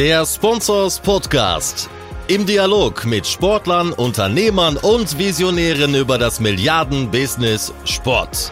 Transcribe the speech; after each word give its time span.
Der 0.00 0.24
Sponsors 0.24 0.98
Podcast. 0.98 1.90
Im 2.26 2.46
Dialog 2.46 3.04
mit 3.04 3.26
Sportlern, 3.26 3.92
Unternehmern 3.92 4.78
und 4.78 5.18
Visionären 5.18 5.94
über 5.94 6.16
das 6.16 6.40
Milliarden-Business 6.40 7.74
Sport. 7.84 8.50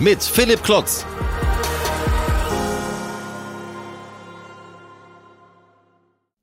Mit 0.00 0.20
Philipp 0.20 0.64
Klotz. 0.64 1.06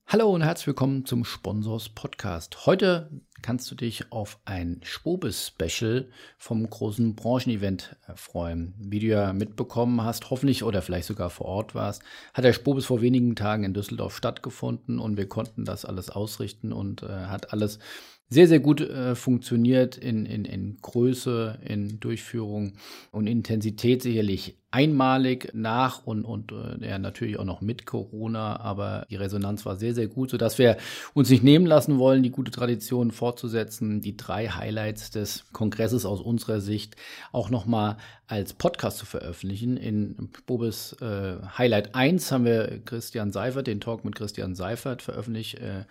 Hallo 0.07 0.29
und 0.29 0.43
herzlich 0.43 0.67
willkommen 0.67 1.05
zum 1.05 1.25
Sponsors 1.25 1.89
Podcast. 1.89 2.65
Heute 2.65 3.11
kannst 3.41 3.69
du 3.71 3.75
dich 3.75 4.11
auf 4.11 4.39
ein 4.45 4.79
Spobis-Special 4.83 6.09
vom 6.37 6.69
großen 6.69 7.15
Branchenevent 7.15 7.95
freuen. 8.15 8.73
Wie 8.77 8.99
du 8.99 9.07
ja 9.07 9.33
mitbekommen 9.33 10.03
hast, 10.03 10.29
hoffentlich 10.29 10.63
oder 10.63 10.81
vielleicht 10.81 11.07
sogar 11.07 11.29
vor 11.29 11.47
Ort 11.47 11.75
warst, 11.75 12.03
hat 12.33 12.45
der 12.45 12.53
Spobis 12.53 12.85
vor 12.85 13.01
wenigen 13.01 13.35
Tagen 13.35 13.63
in 13.63 13.73
Düsseldorf 13.73 14.15
stattgefunden 14.15 14.99
und 14.99 15.17
wir 15.17 15.27
konnten 15.27 15.65
das 15.65 15.85
alles 15.85 16.09
ausrichten 16.09 16.73
und 16.73 17.03
äh, 17.03 17.07
hat 17.07 17.53
alles 17.53 17.79
sehr, 18.31 18.47
sehr 18.47 18.61
gut 18.61 18.79
äh, 18.79 19.13
funktioniert 19.13 19.97
in, 19.97 20.25
in, 20.25 20.45
in 20.45 20.77
Größe, 20.81 21.59
in 21.67 21.99
Durchführung 21.99 22.73
und 23.11 23.27
Intensität 23.27 24.01
sicherlich 24.01 24.55
einmalig 24.71 25.49
nach 25.53 26.05
und, 26.05 26.23
und 26.23 26.53
äh, 26.53 26.87
ja, 26.87 26.97
natürlich 26.97 27.37
auch 27.37 27.43
noch 27.43 27.59
mit 27.59 27.85
Corona, 27.85 28.57
aber 28.61 29.05
die 29.09 29.17
Resonanz 29.17 29.65
war 29.65 29.75
sehr, 29.75 29.93
sehr 29.93 30.07
gut, 30.07 30.29
sodass 30.29 30.57
wir 30.57 30.77
uns 31.13 31.29
nicht 31.29 31.43
nehmen 31.43 31.65
lassen 31.65 31.99
wollen, 31.99 32.23
die 32.23 32.31
gute 32.31 32.51
Tradition 32.51 33.11
fortzusetzen, 33.11 33.99
die 33.99 34.15
drei 34.15 34.47
Highlights 34.47 35.11
des 35.11 35.43
Kongresses 35.51 36.05
aus 36.05 36.21
unserer 36.21 36.61
Sicht 36.61 36.95
auch 37.33 37.49
nochmal 37.49 37.97
als 38.27 38.53
Podcast 38.53 38.97
zu 38.99 39.05
veröffentlichen. 39.05 39.75
In 39.75 40.29
Bobes 40.45 40.93
äh, 41.01 41.35
Highlight 41.57 41.95
1 41.95 42.31
haben 42.31 42.45
wir 42.45 42.79
Christian 42.85 43.33
Seifert, 43.33 43.67
den 43.67 43.81
Talk 43.81 44.05
mit 44.05 44.15
Christian 44.15 44.55
Seifert 44.55 45.01
veröffentlicht. 45.01 45.55
Äh, 45.55 45.83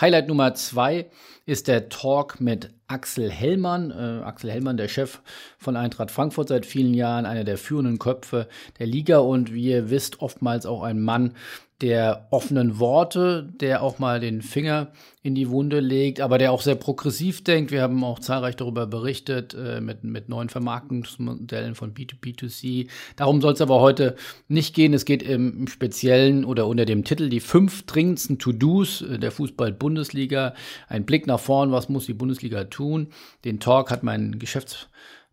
Highlight 0.00 0.28
Nummer 0.28 0.54
zwei 0.54 1.10
ist 1.46 1.68
der 1.68 1.88
Talk 1.88 2.40
mit 2.40 2.70
Axel 2.86 3.30
Hellmann. 3.30 3.90
Äh, 3.90 4.24
Axel 4.24 4.50
Hellmann, 4.50 4.76
der 4.76 4.88
Chef 4.88 5.20
von 5.58 5.76
Eintracht 5.76 6.10
Frankfurt 6.10 6.48
seit 6.48 6.66
vielen 6.66 6.94
Jahren, 6.94 7.26
einer 7.26 7.44
der 7.44 7.58
führenden 7.58 7.98
Köpfe 7.98 8.48
der 8.78 8.86
Liga 8.86 9.18
und 9.18 9.52
wie 9.52 9.70
ihr 9.70 9.90
wisst, 9.90 10.20
oftmals 10.20 10.66
auch 10.66 10.82
ein 10.82 11.00
Mann, 11.00 11.34
der 11.82 12.28
offenen 12.30 12.78
Worte, 12.78 13.52
der 13.60 13.82
auch 13.82 13.98
mal 13.98 14.20
den 14.20 14.40
Finger 14.40 14.92
in 15.24 15.34
die 15.34 15.50
Wunde 15.50 15.80
legt, 15.80 16.20
aber 16.20 16.38
der 16.38 16.52
auch 16.52 16.62
sehr 16.62 16.76
progressiv 16.76 17.42
denkt. 17.42 17.72
Wir 17.72 17.82
haben 17.82 18.02
auch 18.04 18.20
zahlreich 18.20 18.56
darüber 18.56 18.86
berichtet, 18.86 19.54
äh, 19.54 19.80
mit, 19.80 20.04
mit 20.04 20.28
neuen 20.28 20.48
Vermarktungsmodellen 20.48 21.74
von 21.74 21.92
B2B2C. 21.92 22.88
Darum 23.16 23.40
soll 23.40 23.52
es 23.52 23.60
aber 23.60 23.80
heute 23.80 24.14
nicht 24.48 24.74
gehen. 24.74 24.94
Es 24.94 25.04
geht 25.04 25.22
im, 25.22 25.66
Speziellen 25.66 26.44
oder 26.44 26.66
unter 26.68 26.84
dem 26.84 27.04
Titel 27.04 27.28
die 27.28 27.40
fünf 27.40 27.84
dringendsten 27.86 28.38
To-Dos 28.38 29.02
äh, 29.02 29.18
der 29.18 29.32
Fußball-Bundesliga. 29.32 30.54
Ein 30.88 31.04
Blick 31.04 31.26
nach 31.26 31.40
vorn, 31.40 31.72
was 31.72 31.88
muss 31.88 32.06
die 32.06 32.14
Bundesliga 32.14 32.64
tun? 32.64 33.08
Den 33.44 33.58
Talk 33.58 33.90
hat 33.90 34.04
mein 34.04 34.38
Geschäfts 34.38 34.88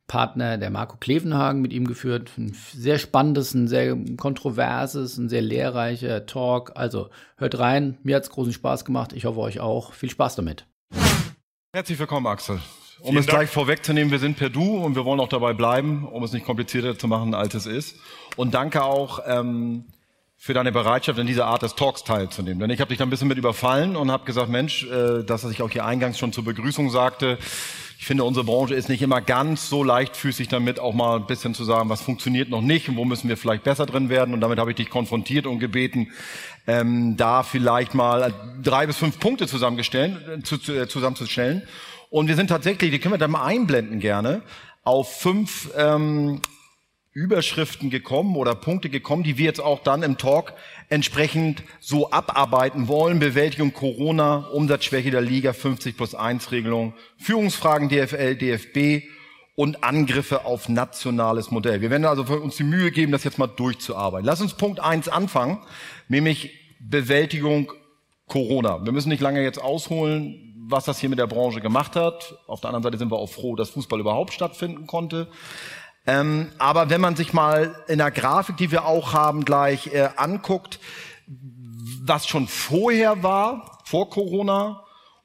Partner, 0.09 0.57
der 0.57 0.71
Marco 0.71 0.97
Klevenhagen, 0.97 1.61
mit 1.61 1.71
ihm 1.71 1.87
geführt. 1.87 2.31
Ein 2.37 2.53
sehr 2.73 2.99
spannendes, 2.99 3.53
ein 3.53 3.69
sehr 3.69 3.95
kontroverses, 4.17 5.17
ein 5.17 5.29
sehr 5.29 5.41
lehrreicher 5.41 6.25
Talk. 6.25 6.73
Also 6.75 7.09
hört 7.37 7.57
rein. 7.57 7.97
Mir 8.03 8.17
hat 8.17 8.23
es 8.23 8.29
großen 8.29 8.51
Spaß 8.51 8.83
gemacht. 8.83 9.13
Ich 9.13 9.23
hoffe 9.23 9.39
euch 9.39 9.61
auch. 9.61 9.93
Viel 9.93 10.09
Spaß 10.09 10.35
damit. 10.35 10.65
Herzlich 11.71 11.97
willkommen, 11.97 12.27
Axel. 12.27 12.59
Um 12.99 13.11
Vielen 13.11 13.19
es 13.19 13.25
Dank. 13.27 13.37
gleich 13.37 13.49
vorwegzunehmen, 13.49 14.11
wir 14.11 14.19
sind 14.19 14.35
per 14.35 14.49
Du 14.49 14.77
und 14.77 14.95
wir 14.95 15.05
wollen 15.05 15.21
auch 15.21 15.29
dabei 15.29 15.53
bleiben, 15.53 16.05
um 16.05 16.21
es 16.23 16.33
nicht 16.33 16.45
komplizierter 16.45 16.97
zu 16.97 17.07
machen, 17.07 17.33
als 17.33 17.53
es 17.53 17.65
ist. 17.65 17.95
Und 18.35 18.53
danke 18.53 18.83
auch 18.83 19.21
ähm, 19.25 19.85
für 20.35 20.53
deine 20.53 20.71
Bereitschaft, 20.71 21.19
in 21.19 21.27
dieser 21.27 21.45
Art 21.45 21.61
des 21.61 21.75
Talks 21.75 22.03
teilzunehmen. 22.03 22.59
Denn 22.59 22.71
ich 22.71 22.81
habe 22.81 22.89
dich 22.89 22.97
da 22.97 23.05
ein 23.05 23.09
bisschen 23.09 23.27
mit 23.27 23.37
überfallen 23.37 23.95
und 23.95 24.11
habe 24.11 24.25
gesagt, 24.25 24.49
Mensch, 24.49 24.85
äh, 24.85 25.23
das, 25.23 25.45
was 25.45 25.51
ich 25.51 25.61
auch 25.61 25.69
hier 25.69 25.85
eingangs 25.85 26.17
schon 26.17 26.33
zur 26.33 26.43
Begrüßung 26.43 26.89
sagte, 26.89 27.37
ich 27.99 28.05
finde, 28.05 28.23
unsere 28.23 28.45
Branche 28.45 28.75
ist 28.75 28.87
nicht 28.87 29.01
immer 29.01 29.19
ganz 29.19 29.67
so 29.67 29.83
leichtfüßig 29.83 30.47
damit, 30.47 30.79
auch 30.79 30.93
mal 30.93 31.17
ein 31.17 31.27
bisschen 31.27 31.53
zu 31.53 31.65
sagen, 31.65 31.89
was 31.89 32.01
funktioniert 32.01 32.47
noch 32.47 32.61
nicht 32.61 32.87
und 32.87 32.95
wo 32.95 33.03
müssen 33.03 33.27
wir 33.27 33.35
vielleicht 33.35 33.65
besser 33.65 33.85
drin 33.85 34.07
werden. 34.07 34.33
Und 34.33 34.39
damit 34.39 34.57
habe 34.57 34.71
ich 34.71 34.77
dich 34.77 34.89
konfrontiert 34.89 35.45
und 35.45 35.59
gebeten, 35.59 36.07
ähm, 36.65 37.17
da 37.17 37.43
vielleicht 37.43 37.95
mal 37.95 38.33
drei 38.63 38.87
bis 38.87 38.95
fünf 38.95 39.19
Punkte 39.19 39.47
zusammengestellen, 39.47 40.45
zu, 40.45 40.57
zu, 40.57 40.73
äh, 40.73 40.87
zusammenzustellen. 40.87 41.63
Und 42.09 42.29
wir 42.29 42.37
sind 42.37 42.47
tatsächlich, 42.47 42.89
die 42.89 42.99
können 42.99 43.15
wir 43.15 43.19
da 43.19 43.27
mal 43.27 43.43
einblenden 43.43 43.99
gerne, 43.99 44.43
auf 44.85 45.19
fünf 45.19 45.69
ähm, 45.75 46.41
Überschriften 47.19 47.89
gekommen 47.89 48.37
oder 48.37 48.55
Punkte 48.55 48.89
gekommen, 48.89 49.23
die 49.23 49.37
wir 49.37 49.43
jetzt 49.43 49.59
auch 49.59 49.83
dann 49.83 50.03
im 50.03 50.17
Talk 50.17 50.53
entsprechend 50.87 51.63
so 51.81 52.11
abarbeiten 52.11 52.87
wollen. 52.87 53.19
Bewältigung 53.19 53.73
Corona, 53.73 54.47
Umsatzschwäche 54.53 55.11
der 55.11 55.19
Liga, 55.19 55.51
50 55.51 55.97
plus 55.97 56.15
1 56.15 56.53
Regelung, 56.53 56.93
Führungsfragen 57.17 57.89
DFL, 57.89 58.35
DFB 58.35 59.03
und 59.55 59.83
Angriffe 59.83 60.45
auf 60.45 60.69
nationales 60.69 61.51
Modell. 61.51 61.81
Wir 61.81 61.89
werden 61.89 62.05
also 62.05 62.23
uns 62.23 62.55
die 62.55 62.63
Mühe 62.63 62.89
geben, 62.91 63.11
das 63.11 63.25
jetzt 63.25 63.37
mal 63.37 63.47
durchzuarbeiten. 63.47 64.25
Lass 64.25 64.39
uns 64.39 64.53
Punkt 64.53 64.79
1 64.79 65.09
anfangen, 65.09 65.57
nämlich 66.07 66.51
Bewältigung 66.79 67.73
Corona. 68.27 68.85
Wir 68.85 68.93
müssen 68.93 69.09
nicht 69.09 69.21
lange 69.21 69.43
jetzt 69.43 69.61
ausholen, 69.61 70.55
was 70.69 70.85
das 70.85 70.99
hier 70.99 71.09
mit 71.09 71.19
der 71.19 71.27
Branche 71.27 71.59
gemacht 71.59 71.97
hat. 71.97 72.37
Auf 72.47 72.61
der 72.61 72.69
anderen 72.69 72.83
Seite 72.83 72.97
sind 72.97 73.11
wir 73.11 73.17
auch 73.17 73.29
froh, 73.29 73.57
dass 73.57 73.71
Fußball 73.71 73.99
überhaupt 73.99 74.31
stattfinden 74.31 74.87
konnte. 74.87 75.27
Ähm, 76.09 76.47
aber 76.57 76.89
wenn 76.89 77.01
man 77.01 77.15
sich 77.15 77.33
mal 77.33 77.83
in 77.87 77.99
der 77.99 78.09
Grafik, 78.09 78.57
die 78.57 78.71
wir 78.71 78.85
auch 78.85 79.13
haben, 79.13 79.45
gleich 79.45 79.93
äh, 79.93 80.09
anguckt, 80.15 80.79
was 82.03 82.25
schon 82.25 82.47
vorher 82.47 83.21
war, 83.21 83.77
vor 83.85 84.09
Corona, 84.09 84.83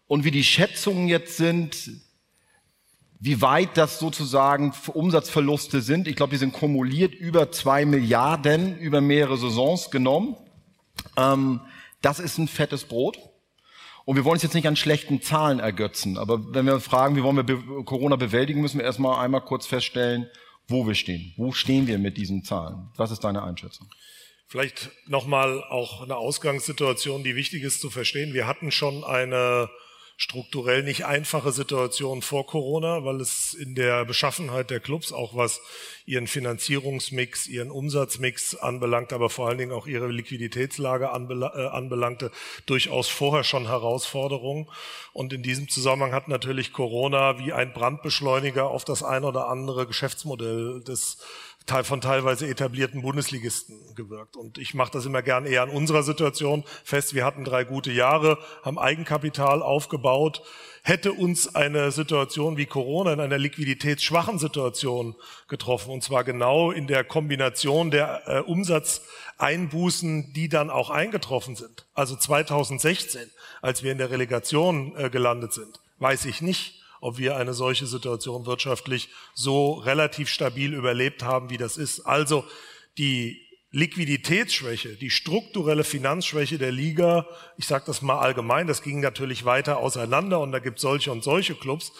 und 0.09 0.25
wie 0.25 0.31
die 0.31 0.44
Schätzungen 0.44 1.09
jetzt 1.09 1.39
sind, 1.39 1.91
wie 3.19 3.41
weit 3.41 3.78
das 3.78 3.99
sozusagen 3.99 4.75
Umsatzverluste 4.93 5.81
sind. 5.81 6.06
Ich 6.06 6.17
glaube, 6.17 6.33
die 6.33 6.37
sind 6.37 6.53
kumuliert 6.53 7.15
über 7.15 7.50
zwei 7.50 7.87
Milliarden 7.87 8.78
über 8.78 9.00
mehrere 9.00 9.39
Saisons 9.39 9.91
genommen. 9.91 10.37
Ähm, 11.17 11.62
das 12.03 12.21
ist 12.21 12.37
ein 12.37 12.47
fettes 12.47 12.84
Brot. 12.84 13.19
Und 14.05 14.17
wir 14.17 14.27
wollen 14.27 14.34
uns 14.34 14.43
jetzt 14.43 14.53
nicht 14.53 14.69
an 14.69 14.77
schlechten 14.77 15.23
Zahlen 15.23 15.61
ergötzen. 15.61 16.19
Aber 16.19 16.53
wenn 16.53 16.67
wir 16.67 16.78
fragen, 16.78 17.17
wie 17.17 17.23
wollen 17.23 17.37
wir 17.37 17.84
Corona 17.87 18.17
bewältigen, 18.17 18.61
müssen 18.61 18.81
wir 18.81 18.84
erstmal 18.84 19.25
einmal 19.25 19.41
kurz 19.41 19.65
feststellen, 19.65 20.28
wo 20.69 20.87
wir 20.87 20.95
stehen. 20.95 21.33
Wo 21.37 21.53
stehen 21.53 21.87
wir 21.87 21.99
mit 21.99 22.17
diesen 22.17 22.45
Zahlen? 22.45 22.89
Was 22.97 23.11
ist 23.11 23.21
deine 23.21 23.43
Einschätzung? 23.43 23.89
Vielleicht 24.47 24.91
nochmal 25.07 25.65
auch 25.65 26.03
eine 26.03 26.17
Ausgangssituation, 26.17 27.25
die 27.25 27.35
wichtig 27.35 27.63
ist 27.63 27.81
zu 27.81 27.91
verstehen. 27.91 28.35
Wir 28.35 28.47
hatten 28.47 28.71
schon 28.71 29.03
eine 29.05 29.69
strukturell 30.17 30.85
nicht 30.85 31.07
einfache 31.07 31.51
Situation 31.51 32.23
vor 32.23 32.47
Corona, 32.47 33.05
weil 33.05 33.21
es 33.21 33.53
in 33.53 33.75
der 33.75 34.05
Beschaffenheit 34.05 34.71
der 34.71 34.79
Clubs 34.79 35.13
auch 35.13 35.35
was 35.35 35.61
ihren 36.07 36.29
Finanzierungsmix, 36.29 37.49
ihren 37.49 37.71
Umsatzmix 37.71 38.55
anbelangt, 38.55 39.13
aber 39.13 39.29
vor 39.29 39.49
allen 39.49 39.59
Dingen 39.59 39.73
auch 39.73 39.87
ihre 39.87 40.07
Liquiditätslage 40.07 41.07
äh, 41.07 41.67
anbelangte, 41.67 42.31
durchaus 42.67 43.09
vorher 43.09 43.43
schon 43.43 43.67
Herausforderungen. 43.67 44.69
Und 45.13 45.33
in 45.33 45.43
diesem 45.43 45.69
Zusammenhang 45.69 46.13
hat 46.13 46.29
natürlich 46.29 46.73
Corona 46.73 47.39
wie 47.39 47.53
ein 47.53 47.73
Brandbeschleuniger 47.73 48.69
auf 48.69 48.85
das 48.85 49.03
ein 49.03 49.25
oder 49.25 49.49
andere 49.49 49.87
Geschäftsmodell 49.87 50.81
des 50.85 51.19
von 51.67 52.01
teilweise 52.01 52.47
etablierten 52.47 53.03
Bundesligisten 53.03 53.95
gewirkt. 53.95 54.37
Und 54.37 54.59
ich 54.59 54.75
mache 54.75 54.93
das 54.93 55.07
immer 55.07 55.23
gern 55.23 55.47
eher 55.47 55.63
an 55.63 55.71
unserer 55.71 56.03
Situation 56.03 56.65
fest. 56.85 57.15
Wir 57.15 57.25
hatten 57.25 57.45
drei 57.45 57.65
gute 57.65 57.91
Jahre, 57.91 58.39
haben 58.63 58.79
Eigenkapital 58.79 59.63
aufgebaut. 59.63 60.43
Hätte 60.83 61.15
uns 61.15 61.55
eine 61.55 61.91
Situation 61.91 62.59
wie 62.59 62.67
Corona 62.67 63.15
in 63.15 63.21
einer 63.21 63.39
liquiditätsschwachen 63.39 64.39
Situation 64.39 65.17
getroffen, 65.49 65.91
und 65.91 66.05
zwar 66.05 66.25
genau 66.25 66.71
in 66.71 66.87
der 66.87 67.05
Kombination 67.05 67.91
der 67.91 68.23
äh, 68.27 68.41
Umsatzeinbußen, 68.41 70.35
die 70.35 70.51
dann 70.51 70.69
auch 70.69 70.91
eingetroffen 70.91 71.56
sind, 71.56 71.87
also 71.94 72.15
2016, 72.15 73.31
als 73.62 73.83
wir 73.83 73.93
in 73.93 73.99
der 73.99 74.11
Relegation 74.11 74.94
äh, 74.99 75.09
gelandet 75.09 75.55
sind, 75.55 75.81
weiß 76.00 76.27
ich 76.27 76.43
nicht, 76.43 76.84
ob 77.05 77.19
wir 77.19 77.37
eine 77.37 77.53
solche 77.53 77.87
Situation 77.87 78.47
wirtschaftlich 78.47 79.11
so 79.35 79.75
relativ 79.75 80.31
stabil 80.31 80.73
überlebt 80.73 81.23
haben, 81.23 81.51
wie 81.51 81.59
das 81.59 81.77
ist. 81.77 82.01
Also 82.01 82.45
die 82.97 83.43
Liquiditätsschwäche, 83.73 84.97
die 84.97 85.11
strukturelle 85.11 85.85
Finanzschwäche 85.85 86.56
der 86.56 86.73
Liga, 86.73 87.27
ich 87.59 87.67
sage 87.67 87.85
das 87.87 88.01
mal 88.01 88.21
allgemein, 88.21 88.67
das 88.67 88.83
ging 88.83 89.01
natürlich 89.01 89.45
weiter 89.45 89.79
auseinander 89.79 90.41
und 90.41 90.53
da 90.53 90.61
gibt 90.61 90.79
solche 90.79 91.12
und 91.12 91.23
solche 91.23 91.55
Clubs, 91.55 91.93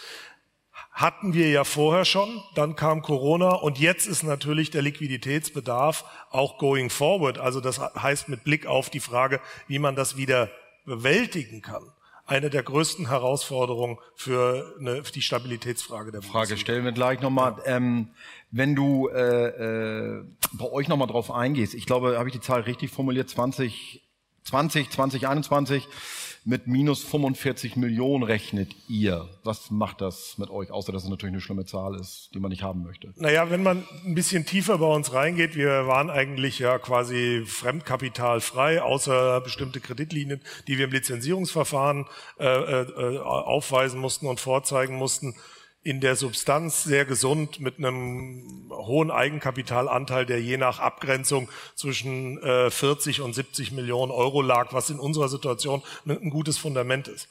hatten 0.91 1.35
wir 1.35 1.51
ja 1.51 1.65
vorher 1.65 2.07
schon, 2.07 2.43
dann 2.55 2.75
kam 2.75 3.03
Corona 3.03 3.51
und 3.51 3.79
jetzt 3.79 4.07
ist 4.07 4.23
natürlich 4.23 4.71
der 4.71 4.81
Liquiditätsbedarf 4.81 6.05
auch 6.31 6.57
going 6.57 6.89
forward. 6.89 7.37
Also 7.37 7.61
das 7.61 7.79
heißt 7.79 8.31
mit 8.31 8.43
Blick 8.45 8.67
auf 8.67 8.89
die 8.89 9.01
Frage, 9.01 9.41
wie 9.69 9.79
man 9.79 9.97
das 9.97 10.17
wieder 10.17 10.51
bewältigen 10.87 11.61
kann 11.61 11.94
eine 12.27 12.51
der 12.51 12.63
größten 12.63 13.09
Herausforderungen 13.09 13.99
für, 14.15 14.75
eine, 14.79 15.05
für 15.05 15.13
die 15.13 15.23
Stabilitätsfrage 15.23 16.11
der 16.13 16.23
Frage 16.23 16.49
Bundesliga. 16.49 16.61
stellen 16.61 16.85
wir 16.85 16.93
gleich 16.93 17.21
nochmal. 17.21 17.57
Ja. 17.67 17.77
Ähm, 17.77 18.09
wenn 18.51 18.75
du 18.75 19.09
äh, 19.09 20.19
äh, 20.19 20.25
bei 20.53 20.71
euch 20.71 20.89
nochmal 20.89 21.09
drauf 21.09 21.31
eingehst, 21.31 21.75
ich 21.75 21.87
glaube, 21.87 22.19
habe 22.19 22.29
ich 22.29 22.35
die 22.35 22.41
Zahl 22.41 22.63
richtig 22.63 22.91
formuliert, 22.91 23.29
20 23.29 24.05
20, 24.45 24.91
2021 24.91 25.89
mit 26.45 26.67
minus 26.67 27.03
45 27.03 27.77
Millionen 27.77 28.23
rechnet 28.23 28.71
ihr. 28.89 29.29
Was 29.45 29.71
macht 29.71 30.03
das 30.03 30.37
mit 30.37 30.51
euch, 30.51 30.71
außer 30.71 30.93
dass 30.93 31.05
es 31.05 31.09
natürlich 31.09 31.33
eine 31.33 31.41
schlimme 31.41 31.65
Zahl 31.65 31.99
ist, 31.99 32.31
die 32.35 32.39
man 32.39 32.51
nicht 32.51 32.63
haben 32.63 32.83
möchte? 32.83 33.13
Naja, 33.17 33.49
wenn 33.51 33.63
man 33.63 33.85
ein 34.05 34.15
bisschen 34.15 34.45
tiefer 34.45 34.79
bei 34.79 34.87
uns 34.87 35.13
reingeht, 35.13 35.57
wir 35.57 35.87
waren 35.87 36.11
eigentlich 36.11 36.59
ja 36.59 36.79
quasi 36.79 37.45
fremdkapitalfrei, 37.47 38.83
außer 38.83 39.41
bestimmte 39.41 39.81
Kreditlinien, 39.81 40.41
die 40.69 40.77
wir 40.77 40.85
im 40.85 40.93
Lizenzierungsverfahren 40.93 42.07
äh, 42.39 42.45
äh, 42.47 43.19
aufweisen 43.19 43.99
mussten 43.99 44.27
und 44.27 44.39
vorzeigen 44.39 44.97
mussten 44.97 45.35
in 45.85 46.01
der 46.01 46.17
Substanz 46.17 46.83
sehr 46.83 47.05
gesund 47.05 47.61
mit 47.61 47.79
einem 47.79 48.71
hohen 48.71 49.11
Eigenkapitalanteil, 49.11 50.25
der 50.25 50.41
je 50.41 50.57
nach 50.57 50.79
Abgrenzung 50.79 51.51
zwischen 51.75 52.43
äh, 52.43 52.71
40 52.71 53.21
und 53.21 53.35
70 53.35 53.71
Millionen 53.73 54.11
Euro 54.11 54.41
lag, 54.41 54.73
was 54.73 54.89
in 54.89 54.99
unserer 54.99 55.29
Situation 55.29 55.83
ein 56.07 56.31
gutes 56.31 56.57
Fundament 56.57 57.07
ist. 57.07 57.29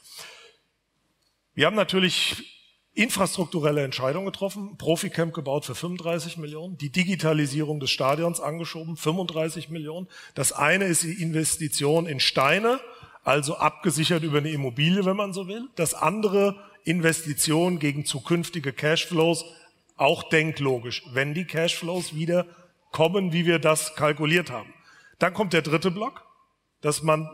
Wir 1.54 1.66
haben 1.66 1.74
natürlich 1.74 2.54
infrastrukturelle 2.94 3.82
Entscheidungen 3.82 4.26
getroffen, 4.26 4.76
Proficamp 4.78 5.34
gebaut 5.34 5.64
für 5.64 5.74
35 5.74 6.36
Millionen, 6.36 6.78
die 6.78 6.90
Digitalisierung 6.90 7.80
des 7.80 7.90
Stadions 7.90 8.40
angeschoben, 8.40 8.96
35 8.96 9.68
Millionen. 9.68 10.06
Das 10.36 10.52
eine 10.52 10.84
ist 10.84 11.02
die 11.02 11.20
Investition 11.20 12.06
in 12.06 12.20
Steine, 12.20 12.78
also 13.24 13.56
abgesichert 13.56 14.22
über 14.22 14.38
eine 14.38 14.50
Immobilie, 14.50 15.04
wenn 15.04 15.16
man 15.16 15.32
so 15.32 15.48
will. 15.48 15.68
Das 15.74 15.94
andere 15.94 16.56
Investition 16.84 17.78
gegen 17.78 18.04
zukünftige 18.04 18.72
Cashflows, 18.72 19.44
auch 19.96 20.28
denklogisch, 20.28 21.02
wenn 21.12 21.34
die 21.34 21.46
Cashflows 21.46 22.14
wieder 22.14 22.46
kommen, 22.92 23.32
wie 23.32 23.46
wir 23.46 23.58
das 23.58 23.94
kalkuliert 23.96 24.50
haben. 24.50 24.72
Dann 25.18 25.34
kommt 25.34 25.52
der 25.52 25.62
dritte 25.62 25.90
Block, 25.90 26.24
dass 26.80 27.02
man 27.02 27.28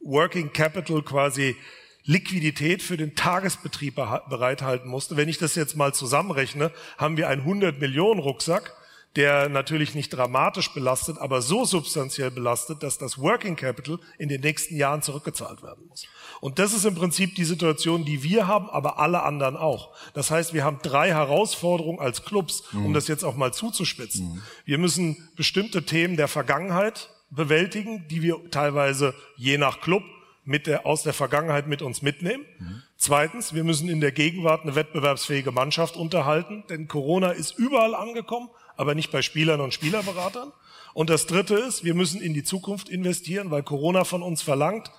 Working 0.00 0.52
Capital 0.52 1.02
quasi 1.02 1.56
Liquidität 2.04 2.82
für 2.82 2.96
den 2.96 3.14
Tagesbetrieb 3.14 3.94
bereithalten 3.94 4.88
musste. 4.88 5.16
Wenn 5.16 5.28
ich 5.28 5.38
das 5.38 5.54
jetzt 5.54 5.76
mal 5.76 5.94
zusammenrechne, 5.94 6.70
haben 6.98 7.16
wir 7.16 7.28
einen 7.28 7.42
100 7.42 7.80
Millionen 7.80 8.20
Rucksack 8.20 8.74
der 9.16 9.48
natürlich 9.48 9.94
nicht 9.94 10.10
dramatisch 10.10 10.72
belastet, 10.72 11.18
aber 11.18 11.40
so 11.40 11.64
substanziell 11.64 12.30
belastet, 12.30 12.82
dass 12.82 12.98
das 12.98 13.18
Working 13.18 13.56
Capital 13.56 13.98
in 14.18 14.28
den 14.28 14.40
nächsten 14.40 14.76
Jahren 14.76 15.02
zurückgezahlt 15.02 15.62
werden 15.62 15.86
muss. 15.86 16.06
Und 16.40 16.58
das 16.58 16.72
ist 16.72 16.84
im 16.84 16.94
Prinzip 16.94 17.34
die 17.34 17.44
Situation, 17.44 18.04
die 18.04 18.22
wir 18.22 18.46
haben, 18.46 18.68
aber 18.70 18.98
alle 18.98 19.22
anderen 19.22 19.56
auch. 19.56 19.94
Das 20.14 20.30
heißt, 20.30 20.54
wir 20.54 20.64
haben 20.64 20.78
drei 20.82 21.10
Herausforderungen 21.10 22.00
als 22.00 22.24
Clubs, 22.24 22.62
um 22.72 22.88
mhm. 22.88 22.94
das 22.94 23.08
jetzt 23.08 23.24
auch 23.24 23.36
mal 23.36 23.52
zuzuspitzen. 23.52 24.34
Mhm. 24.34 24.42
Wir 24.64 24.78
müssen 24.78 25.28
bestimmte 25.36 25.84
Themen 25.84 26.16
der 26.16 26.28
Vergangenheit 26.28 27.10
bewältigen, 27.30 28.06
die 28.08 28.22
wir 28.22 28.50
teilweise 28.50 29.14
je 29.36 29.58
nach 29.58 29.80
Club 29.80 30.02
mit 30.44 30.66
der, 30.66 30.84
aus 30.86 31.02
der 31.02 31.14
Vergangenheit 31.14 31.66
mit 31.66 31.82
uns 31.82 32.02
mitnehmen. 32.02 32.44
Mhm. 32.58 32.82
Zweitens, 32.96 33.54
wir 33.54 33.64
müssen 33.64 33.88
in 33.88 34.00
der 34.00 34.12
Gegenwart 34.12 34.62
eine 34.62 34.74
wettbewerbsfähige 34.74 35.52
Mannschaft 35.52 35.96
unterhalten, 35.96 36.64
denn 36.68 36.86
Corona 36.86 37.30
ist 37.30 37.58
überall 37.58 37.94
angekommen 37.94 38.48
aber 38.76 38.94
nicht 38.94 39.10
bei 39.10 39.22
Spielern 39.22 39.60
und 39.60 39.74
Spielerberatern. 39.74 40.52
Und 40.92 41.10
das 41.10 41.26
Dritte 41.26 41.56
ist, 41.56 41.84
wir 41.84 41.94
müssen 41.94 42.20
in 42.20 42.34
die 42.34 42.44
Zukunft 42.44 42.88
investieren, 42.88 43.50
weil 43.50 43.62
Corona 43.62 44.04
von 44.04 44.22
uns 44.22 44.42
verlangt, 44.42 44.90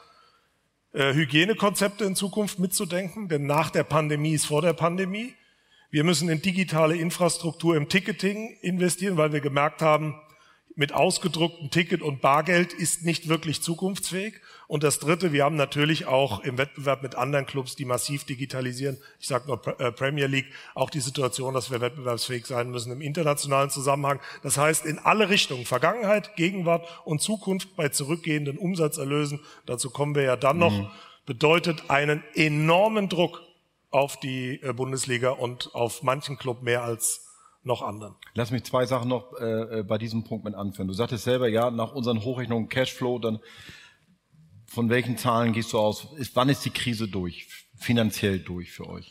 Hygienekonzepte 0.95 2.05
in 2.05 2.15
Zukunft 2.15 2.57
mitzudenken, 2.59 3.27
denn 3.27 3.45
nach 3.45 3.69
der 3.69 3.83
Pandemie 3.83 4.33
ist 4.33 4.45
vor 4.45 4.61
der 4.61 4.73
Pandemie. 4.73 5.33
Wir 5.91 6.03
müssen 6.03 6.29
in 6.29 6.41
digitale 6.41 6.95
Infrastruktur 6.95 7.75
im 7.75 7.89
Ticketing 7.89 8.57
investieren, 8.61 9.17
weil 9.17 9.33
wir 9.33 9.41
gemerkt 9.41 9.81
haben, 9.81 10.15
mit 10.75 10.93
ausgedrucktem 10.93 11.69
Ticket 11.69 12.01
und 12.01 12.21
Bargeld 12.21 12.73
ist 12.73 13.03
nicht 13.03 13.27
wirklich 13.27 13.61
zukunftsfähig. 13.61 14.35
Und 14.67 14.83
das 14.83 14.99
Dritte, 14.99 15.31
wir 15.31 15.43
haben 15.43 15.55
natürlich 15.55 16.07
auch 16.07 16.43
im 16.43 16.57
Wettbewerb 16.57 17.03
mit 17.03 17.15
anderen 17.15 17.45
Clubs, 17.45 17.75
die 17.75 17.85
massiv 17.85 18.23
digitalisieren, 18.23 18.97
ich 19.19 19.27
sage 19.27 19.47
nur 19.47 19.61
äh, 19.79 19.91
Premier 19.91 20.27
League, 20.27 20.47
auch 20.73 20.89
die 20.89 20.99
Situation, 20.99 21.53
dass 21.53 21.71
wir 21.71 21.81
wettbewerbsfähig 21.81 22.45
sein 22.45 22.71
müssen 22.71 22.91
im 22.91 23.01
internationalen 23.01 23.69
Zusammenhang. 23.69 24.19
Das 24.43 24.57
heißt, 24.57 24.85
in 24.85 24.99
alle 24.99 25.29
Richtungen, 25.29 25.65
Vergangenheit, 25.65 26.35
Gegenwart 26.35 26.87
und 27.05 27.21
Zukunft 27.21 27.75
bei 27.75 27.89
zurückgehenden 27.89 28.57
Umsatzerlösen, 28.57 29.39
dazu 29.65 29.89
kommen 29.89 30.15
wir 30.15 30.23
ja 30.23 30.35
dann 30.35 30.57
noch, 30.57 30.71
mhm. 30.71 30.87
bedeutet 31.25 31.89
einen 31.89 32.23
enormen 32.33 33.09
Druck 33.09 33.41
auf 33.91 34.19
die 34.19 34.61
äh, 34.61 34.73
Bundesliga 34.73 35.29
und 35.29 35.73
auf 35.73 36.03
manchen 36.03 36.37
Club 36.37 36.63
mehr 36.63 36.83
als 36.83 37.25
noch 37.63 37.81
anderen. 37.81 38.15
Lass 38.35 38.51
mich 38.51 38.63
zwei 38.63 38.85
Sachen 38.85 39.09
noch 39.09 39.33
äh, 39.39 39.79
äh, 39.79 39.83
bei 39.83 39.97
diesem 39.97 40.23
Punkt 40.23 40.45
mit 40.45 40.53
anführen. 40.53 40.87
Du 40.87 40.93
sagtest 40.93 41.23
selber, 41.23 41.47
ja, 41.47 41.71
nach 41.71 41.93
unseren 41.93 42.23
Hochrechnungen 42.23 42.69
Cashflow, 42.69 43.19
dann 43.19 43.39
von 44.75 44.89
welchen 44.89 45.17
Zahlen 45.17 45.53
gehst 45.53 45.71
du 45.71 45.79
aus? 45.79 46.05
Ist, 46.17 46.35
wann 46.35 46.49
ist 46.49 46.65
die 46.65 46.69
Krise 46.69 47.07
durch, 47.07 47.47
finanziell 47.77 48.39
durch 48.39 48.73
für 48.73 48.87
euch? 48.89 49.09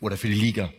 Oder 0.00 0.16
für 0.16 0.28
die 0.28 0.34
Liga? 0.34 0.72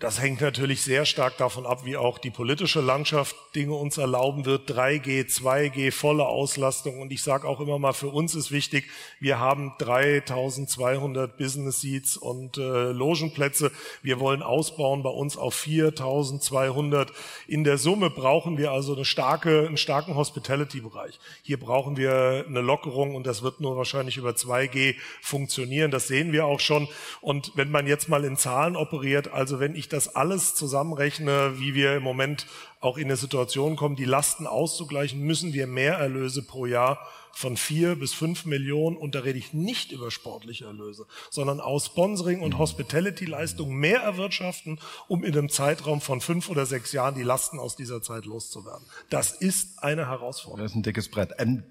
Das 0.00 0.22
hängt 0.22 0.40
natürlich 0.40 0.82
sehr 0.82 1.04
stark 1.04 1.38
davon 1.38 1.66
ab, 1.66 1.84
wie 1.84 1.96
auch 1.96 2.18
die 2.18 2.30
politische 2.30 2.80
Landschaft 2.80 3.34
Dinge 3.56 3.74
uns 3.74 3.98
erlauben 3.98 4.44
wird. 4.44 4.70
3G, 4.70 5.26
2G, 5.26 5.90
volle 5.90 6.24
Auslastung. 6.24 7.00
Und 7.00 7.10
ich 7.10 7.20
sage 7.20 7.48
auch 7.48 7.58
immer 7.58 7.80
mal, 7.80 7.92
für 7.92 8.06
uns 8.06 8.36
ist 8.36 8.52
wichtig, 8.52 8.84
wir 9.18 9.40
haben 9.40 9.72
3200 9.78 11.36
Business 11.36 11.80
Seats 11.80 12.16
und 12.16 12.58
äh, 12.58 12.92
Logenplätze. 12.92 13.72
Wir 14.00 14.20
wollen 14.20 14.44
ausbauen 14.44 15.02
bei 15.02 15.10
uns 15.10 15.36
auf 15.36 15.54
4200. 15.54 17.12
In 17.48 17.64
der 17.64 17.76
Summe 17.76 18.08
brauchen 18.08 18.56
wir 18.56 18.70
also 18.70 18.94
eine 18.94 19.04
starke, 19.04 19.66
einen 19.66 19.78
starken 19.78 20.14
Hospitality-Bereich. 20.14 21.18
Hier 21.42 21.58
brauchen 21.58 21.96
wir 21.96 22.44
eine 22.46 22.60
Lockerung 22.60 23.16
und 23.16 23.26
das 23.26 23.42
wird 23.42 23.60
nur 23.60 23.76
wahrscheinlich 23.76 24.16
über 24.16 24.30
2G 24.30 24.94
funktionieren. 25.20 25.90
Das 25.90 26.06
sehen 26.06 26.30
wir 26.30 26.46
auch 26.46 26.60
schon. 26.60 26.86
Und 27.20 27.50
wenn 27.56 27.72
man 27.72 27.88
jetzt 27.88 28.08
mal 28.08 28.24
in 28.24 28.36
Zahlen 28.36 28.76
operiert, 28.76 29.32
also 29.32 29.58
wenn 29.58 29.74
ich 29.74 29.87
ich 29.88 29.90
das 29.90 30.14
alles 30.14 30.54
zusammenrechne, 30.54 31.58
wie 31.58 31.74
wir 31.74 31.96
im 31.96 32.02
Moment 32.02 32.46
auch 32.80 32.98
in 32.98 33.06
eine 33.06 33.16
Situation 33.16 33.76
kommen, 33.76 33.96
die 33.96 34.04
Lasten 34.04 34.46
auszugleichen, 34.46 35.20
müssen 35.20 35.52
wir 35.52 35.66
Mehrerlöse 35.66 36.42
pro 36.42 36.66
Jahr 36.66 36.98
von 37.32 37.56
vier 37.56 37.94
bis 37.94 38.12
fünf 38.12 38.44
Millionen, 38.44 38.96
und 38.96 39.14
da 39.14 39.20
rede 39.20 39.38
ich 39.38 39.52
nicht 39.52 39.92
über 39.92 40.10
sportliche 40.10 40.64
Erlöse, 40.64 41.06
sondern 41.30 41.60
aus 41.60 41.86
Sponsoring 41.86 42.40
und 42.40 42.58
Hospitality-Leistungen 42.58 43.76
mehr 43.76 44.00
erwirtschaften, 44.00 44.80
um 45.06 45.24
in 45.24 45.36
einem 45.36 45.48
Zeitraum 45.48 46.00
von 46.00 46.20
fünf 46.20 46.48
oder 46.48 46.66
sechs 46.66 46.92
Jahren 46.92 47.14
die 47.14 47.22
Lasten 47.22 47.58
aus 47.58 47.76
dieser 47.76 48.02
Zeit 48.02 48.24
loszuwerden. 48.24 48.84
Das 49.08 49.32
ist 49.32 49.82
eine 49.82 50.08
Herausforderung. 50.08 50.64
Das 50.64 50.72
ist 50.72 50.76
ein 50.76 50.82
dickes 50.82 51.10
Brett. 51.10 51.30
Ähm, 51.38 51.62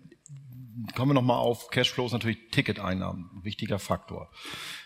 kommen 0.95 1.11
wir 1.11 1.15
nochmal 1.15 1.37
auf 1.37 1.69
Cashflows, 1.69 2.13
natürlich 2.13 2.49
Ticketeinnahmen, 2.51 3.29
ein 3.33 3.43
wichtiger 3.43 3.79
Faktor. 3.79 4.31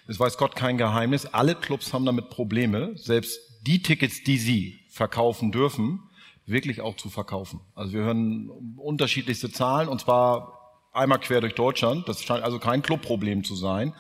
Es 0.08 0.20
weiß 0.20 0.38
Gott 0.38 0.56
kein 0.56 0.78
Geheimnis. 0.78 1.26
Alle 1.26 1.56
Clubs 1.56 1.94
haben 1.94 2.06
damit 2.06 2.30
Probleme, 2.30 2.98
selbst 2.98 3.40
die 3.62 3.82
Tickets, 3.82 4.24
die 4.24 4.38
sie 4.38 4.80
verkaufen 4.90 5.52
dürfen, 5.52 6.02
wirklich 6.46 6.82
auch 6.82 6.98
zu 6.98 7.10
verkaufen. 7.10 7.62
Also 7.76 7.94
wir 7.94 8.02
hören 8.02 8.50
unterschiedlichste 8.78 9.52
Zahlen 9.52 9.88
und 9.88 10.02
zwar 10.02 10.62
einmal 10.92 11.20
quer 11.20 11.42
durch 11.42 11.56
Deutschland. 11.56 12.08
Das 12.10 12.24
scheint 12.24 12.44
also 12.44 12.60
kein 12.60 12.82
Clubproblem 12.82 13.44
zu 13.44 13.56
sein. 13.56 13.94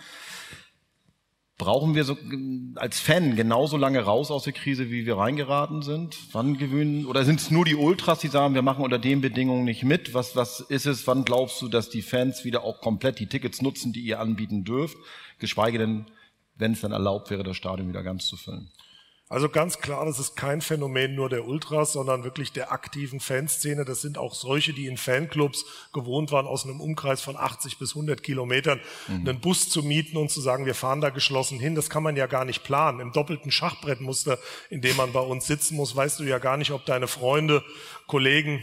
Brauchen 1.61 1.93
wir 1.93 2.05
so 2.05 2.17
als 2.73 2.99
Fan 2.99 3.35
genauso 3.35 3.77
lange 3.77 3.99
raus 3.99 4.31
aus 4.31 4.45
der 4.45 4.53
Krise, 4.53 4.89
wie 4.89 5.05
wir 5.05 5.17
reingeraten 5.17 5.83
sind? 5.83 6.17
Wann 6.31 6.57
gewöhnen, 6.57 7.05
oder 7.05 7.23
sind 7.23 7.39
es 7.39 7.51
nur 7.51 7.65
die 7.65 7.75
Ultras, 7.75 8.17
die 8.17 8.29
sagen, 8.29 8.55
wir 8.55 8.63
machen 8.63 8.83
unter 8.83 8.97
den 8.97 9.21
Bedingungen 9.21 9.63
nicht 9.63 9.83
mit? 9.83 10.15
Was, 10.15 10.35
was 10.35 10.61
ist 10.61 10.87
es? 10.87 11.05
Wann 11.05 11.23
glaubst 11.23 11.61
du, 11.61 11.67
dass 11.67 11.91
die 11.91 12.01
Fans 12.01 12.43
wieder 12.45 12.63
auch 12.63 12.81
komplett 12.81 13.19
die 13.19 13.27
Tickets 13.27 13.61
nutzen, 13.61 13.93
die 13.93 14.01
ihr 14.01 14.19
anbieten 14.19 14.63
dürft? 14.63 14.97
Geschweige 15.37 15.77
denn, 15.77 16.07
wenn 16.55 16.71
es 16.71 16.81
dann 16.81 16.93
erlaubt 16.93 17.29
wäre, 17.29 17.43
das 17.43 17.57
Stadion 17.57 17.89
wieder 17.89 18.01
ganz 18.01 18.25
zu 18.25 18.37
füllen. 18.37 18.71
Also 19.31 19.47
ganz 19.47 19.79
klar, 19.79 20.03
das 20.03 20.19
ist 20.19 20.35
kein 20.35 20.59
Phänomen 20.59 21.15
nur 21.15 21.29
der 21.29 21.47
Ultras, 21.47 21.93
sondern 21.93 22.25
wirklich 22.25 22.51
der 22.51 22.73
aktiven 22.73 23.21
Fanszene. 23.21 23.85
Das 23.85 24.01
sind 24.01 24.17
auch 24.17 24.33
solche, 24.33 24.73
die 24.73 24.87
in 24.87 24.97
Fanclubs 24.97 25.63
gewohnt 25.93 26.33
waren, 26.33 26.45
aus 26.45 26.65
einem 26.65 26.81
Umkreis 26.81 27.21
von 27.21 27.37
80 27.37 27.79
bis 27.79 27.91
100 27.91 28.23
Kilometern 28.23 28.81
mhm. 29.07 29.29
einen 29.29 29.39
Bus 29.39 29.69
zu 29.69 29.83
mieten 29.83 30.17
und 30.17 30.31
zu 30.31 30.41
sagen, 30.41 30.65
wir 30.65 30.75
fahren 30.75 30.99
da 30.99 31.11
geschlossen 31.11 31.61
hin. 31.61 31.75
Das 31.75 31.89
kann 31.89 32.03
man 32.03 32.17
ja 32.17 32.27
gar 32.27 32.43
nicht 32.43 32.65
planen. 32.65 32.99
Im 32.99 33.13
doppelten 33.13 33.51
Schachbrettmuster, 33.51 34.37
in 34.69 34.81
dem 34.81 34.97
man 34.97 35.13
bei 35.13 35.21
uns 35.21 35.47
sitzen 35.47 35.77
muss, 35.77 35.95
weißt 35.95 36.19
du 36.19 36.23
ja 36.25 36.37
gar 36.37 36.57
nicht, 36.57 36.71
ob 36.71 36.85
deine 36.85 37.07
Freunde, 37.07 37.63
Kollegen, 38.07 38.61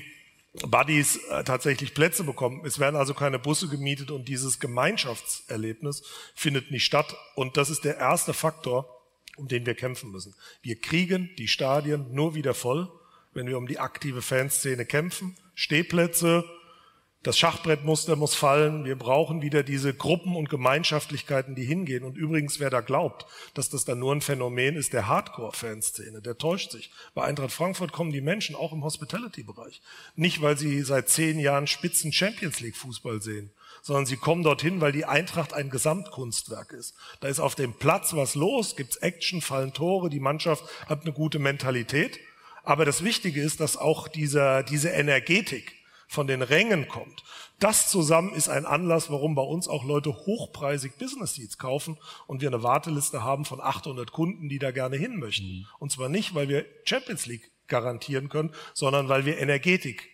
Buddies 0.67 1.17
äh, 1.31 1.45
tatsächlich 1.45 1.95
Plätze 1.95 2.25
bekommen. 2.25 2.61
Es 2.67 2.79
werden 2.79 2.97
also 2.97 3.15
keine 3.15 3.39
Busse 3.39 3.69
gemietet 3.69 4.11
und 4.11 4.29
dieses 4.29 4.61
Gemeinschaftserlebnis 4.61 6.03
findet 6.35 6.71
nicht 6.71 6.85
statt. 6.85 7.17
Und 7.37 7.57
das 7.57 7.71
ist 7.71 7.87
der 7.87 7.97
erste 7.97 8.35
Faktor, 8.35 8.98
um 9.38 9.49
den 9.49 9.64
wir 9.64 9.75
kämpfen 9.75 10.11
müssen. 10.11 10.35
Wir 10.62 10.80
kriegen 10.80 11.30
die 11.38 11.49
Stadien 11.49 12.12
nur 12.12 12.35
wieder 12.35 12.54
voll, 12.54 12.90
wenn 13.33 13.47
wir 13.47 13.59
um 13.59 13.66
die 13.66 13.78
aktive 13.78 14.23
Fanszene 14.23 14.85
kämpfen. 14.85 15.37
Stehplätze, 15.54 16.45
Das 17.25 17.37
Schachbrettmuster 17.37 18.14
muss 18.14 18.37
fallen. 18.37 18.85
Wir 18.85 18.97
brauchen 18.97 19.42
wieder 19.42 19.64
diese 19.64 19.92
Gruppen 19.92 20.37
und 20.37 20.49
Gemeinschaftlichkeiten, 20.49 21.57
die 21.57 21.64
hingehen. 21.64 22.04
Und 22.04 22.16
übrigens, 22.16 22.61
wer 22.61 22.71
da 22.71 22.80
glaubt, 22.80 23.26
dass 23.54 23.68
das 23.68 23.85
dann 23.85 23.99
nur 23.99 24.14
ein 24.14 24.21
Phänomen 24.21 24.76
ist 24.76 24.92
der 24.92 25.09
Hardcore-Fanszene, 25.09 26.23
der 26.23 26.38
täuscht 26.38 26.71
sich. 26.71 26.92
Bei 27.14 27.25
Eintracht 27.25 27.50
Frankfurt 27.50 27.90
kommen 27.92 28.12
die 28.12 28.21
Menschen 28.21 28.54
auch 28.54 28.73
im 28.73 28.85
Hospitality-Bereich. 28.85 29.83
Nicht, 30.14 30.42
weil 30.42 30.57
sie 30.57 30.83
seit 30.83 31.09
zehn 31.09 31.40
Jahren 31.40 31.66
Spitzen 31.66 32.12
Champions 32.12 32.61
League 32.61 32.76
Fußball 32.76 33.21
sehen, 33.21 33.50
sondern 33.82 34.06
sie 34.06 34.16
kommen 34.16 34.42
dorthin, 34.42 34.80
weil 34.80 34.92
die 34.92 35.04
Eintracht 35.04 35.52
ein 35.52 35.70
Gesamtkunstwerk 35.70 36.73
ist. 36.73 36.94
Da 37.20 37.28
ist 37.28 37.40
auf 37.40 37.54
dem 37.54 37.75
Platz 37.75 38.14
was 38.14 38.35
los, 38.35 38.76
gibt's 38.76 38.97
Action, 38.97 39.40
fallen 39.40 39.73
Tore, 39.73 40.11
die 40.11 40.20
Mannschaft 40.20 40.64
hat 40.88 41.02
eine 41.02 41.12
gute 41.12 41.38
Mentalität. 41.38 42.18
Aber 42.64 42.85
das 42.85 43.02
Wichtige 43.02 43.40
ist, 43.40 43.61
dass 43.61 43.76
auch 43.76 44.08
dieser, 44.08 44.62
diese 44.62 44.90
Energetik, 44.90 45.78
von 46.08 46.26
den 46.26 46.42
Rängen 46.42 46.88
kommt. 46.88 47.23
Das 47.61 47.90
zusammen 47.90 48.32
ist 48.32 48.49
ein 48.49 48.64
Anlass, 48.64 49.11
warum 49.11 49.35
bei 49.35 49.42
uns 49.42 49.68
auch 49.68 49.85
Leute 49.85 50.11
hochpreisig 50.11 50.97
Business 50.99 51.35
Seats 51.35 51.58
kaufen 51.58 51.99
und 52.26 52.40
wir 52.40 52.49
eine 52.49 52.62
Warteliste 52.62 53.23
haben 53.23 53.44
von 53.44 53.61
800 53.61 54.11
Kunden, 54.11 54.49
die 54.49 54.58
da 54.58 54.70
gerne 54.70 54.97
hin 54.97 55.18
möchten. 55.18 55.47
Mhm. 55.47 55.66
Und 55.78 55.92
zwar 55.92 56.08
nicht, 56.08 56.35
weil 56.35 56.49
wir 56.49 56.64
Champions 56.85 57.26
League 57.26 57.50
garantieren 57.68 58.30
können, 58.30 58.54
sondern 58.73 59.08
weil 59.08 59.26
wir 59.26 59.38
Energetik. 59.38 60.08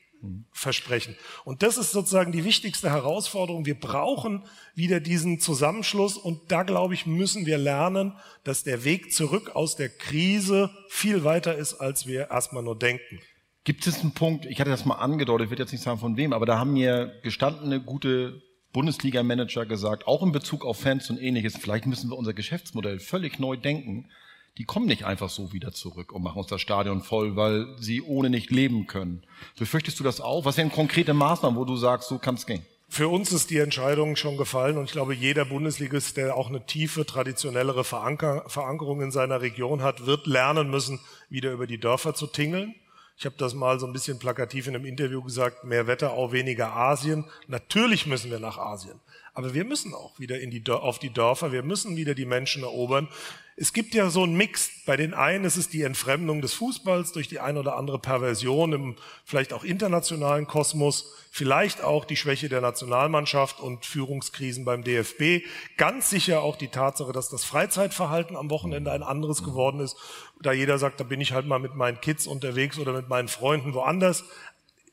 Versprechen. 0.52 1.16
Und 1.45 1.62
das 1.62 1.76
ist 1.76 1.93
sozusagen 1.93 2.33
die 2.33 2.45
wichtigste 2.45 2.90
Herausforderung. 2.90 3.66
Wir 3.66 3.78
brauchen 3.78 4.45
wieder 4.75 5.00
diesen 5.00 5.40
Zusammenschluss 5.40 6.16
und 6.16 6.50
da, 6.50 6.62
glaube 6.62 6.95
ich, 6.95 7.07
müssen 7.07 7.47
wir 7.47 7.59
lernen, 7.59 8.14
dass 8.45 8.64
der 8.64 8.85
Weg 8.85 9.12
zurück 9.12 9.50
aus 9.54 9.76
der 9.76 9.88
Krise 9.88 10.71
viel 10.88 11.25
weiter 11.25 11.54
ist, 11.57 11.75
als 11.75 12.07
wir 12.07 12.31
erstmal 12.31 12.62
nur 12.62 12.78
denken. 12.78 13.21
Gibt 13.64 13.87
es 13.87 14.00
einen 14.00 14.12
Punkt, 14.12 14.45
ich 14.45 14.61
hatte 14.61 14.71
das 14.71 14.85
mal 14.85 14.97
angedeutet, 14.97 15.47
ich 15.47 15.50
will 15.50 15.59
jetzt 15.59 15.73
nicht 15.73 15.83
sagen 15.83 15.99
von 15.99 16.16
wem, 16.16 16.33
aber 16.33 16.45
da 16.45 16.59
haben 16.59 16.75
mir 16.75 17.19
gestandene, 17.23 17.81
gute 17.81 18.43
Bundesliga-Manager 18.75 19.64
gesagt, 19.64 20.07
auch 20.07 20.23
in 20.23 20.33
Bezug 20.33 20.66
auf 20.66 20.81
Fans 20.81 21.09
und 21.09 21.19
ähnliches, 21.19 21.57
vielleicht 21.57 21.87
müssen 21.87 22.11
wir 22.11 22.19
unser 22.19 22.35
Geschäftsmodell 22.35 22.99
völlig 22.99 23.38
neu 23.38 23.57
denken. 23.57 24.11
Die 24.59 24.65
kommen 24.65 24.87
nicht 24.87 25.05
einfach 25.05 25.31
so 25.31 25.53
wieder 25.53 25.73
zurück 25.73 26.13
und 26.13 26.23
machen 26.23 26.39
uns 26.39 26.47
das 26.47 26.61
Stadion 26.61 27.03
voll, 27.03 27.35
weil 27.35 27.67
sie 27.79 28.03
ohne 28.03 28.31
nicht 28.31 28.51
leben 28.51 28.87
können. 28.87 29.25
Befürchtest 29.59 29.99
du 29.99 30.05
das 30.05 30.21
auch? 30.21 30.45
Was 30.45 30.57
wären 30.57 30.71
konkrete 30.71 31.13
Maßnahmen, 31.13 31.59
wo 31.59 31.65
du 31.65 31.77
sagst, 31.77 32.09
so 32.09 32.19
kann 32.19 32.37
es 32.37 32.47
gehen? 32.47 32.65
Für 32.89 33.09
uns 33.09 33.33
ist 33.33 33.51
die 33.51 33.59
Entscheidung 33.59 34.15
schon 34.15 34.37
gefallen 34.37 34.79
und 34.79 34.85
ich 34.85 34.93
glaube, 34.93 35.15
jeder 35.15 35.47
Bundesligist, 35.47 36.17
der 36.17 36.37
auch 36.37 36.49
eine 36.49 36.65
tiefe, 36.65 37.05
traditionellere 37.05 37.83
Veranker 37.83 38.45
Verankerung 38.47 39.01
in 39.01 39.11
seiner 39.11 39.41
Region 39.41 39.83
hat, 39.83 40.07
wird 40.07 40.27
lernen 40.27 40.71
müssen, 40.71 41.01
wieder 41.29 41.51
über 41.51 41.67
die 41.67 41.79
Dörfer 41.79 42.15
zu 42.15 42.29
tingeln 42.29 42.75
ich 43.17 43.25
habe 43.25 43.37
das 43.39 43.55
mal 43.55 43.79
so 43.79 43.87
ein 43.87 43.93
bisschen 43.93 44.19
plakativ 44.19 44.67
in 44.67 44.75
einem 44.75 44.85
Interview 44.85 45.23
gesagt, 45.23 45.65
mehr 45.65 45.87
Wetterau, 45.87 46.33
weniger 46.33 46.75
Asien. 46.75 47.25
Natürlich 47.47 48.07
müssen 48.07 48.31
wir 48.31 48.41
nach 48.41 48.59
Asien. 48.59 49.01
Aber 49.35 49.55
wir 49.55 49.65
müssen 49.65 49.95
auch 49.95 50.19
wieder 50.19 50.41
in 50.41 50.51
die, 50.51 50.63
auf 50.69 50.99
die 50.99 51.13
Dörfer, 51.13 51.53
wir 51.53 51.63
müssen 51.63 51.97
wieder 51.97 52.15
die 52.15 52.27
Menschen 52.27 52.65
erobern. 52.65 53.09
Es 53.57 53.73
gibt 53.73 53.95
ja 53.95 54.11
so 54.11 54.25
einen 54.25 54.37
Mix. 54.37 54.69
Bei 54.85 54.97
den 54.97 55.15
einen 55.15 55.45
ist 55.45 55.57
es 55.57 55.69
die 55.69 55.83
Entfremdung 55.83 56.43
des 56.43 56.55
Fußballs 56.55 57.13
durch 57.13 57.29
die 57.29 57.39
ein 57.39 57.57
oder 57.57 57.77
andere 57.77 58.01
Perversion 58.01 58.73
im 58.73 58.97
vielleicht 59.25 59.53
auch 59.53 59.63
internationalen 59.63 60.49
Kosmos, 60.49 61.15
vielleicht 61.31 61.81
auch 61.81 62.05
die 62.05 62.17
Schwäche 62.17 62.49
der 62.49 62.61
Nationalmannschaft 62.61 63.61
und 63.61 63.87
Führungskrisen 63.87 64.65
beim 64.65 64.83
DFB. 64.83 65.47
Ganz 65.77 66.11
sicher 66.11 66.43
auch 66.43 66.57
die 66.57 66.69
Tatsache, 66.69 67.13
dass 67.13 67.29
das 67.29 67.45
Freizeitverhalten 67.45 68.37
am 68.37 68.51
Wochenende 68.51 68.91
ein 68.91 69.05
anderes 69.05 69.45
geworden 69.45 69.79
ist. 69.79 69.97
Da 70.43 70.53
jeder 70.53 70.79
sagt, 70.79 70.99
da 70.99 71.05
bin 71.05 71.21
ich 71.21 71.33
halt 71.33 71.47
mal 71.47 71.61
mit 71.61 71.77
meinen 71.77 72.01
Kids 72.01 72.27
unterwegs 72.27 72.77
oder 72.79 72.93
mit 72.93 73.09
meinen 73.09 73.29
Freunden 73.29 73.73
woanders. 73.73 74.25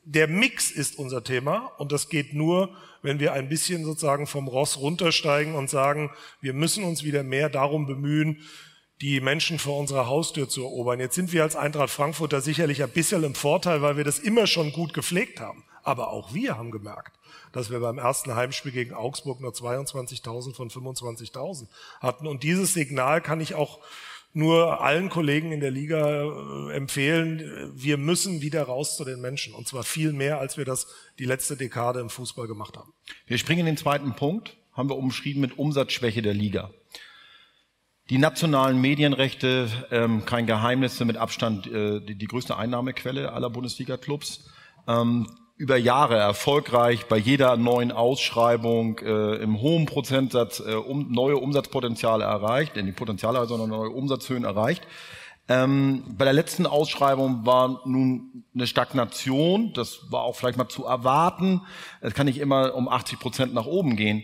Der 0.03 0.27
Mix 0.27 0.72
ist 0.72 0.98
unser 0.98 1.24
Thema 1.24 1.72
und 1.77 1.91
das 1.91 2.10
geht 2.10 2.34
nur, 2.34 2.75
wenn 3.03 3.20
wir 3.20 3.34
ein 3.34 3.50
bisschen 3.50 3.84
sozusagen 3.86 4.25
vom 4.25 4.48
Ross 4.48 4.79
runtersteigen 4.79 5.53
und 5.55 5.70
sagen, 5.70 6.12
wir 6.39 6.53
müssen 6.53 6.84
uns 6.84 7.03
wieder 7.03 7.24
mehr 7.24 7.50
darum 7.50 7.86
bemühen, 7.86 8.41
die 9.01 9.20
Menschen 9.20 9.60
vor 9.60 9.79
unserer 9.79 10.08
Haustür 10.08 10.50
zu 10.50 10.63
erobern. 10.63 11.00
Jetzt 11.00 11.15
sind 11.15 11.34
wir 11.34 11.43
als 11.43 11.55
Eintracht 11.55 11.89
Frankfurt 11.89 12.34
da 12.34 12.41
sicherlich 12.41 12.84
ein 12.84 12.89
bisschen 12.89 13.24
im 13.24 13.36
Vorteil, 13.36 13.81
weil 13.81 13.98
wir 13.98 14.03
das 14.03 14.20
immer 14.20 14.48
schon 14.48 14.72
gut 14.72 14.93
gepflegt 14.93 15.39
haben. 15.39 15.63
Aber 15.84 16.10
auch 16.10 16.34
wir 16.34 16.58
haben 16.58 16.72
gemerkt, 16.72 17.17
dass 17.51 17.72
wir 17.72 17.79
beim 17.79 17.98
ersten 17.98 18.36
Heimspiel 18.36 18.72
gegen 18.72 18.93
Augsburg 18.93 19.39
nur 19.39 19.51
22.000 19.51 20.53
von 20.53 20.70
25.000 20.70 21.67
hatten. 22.00 22.27
Und 22.27 22.43
dieses 22.43 22.74
Signal 22.74 23.22
kann 23.22 23.41
ich 23.41 23.55
auch 23.55 23.79
nur 24.33 24.81
allen 24.81 25.09
Kollegen 25.09 25.51
in 25.51 25.59
der 25.59 25.71
Liga 25.71 26.23
äh, 26.23 26.73
empfehlen, 26.73 27.71
wir 27.75 27.97
müssen 27.97 28.41
wieder 28.41 28.63
raus 28.63 28.95
zu 28.97 29.03
den 29.03 29.19
Menschen. 29.21 29.53
Und 29.53 29.67
zwar 29.67 29.83
viel 29.83 30.13
mehr, 30.13 30.39
als 30.39 30.57
wir 30.57 30.65
das 30.65 30.88
die 31.19 31.25
letzte 31.25 31.57
Dekade 31.57 32.00
im 32.00 32.09
Fußball 32.09 32.47
gemacht 32.47 32.77
haben. 32.77 32.93
Wir 33.25 33.38
springen 33.38 33.61
in 33.61 33.65
den 33.67 33.77
zweiten 33.77 34.13
Punkt, 34.15 34.57
haben 34.73 34.89
wir 34.89 34.97
umschrieben 34.97 35.41
mit 35.41 35.57
Umsatzschwäche 35.57 36.21
der 36.21 36.33
Liga. 36.33 36.71
Die 38.09 38.17
nationalen 38.17 38.79
Medienrechte, 38.79 39.69
ähm, 39.89 40.25
kein 40.25 40.45
Geheimnis, 40.45 40.97
sind 40.97 41.07
mit 41.07 41.17
Abstand 41.17 41.67
äh, 41.67 42.01
die, 42.01 42.15
die 42.15 42.27
größte 42.27 42.57
Einnahmequelle 42.57 43.31
aller 43.31 43.50
Bundesliga-Clubs. 43.50 44.50
Ähm, 44.88 45.27
über 45.62 45.77
Jahre 45.77 46.18
erfolgreich 46.18 47.06
bei 47.06 47.18
jeder 47.18 47.56
neuen 47.56 47.91
Ausschreibung 47.91 48.98
äh, 48.98 49.36
im 49.36 49.62
hohen 49.62 49.86
Prozentsatz 49.86 50.60
äh, 50.60 50.74
um, 50.74 51.12
neue 51.12 51.38
Umsatzpotenziale 51.38 52.24
erreicht, 52.24 52.75
denn 52.75 52.88
die 52.88 52.91
Potenziale 52.91 53.38
also 53.38 53.63
neue 53.68 53.91
Umsatzhöhen 53.91 54.44
erreicht. 54.44 54.88
Ähm, 55.48 56.03
bei 56.18 56.25
der 56.25 56.34
letzten 56.34 56.65
Ausschreibung 56.65 57.46
war 57.46 57.82
nun 57.86 58.44
eine 58.56 58.65
Stagnation, 58.65 59.72
das 59.75 60.12
war 60.12 60.24
auch 60.24 60.36
vielleicht 60.36 60.58
mal 60.58 60.68
zu 60.68 60.86
erwarten. 60.86 61.62
Es 62.01 62.15
kann 62.15 62.25
nicht 62.25 62.39
immer 62.39 62.74
um 62.74 62.89
80 62.89 63.20
Prozent 63.20 63.53
nach 63.53 63.68
oben 63.68 63.96
gehen. 63.96 64.24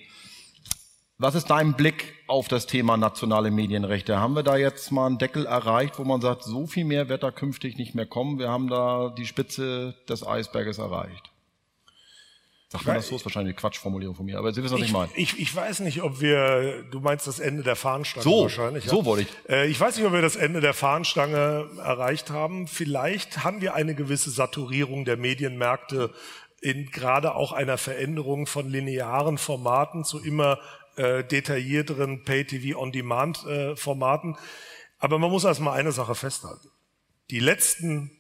Was 1.19 1.33
ist 1.33 1.50
dein 1.50 1.74
Blick 1.74 2.13
auf 2.27 2.47
das 2.47 2.67
Thema 2.67 2.95
nationale 2.95 3.50
Medienrechte? 3.50 4.19
Haben 4.19 4.36
wir 4.36 4.43
da 4.43 4.55
jetzt 4.55 4.91
mal 4.91 5.07
einen 5.07 5.17
Deckel 5.17 5.47
erreicht, 5.47 5.97
wo 5.97 6.03
man 6.03 6.21
sagt, 6.21 6.43
so 6.43 6.67
viel 6.67 6.86
mehr 6.86 7.09
wird 7.09 7.24
da 7.24 7.31
künftig 7.31 7.77
nicht 7.77 7.95
mehr 7.95 8.05
kommen? 8.05 8.38
Wir 8.38 8.50
haben 8.50 8.69
da 8.69 9.12
die 9.17 9.25
Spitze 9.25 9.95
des 10.07 10.25
Eisberges 10.25 10.77
erreicht. 10.77 11.31
Sagt 12.69 12.86
man 12.86 12.97
das 12.97 13.07
so? 13.07 13.15
Ist 13.15 13.25
wahrscheinlich 13.25 13.55
eine 13.55 13.59
Quatschformulierung 13.59 14.13
von 14.13 14.25
mir, 14.27 14.38
aber 14.38 14.53
Sie 14.53 14.62
wissen, 14.62 14.75
was 14.75 14.81
ich, 14.81 14.88
ich 14.88 14.93
meine. 14.93 15.09
Ich, 15.15 15.39
ich 15.39 15.55
weiß 15.55 15.79
nicht, 15.79 16.03
ob 16.03 16.21
wir, 16.21 16.83
du 16.91 17.00
meinst 17.00 17.25
das 17.25 17.39
Ende 17.39 17.63
der 17.63 17.77
Fahnenstange 17.77 18.24
so, 18.24 18.43
wahrscheinlich. 18.43 18.86
Ja? 18.86 18.91
So 18.91 19.05
wollte 19.05 19.24
ich. 19.24 19.50
Äh, 19.50 19.67
ich 19.69 19.79
weiß 19.79 19.97
nicht, 19.97 20.05
ob 20.05 20.13
wir 20.13 20.21
das 20.21 20.36
Ende 20.36 20.62
der 20.62 20.75
Fahnenstange 20.75 21.67
erreicht 21.77 22.29
haben. 22.29 22.67
Vielleicht 22.67 23.43
haben 23.43 23.62
wir 23.62 23.74
eine 23.74 23.95
gewisse 23.95 24.29
Saturierung 24.29 25.03
der 25.03 25.17
Medienmärkte 25.17 26.13
in 26.62 26.91
gerade 26.91 27.36
auch 27.36 27.53
einer 27.53 27.77
Veränderung 27.77 28.45
von 28.45 28.69
linearen 28.69 29.38
Formaten 29.38 30.03
zu 30.03 30.24
immer 30.24 30.59
äh, 30.97 31.23
detaillierteren 31.23 32.23
Pay-TV-on-Demand-Formaten. 32.23 34.33
Äh, 34.33 34.37
aber 34.99 35.19
man 35.19 35.31
muss 35.31 35.43
erstmal 35.43 35.79
eine 35.79 35.91
Sache 35.91 36.15
festhalten. 36.15 36.69
Die 37.29 37.39
letzten 37.39 38.11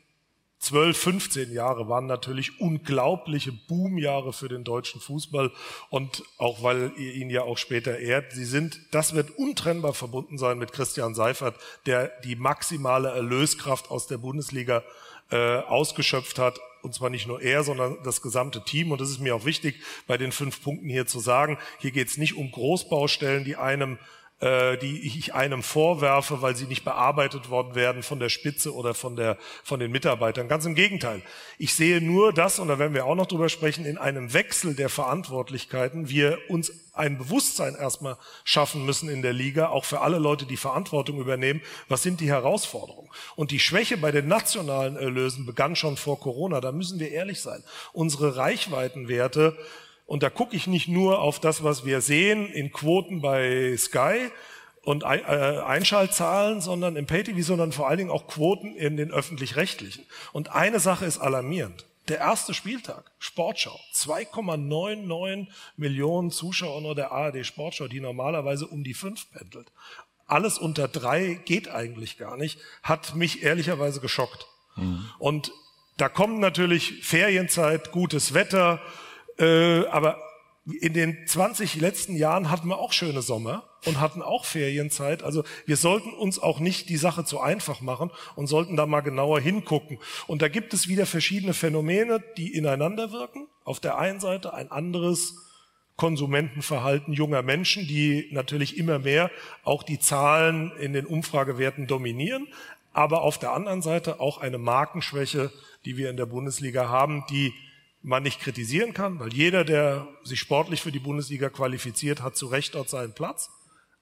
12, 0.59 0.97
15 0.97 1.53
Jahre 1.53 1.87
waren 1.87 2.07
natürlich 2.07 2.59
unglaubliche 2.59 3.51
Boomjahre 3.51 4.33
für 4.33 4.49
den 4.49 4.63
deutschen 4.63 4.99
Fußball 4.99 5.51
und 5.89 6.23
auch 6.39 6.63
weil 6.63 6.91
ihr 6.97 7.13
ihn 7.13 7.29
ja 7.29 7.43
auch 7.43 7.57
später 7.57 7.99
ehrt, 7.99 8.33
sie 8.33 8.45
sind, 8.45 8.79
das 8.91 9.13
wird 9.13 9.37
untrennbar 9.37 9.93
verbunden 9.93 10.37
sein 10.37 10.57
mit 10.57 10.71
Christian 10.71 11.13
Seifert, 11.13 11.55
der 11.85 12.11
die 12.23 12.35
maximale 12.35 13.09
Erlöskraft 13.09 13.91
aus 13.91 14.07
der 14.07 14.17
Bundesliga 14.17 14.83
äh, 15.29 15.59
ausgeschöpft 15.59 16.39
hat. 16.39 16.59
Und 16.87 16.93
zwar 16.93 17.09
nicht 17.09 17.27
nur 17.27 17.41
er, 17.41 17.65
sondern 17.65 17.97
das 18.03 18.21
gesamte 18.21 18.63
Team. 18.63 18.93
Und 18.93 19.01
das 19.01 19.09
ist 19.09 19.19
mir 19.19 19.35
auch 19.35 19.43
wichtig, 19.43 19.75
bei 20.07 20.17
den 20.17 20.31
fünf 20.31 20.63
Punkten 20.63 20.87
hier 20.87 21.05
zu 21.05 21.19
sagen. 21.19 21.57
Hier 21.79 21.91
geht 21.91 22.07
es 22.07 22.17
nicht 22.17 22.35
um 22.35 22.49
Großbaustellen, 22.49 23.43
die 23.43 23.57
einem 23.57 23.99
äh, 24.39 24.77
die 24.77 25.07
ich 25.07 25.33
einem 25.33 25.63
vorwerfe, 25.63 26.41
weil 26.41 26.55
sie 26.55 26.65
nicht 26.65 26.83
bearbeitet 26.83 27.49
worden 27.49 27.73
werden 27.73 28.03
von 28.03 28.19
der 28.19 28.29
Spitze 28.29 28.73
oder 28.73 28.93
von, 28.93 29.15
der, 29.15 29.37
von 29.63 29.79
den 29.79 29.91
Mitarbeitern. 29.91 30.47
Ganz 30.47 30.65
im 30.65 30.75
Gegenteil. 30.75 31.23
Ich 31.57 31.73
sehe 31.73 32.01
nur 32.01 32.33
das, 32.33 32.59
und 32.59 32.67
da 32.67 32.77
werden 32.77 32.93
wir 32.93 33.05
auch 33.05 33.15
noch 33.15 33.25
drüber 33.25 33.49
sprechen, 33.49 33.85
in 33.85 33.97
einem 33.97 34.33
Wechsel 34.33 34.75
der 34.75 34.89
Verantwortlichkeiten, 34.89 36.09
wir 36.09 36.37
uns 36.49 36.71
ein 36.93 37.17
Bewusstsein 37.17 37.75
erstmal 37.75 38.17
schaffen 38.43 38.85
müssen 38.85 39.09
in 39.09 39.21
der 39.21 39.33
Liga, 39.33 39.69
auch 39.69 39.85
für 39.85 40.01
alle 40.01 40.19
Leute, 40.19 40.45
die 40.45 40.57
Verantwortung 40.57 41.19
übernehmen. 41.19 41.61
Was 41.87 42.03
sind 42.03 42.19
die 42.19 42.29
Herausforderungen? 42.29 43.09
Und 43.35 43.51
die 43.51 43.59
Schwäche 43.59 43.97
bei 43.97 44.11
den 44.11 44.27
nationalen 44.27 44.97
Erlösen 44.97 45.45
begann 45.45 45.75
schon 45.75 45.97
vor 45.97 46.19
Corona. 46.19 46.61
Da 46.61 46.71
müssen 46.71 46.99
wir 46.99 47.11
ehrlich 47.11 47.41
sein. 47.41 47.63
Unsere 47.93 48.35
Reichweitenwerte 48.35 49.57
und 50.07 50.23
da 50.23 50.29
gucke 50.29 50.55
ich 50.55 50.65
nicht 50.65 50.87
nur 50.87 51.19
auf 51.19 51.39
das, 51.39 51.63
was 51.63 51.85
wir 51.85 52.01
sehen 52.01 52.47
in 52.47 52.71
Quoten 52.71 53.21
bei 53.21 53.75
Sky 53.77 54.31
und 54.81 55.03
äh, 55.03 55.05
Einschaltzahlen, 55.05 56.61
sondern 56.61 56.95
im 56.95 57.05
Pay-TV, 57.05 57.41
sondern 57.41 57.73
vor 57.73 57.89
allen 57.89 57.97
Dingen 57.97 58.09
auch 58.09 58.25
Quoten 58.25 58.73
in 58.73 58.95
den 58.95 59.11
öffentlich-rechtlichen. 59.11 60.05
Und 60.31 60.53
eine 60.53 60.79
Sache 60.79 61.05
ist 61.05 61.17
alarmierend. 61.19 61.85
Der 62.07 62.19
erste 62.19 62.53
Spieltag, 62.53 63.11
Sportschau, 63.19 63.77
2,99 63.93 65.47
Millionen 65.75 66.31
Zuschauer 66.31 66.79
nur 66.79 66.95
der 66.95 67.11
ARD 67.11 67.45
Sportschau, 67.45 67.89
die 67.89 67.99
normalerweise 67.99 68.65
um 68.65 68.85
die 68.85 68.93
fünf 68.93 69.29
pendelt. 69.31 69.73
Alles 70.25 70.57
unter 70.57 70.87
drei 70.87 71.33
geht 71.43 71.67
eigentlich 71.69 72.17
gar 72.17 72.37
nicht, 72.37 72.59
hat 72.81 73.13
mich 73.13 73.43
ehrlicherweise 73.43 73.99
geschockt. 73.99 74.47
Mhm. 74.77 75.05
Und 75.19 75.51
da 75.97 76.07
kommt 76.07 76.39
natürlich 76.39 77.03
Ferienzeit, 77.03 77.91
gutes 77.91 78.33
Wetter, 78.33 78.81
Äh, 79.39 79.85
aber 79.87 80.17
in 80.81 80.93
den 80.93 81.25
20 81.25 81.79
letzten 81.79 82.15
Jahren 82.15 82.51
hatten 82.51 82.67
wir 82.67 82.77
auch 82.77 82.91
schöne 82.91 83.21
Sommer 83.21 83.63
und 83.85 84.01
hatten 84.01 84.21
auch 84.21 84.43
Ferienzeit. 84.43 85.23
Also 85.23 85.43
wir 85.65 85.77
sollten 85.77 86.11
uns 86.13 86.39
auch 86.39 86.59
nicht 86.59 86.89
die 86.89 86.97
Sache 86.97 87.23
zu 87.23 87.39
einfach 87.39 87.79
machen 87.79 88.11
und 88.35 88.47
sollten 88.47 88.75
da 88.75 88.85
mal 88.85 89.01
genauer 89.01 89.39
hingucken. 89.39 89.97
Und 90.27 90.41
da 90.41 90.49
gibt 90.49 90.73
es 90.73 90.89
wieder 90.89 91.05
verschiedene 91.05 91.53
Phänomene, 91.53 92.21
die 92.35 92.53
ineinander 92.53 93.11
wirken. 93.11 93.47
Auf 93.63 93.79
der 93.79 93.97
einen 93.97 94.19
Seite 94.19 94.53
ein 94.53 94.69
anderes 94.69 95.35
Konsumentenverhalten 95.95 97.13
junger 97.13 97.41
Menschen, 97.41 97.87
die 97.87 98.27
natürlich 98.31 98.77
immer 98.77 98.99
mehr 98.99 99.31
auch 99.63 99.83
die 99.83 99.99
Zahlen 99.99 100.71
in 100.79 100.93
den 100.93 101.05
Umfragewerten 101.05 101.87
dominieren, 101.87 102.47
aber 102.93 103.21
auf 103.21 103.37
der 103.37 103.53
anderen 103.53 103.81
Seite 103.81 104.19
auch 104.19 104.37
eine 104.37 104.57
Markenschwäche, 104.57 105.51
die 105.85 105.97
wir 105.97 106.09
in 106.09 106.17
der 106.17 106.25
Bundesliga 106.27 106.89
haben, 106.89 107.23
die 107.29 107.53
man 108.07 108.23
nicht 108.23 108.39
kritisieren 108.39 108.93
kann, 108.93 109.19
weil 109.19 109.33
jeder, 109.33 109.65
der 109.65 110.07
sich 110.23 110.39
sportlich 110.39 110.81
für 110.81 110.93
die 110.93 110.99
Bundesliga 110.99 111.49
qualifiziert, 111.49 112.21
hat 112.21 112.37
zu 112.37 112.47
Recht 112.47 112.73
dort 112.73 112.89
seinen 112.89 113.13
Platz. 113.13 113.49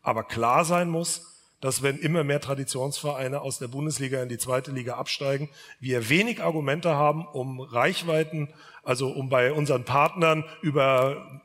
Aber 0.04 0.24
klar 0.24 0.64
sein 0.64 0.90
muss, 0.90 1.50
dass 1.60 1.82
wenn 1.82 1.98
immer 1.98 2.24
mehr 2.24 2.40
Traditionsvereine 2.40 3.42
aus 3.42 3.58
der 3.58 3.68
Bundesliga 3.68 4.22
in 4.22 4.30
die 4.30 4.38
zweite 4.38 4.72
Liga 4.72 4.98
absteigen, 4.98 5.50
wir 5.80 6.08
wenig 6.08 6.44
Argumente 6.44 6.92
haben, 6.92 7.26
um 7.26 7.60
Reichweiten, 7.60 8.54
also 8.84 9.10
um 9.10 9.30
bei 9.30 9.52
unseren 9.52 9.86
Partnern 9.86 10.46
über 10.62 11.42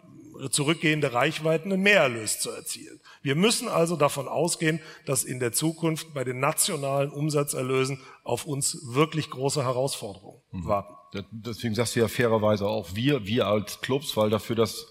zurückgehende 0.51 1.15
Reichweiten 1.15 1.73
einen 1.73 1.83
Mehrerlös 1.83 2.41
zu 2.41 2.51
erzielen. 2.51 3.01
Wir 3.23 3.37
müssen 3.37 3.69
also 3.69 3.97
davon 3.97 4.29
ausgehen, 4.29 4.81
dass 5.07 5.25
in 5.25 5.41
der 5.41 5.53
Zukunft 5.53 6.13
bei 6.13 6.25
den 6.25 6.41
nationalen 6.41 7.11
Umsatzerlösen 7.11 8.01
auf 8.23 8.45
uns 8.45 8.79
wirklich 8.95 9.31
große 9.31 9.65
Herausforderungen 9.65 10.43
mhm. 10.53 10.67
warten. 10.67 11.00
Deswegen 11.31 11.75
sagst 11.75 11.97
du 11.97 12.01
ja 12.01 12.09
fairerweise 12.09 12.67
auch 12.67 12.95
wir, 12.95 13.27
wir 13.27 13.47
als 13.47 13.81
Clubs, 13.81 14.17
weil 14.17 14.31
dafür, 14.31 14.57
dass 14.57 14.87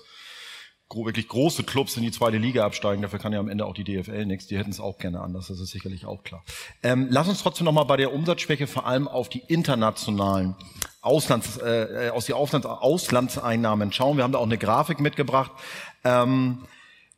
wirklich 0.92 1.28
große 1.28 1.64
Clubs 1.64 1.96
in 1.98 2.04
die 2.04 2.12
zweite 2.12 2.38
Liga 2.38 2.66
absteigen, 2.66 3.02
dafür 3.02 3.20
kann 3.20 3.32
ja 3.32 3.40
am 3.40 3.48
Ende 3.48 3.66
auch 3.66 3.76
die 3.76 3.84
DFL 3.84 4.26
nichts. 4.26 4.48
Die 4.48 4.58
hätten 4.58 4.72
es 4.72 4.80
auch 4.80 4.98
gerne 4.98 5.22
anders, 5.22 5.48
das 5.48 5.60
ist 5.60 5.70
sicherlich 5.70 6.06
auch 6.06 6.24
klar. 6.24 6.44
Ähm, 6.82 7.08
lass 7.12 7.28
uns 7.28 7.44
trotzdem 7.44 7.66
nochmal 7.66 7.86
bei 7.86 7.96
der 7.96 8.12
Umsatzschwäche 8.12 8.66
vor 8.66 8.88
allem 8.88 9.08
auf 9.08 9.30
die 9.30 9.44
internationalen 9.48 10.56
Auslands, 11.02 11.58
äh, 11.58 12.10
aus 12.14 12.26
die 12.26 12.34
Auslands, 12.34 12.66
Auslandseinnahmen 12.66 13.92
schauen. 13.92 14.18
Wir 14.18 14.24
haben 14.24 14.32
da 14.32 14.40
auch 14.40 14.46
eine 14.46 14.58
Grafik 14.58 15.00
mitgebracht. 15.00 15.52
Ähm, 16.04 16.66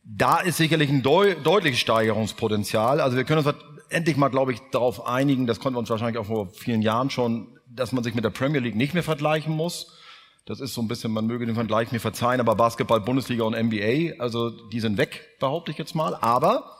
da 0.03 0.39
ist 0.39 0.57
sicherlich 0.57 0.89
ein 0.89 1.01
deu 1.01 1.35
deutliches 1.35 1.79
Steigerungspotenzial. 1.79 2.99
Also 2.99 3.17
wir 3.17 3.23
können 3.23 3.45
uns 3.45 3.55
endlich 3.89 4.17
mal, 4.17 4.29
glaube 4.29 4.53
ich, 4.53 4.59
darauf 4.71 5.07
einigen, 5.07 5.47
das 5.47 5.59
konnten 5.59 5.75
wir 5.75 5.79
uns 5.79 5.89
wahrscheinlich 5.89 6.17
auch 6.17 6.25
vor 6.25 6.49
vielen 6.49 6.81
Jahren 6.81 7.09
schon, 7.09 7.47
dass 7.75 7.91
man 7.91 8.03
sich 8.03 8.15
mit 8.15 8.23
der 8.23 8.29
Premier 8.29 8.59
League 8.59 8.75
nicht 8.75 8.93
mehr 8.93 9.03
vergleichen 9.03 9.55
muss. 9.55 9.97
Das 10.45 10.59
ist 10.59 10.73
so 10.73 10.81
ein 10.81 10.87
bisschen, 10.87 11.11
man 11.11 11.27
möge 11.27 11.45
den 11.45 11.55
Vergleich 11.55 11.91
mir 11.91 11.99
verzeihen, 11.99 12.39
aber 12.39 12.55
Basketball, 12.55 12.99
Bundesliga 12.99 13.43
und 13.43 13.53
NBA, 13.53 14.19
also 14.19 14.49
die 14.49 14.79
sind 14.79 14.97
weg, 14.97 15.37
behaupte 15.39 15.71
ich 15.71 15.77
jetzt 15.77 15.93
mal. 15.93 16.15
Aber 16.15 16.75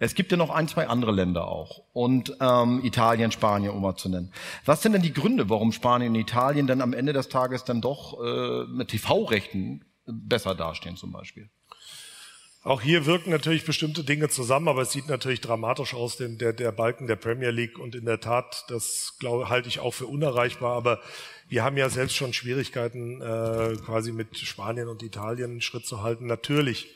es 0.00 0.14
gibt 0.14 0.30
ja 0.30 0.36
noch 0.36 0.50
ein, 0.50 0.68
zwei 0.68 0.88
andere 0.88 1.12
Länder 1.12 1.48
auch. 1.48 1.82
Und 1.92 2.36
ähm, 2.40 2.84
Italien, 2.84 3.32
Spanien, 3.32 3.72
um 3.72 3.82
mal 3.82 3.96
zu 3.96 4.08
nennen. 4.08 4.32
Was 4.64 4.82
sind 4.82 4.92
denn 4.92 5.02
die 5.02 5.12
Gründe, 5.12 5.48
warum 5.48 5.72
Spanien 5.72 6.12
und 6.12 6.20
Italien 6.20 6.66
dann 6.66 6.80
am 6.80 6.92
Ende 6.92 7.12
des 7.12 7.28
Tages 7.28 7.64
dann 7.64 7.80
doch 7.80 8.22
äh, 8.22 8.64
mit 8.66 8.88
TV-Rechten 8.88 9.84
besser 10.06 10.54
dastehen 10.54 10.96
zum 10.96 11.12
Beispiel? 11.12 11.50
Auch 12.64 12.82
hier 12.82 13.06
wirken 13.06 13.30
natürlich 13.30 13.64
bestimmte 13.64 14.02
Dinge 14.02 14.28
zusammen, 14.28 14.68
aber 14.68 14.82
es 14.82 14.90
sieht 14.90 15.08
natürlich 15.08 15.40
dramatisch 15.40 15.94
aus, 15.94 16.16
denn 16.16 16.38
der, 16.38 16.52
der 16.52 16.72
Balken 16.72 17.06
der 17.06 17.16
Premier 17.16 17.50
League 17.50 17.78
und 17.78 17.94
in 17.94 18.04
der 18.04 18.20
Tat, 18.20 18.64
das 18.68 19.14
glaube, 19.20 19.48
halte 19.48 19.68
ich 19.68 19.78
auch 19.78 19.94
für 19.94 20.06
unerreichbar, 20.06 20.76
aber 20.76 21.00
wir 21.48 21.62
haben 21.62 21.76
ja 21.76 21.88
selbst 21.88 22.16
schon 22.16 22.32
Schwierigkeiten, 22.32 23.22
äh, 23.22 23.76
quasi 23.84 24.12
mit 24.12 24.36
Spanien 24.36 24.88
und 24.88 25.02
Italien 25.02 25.52
einen 25.52 25.60
Schritt 25.60 25.86
zu 25.86 26.02
halten. 26.02 26.26
Natürlich, 26.26 26.88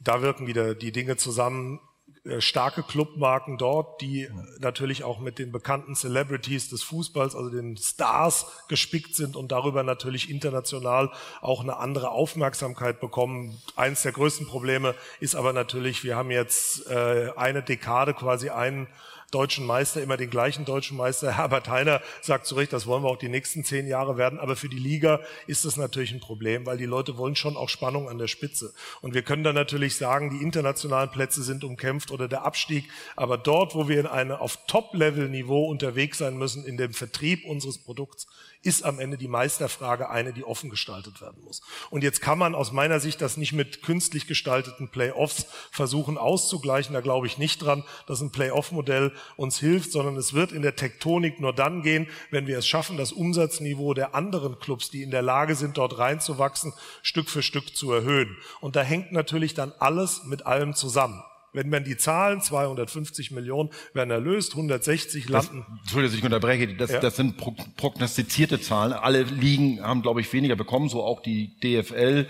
da 0.00 0.22
wirken 0.22 0.46
wieder 0.46 0.74
die 0.74 0.92
Dinge 0.92 1.16
zusammen. 1.16 1.80
Äh, 2.24 2.40
starke 2.40 2.84
Clubmarken 2.84 3.58
dort, 3.58 4.00
die 4.00 4.28
natürlich 4.60 5.02
auch 5.02 5.18
mit 5.18 5.40
den 5.40 5.50
bekannten 5.50 5.96
Celebrities 5.96 6.68
des 6.68 6.84
Fußballs, 6.84 7.34
also 7.34 7.50
den 7.50 7.76
Stars 7.76 8.46
gespickt 8.68 9.16
sind 9.16 9.34
und 9.34 9.50
darüber 9.50 9.82
natürlich 9.82 10.30
international 10.30 11.10
auch 11.40 11.62
eine 11.62 11.78
andere 11.78 12.12
Aufmerksamkeit 12.12 13.00
bekommen. 13.00 13.60
Eins 13.74 14.02
der 14.02 14.12
größten 14.12 14.46
Probleme 14.46 14.94
ist 15.18 15.34
aber 15.34 15.52
natürlich, 15.52 16.04
wir 16.04 16.14
haben 16.14 16.30
jetzt 16.30 16.86
äh, 16.88 17.32
eine 17.34 17.64
Dekade 17.64 18.14
quasi 18.14 18.50
einen 18.50 18.86
deutschen 19.32 19.66
Meister, 19.66 20.02
immer 20.02 20.16
den 20.16 20.30
gleichen 20.30 20.64
deutschen 20.64 20.96
Meister. 20.96 21.32
Herbert 21.36 21.68
Heiner 21.68 22.00
sagt 22.20 22.46
zu 22.46 22.54
Recht, 22.54 22.72
das 22.72 22.86
wollen 22.86 23.02
wir 23.02 23.08
auch 23.08 23.18
die 23.18 23.28
nächsten 23.28 23.64
zehn 23.64 23.88
Jahre 23.88 24.16
werden. 24.16 24.38
Aber 24.38 24.54
für 24.54 24.68
die 24.68 24.78
Liga 24.78 25.20
ist 25.46 25.64
das 25.64 25.76
natürlich 25.76 26.12
ein 26.12 26.20
Problem, 26.20 26.66
weil 26.66 26.78
die 26.78 26.86
Leute 26.86 27.16
wollen 27.16 27.34
schon 27.34 27.56
auch 27.56 27.68
Spannung 27.68 28.08
an 28.08 28.18
der 28.18 28.28
Spitze. 28.28 28.72
Und 29.00 29.14
wir 29.14 29.22
können 29.22 29.42
dann 29.42 29.54
natürlich 29.54 29.96
sagen, 29.96 30.30
die 30.30 30.42
internationalen 30.42 31.10
Plätze 31.10 31.42
sind 31.42 31.64
umkämpft 31.64 32.10
oder 32.10 32.28
der 32.28 32.44
Abstieg. 32.44 32.88
Aber 33.16 33.38
dort, 33.38 33.74
wo 33.74 33.88
wir 33.88 33.98
in 33.98 34.06
einem 34.06 34.32
auf 34.32 34.58
Top-Level-Niveau 34.66 35.66
unterwegs 35.66 36.18
sein 36.18 36.36
müssen, 36.36 36.64
in 36.64 36.76
dem 36.76 36.92
Vertrieb 36.92 37.44
unseres 37.44 37.78
Produkts, 37.78 38.26
ist 38.62 38.84
am 38.84 39.00
Ende 39.00 39.18
die 39.18 39.28
Meisterfrage 39.28 40.08
eine, 40.08 40.32
die 40.32 40.44
offen 40.44 40.70
gestaltet 40.70 41.20
werden 41.20 41.42
muss. 41.44 41.62
Und 41.90 42.02
jetzt 42.04 42.20
kann 42.20 42.38
man 42.38 42.54
aus 42.54 42.72
meiner 42.72 43.00
Sicht 43.00 43.20
das 43.20 43.36
nicht 43.36 43.52
mit 43.52 43.82
künstlich 43.82 44.26
gestalteten 44.26 44.88
Playoffs 44.88 45.46
versuchen 45.70 46.16
auszugleichen. 46.16 46.94
Da 46.94 47.00
glaube 47.00 47.26
ich 47.26 47.38
nicht 47.38 47.62
dran, 47.62 47.84
dass 48.06 48.20
ein 48.20 48.30
Playoff-Modell 48.30 49.12
uns 49.36 49.58
hilft, 49.58 49.90
sondern 49.90 50.16
es 50.16 50.32
wird 50.32 50.52
in 50.52 50.62
der 50.62 50.76
Tektonik 50.76 51.40
nur 51.40 51.52
dann 51.52 51.82
gehen, 51.82 52.08
wenn 52.30 52.46
wir 52.46 52.58
es 52.58 52.66
schaffen, 52.66 52.96
das 52.96 53.12
Umsatzniveau 53.12 53.94
der 53.94 54.14
anderen 54.14 54.58
Clubs, 54.58 54.90
die 54.90 55.02
in 55.02 55.10
der 55.10 55.22
Lage 55.22 55.56
sind, 55.56 55.76
dort 55.76 55.98
reinzuwachsen, 55.98 56.72
Stück 57.02 57.28
für 57.28 57.42
Stück 57.42 57.76
zu 57.76 57.92
erhöhen. 57.92 58.36
Und 58.60 58.76
da 58.76 58.82
hängt 58.82 59.12
natürlich 59.12 59.54
dann 59.54 59.72
alles 59.78 60.24
mit 60.24 60.46
allem 60.46 60.74
zusammen. 60.74 61.22
Wenn 61.52 61.68
man 61.68 61.84
die 61.84 61.96
Zahlen, 61.96 62.40
250 62.40 63.30
Millionen 63.30 63.70
werden 63.92 64.10
erlöst, 64.10 64.52
160 64.52 65.28
landen. 65.28 65.66
Das, 65.68 65.82
Entschuldigung, 65.82 66.18
ich 66.18 66.24
unterbreche, 66.24 66.74
das, 66.74 66.92
ja. 66.92 67.00
das 67.00 67.16
sind 67.16 67.36
prognostizierte 67.76 68.60
Zahlen. 68.60 68.92
Alle 68.92 69.22
Ligen 69.24 69.82
haben, 69.82 70.02
glaube 70.02 70.20
ich, 70.20 70.32
weniger 70.32 70.56
bekommen, 70.56 70.88
so 70.88 71.02
auch 71.02 71.20
die 71.20 71.54
DFL 71.60 72.26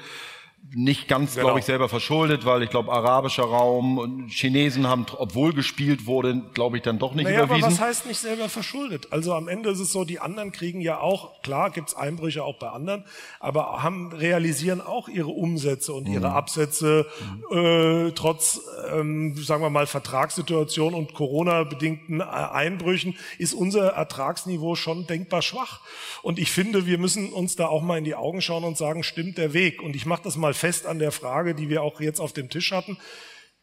nicht 0.75 1.09
ganz, 1.09 1.35
genau. 1.35 1.49
glaube 1.49 1.61
ich, 1.61 1.67
selber 1.67 1.89
verschuldet, 1.89 2.47
weil 2.47 2.63
ich 2.63 2.71
glaube, 2.71 2.93
arabischer 2.93 3.43
Raum 3.43 3.99
und 3.99 4.31
Chinesen 4.31 4.87
haben, 4.87 5.05
obwohl 5.19 5.53
gespielt 5.53 6.07
wurde, 6.07 6.43
glaube 6.55 6.79
ich, 6.79 6.83
dann 6.83 6.99
doch 6.99 7.15
nicht 7.15 7.25
naja, 7.25 7.45
überwiesen. 7.45 7.65
Aber 7.65 7.73
was 7.73 7.81
heißt 7.81 8.07
nicht 8.07 8.19
selber 8.19 8.49
verschuldet? 8.49 9.09
Also 9.11 9.35
am 9.35 9.49
Ende 9.49 9.71
ist 9.71 9.81
es 9.81 9.93
so, 9.93 10.05
die 10.05 10.21
anderen 10.21 10.51
kriegen 10.51 10.81
ja 10.81 10.99
auch, 10.99 11.43
klar 11.43 11.71
gibt's 11.71 11.95
Einbrüche 11.95 12.43
auch 12.43 12.59
bei 12.59 12.71
anderen, 12.71 13.05
aber 13.39 13.83
haben 13.83 14.13
realisieren 14.13 14.81
auch 14.81 15.09
ihre 15.09 15.29
Umsätze 15.29 15.93
und 15.93 16.09
ihre 16.09 16.29
mhm. 16.29 16.37
Absätze 16.37 17.07
mhm. 17.21 17.43
Äh, 17.53 18.13
trotz, 18.13 18.61
ähm, 18.93 19.37
sagen 19.37 19.63
wir 19.63 19.71
mal, 19.71 19.87
Vertragssituation 19.87 20.95
und 20.95 21.13
Corona-bedingten 21.13 22.21
äh, 22.21 22.25
Einbrüchen 22.25 23.17
ist 23.39 23.53
unser 23.53 23.89
Ertragsniveau 23.89 24.75
schon 24.75 25.07
denkbar 25.07 25.43
schwach. 25.43 25.81
Und 26.23 26.39
ich 26.39 26.51
finde, 26.51 26.87
wir 26.87 26.99
müssen 26.99 27.33
uns 27.33 27.57
da 27.57 27.67
auch 27.67 27.83
mal 27.83 27.99
in 27.99 28.05
die 28.05 28.15
Augen 28.15 28.41
schauen 28.41 28.65
und 28.65 28.79
sagen, 28.79 29.03
stimmt 29.03 29.39
der 29.39 29.53
Weg? 29.53 29.83
Und 29.83 29.97
ich 29.97 30.07
mache 30.07 30.23
das 30.23 30.37
mal 30.37 30.52
mal 30.53 30.55
fest 30.55 30.87
an 30.87 30.99
der 30.99 31.13
Frage, 31.13 31.55
die 31.55 31.71
wir 31.71 31.83
auch 31.83 32.01
jetzt 32.01 32.21
auf 32.21 32.35
dem 32.35 32.51
Tisch 32.51 32.73
hatten. 32.73 32.99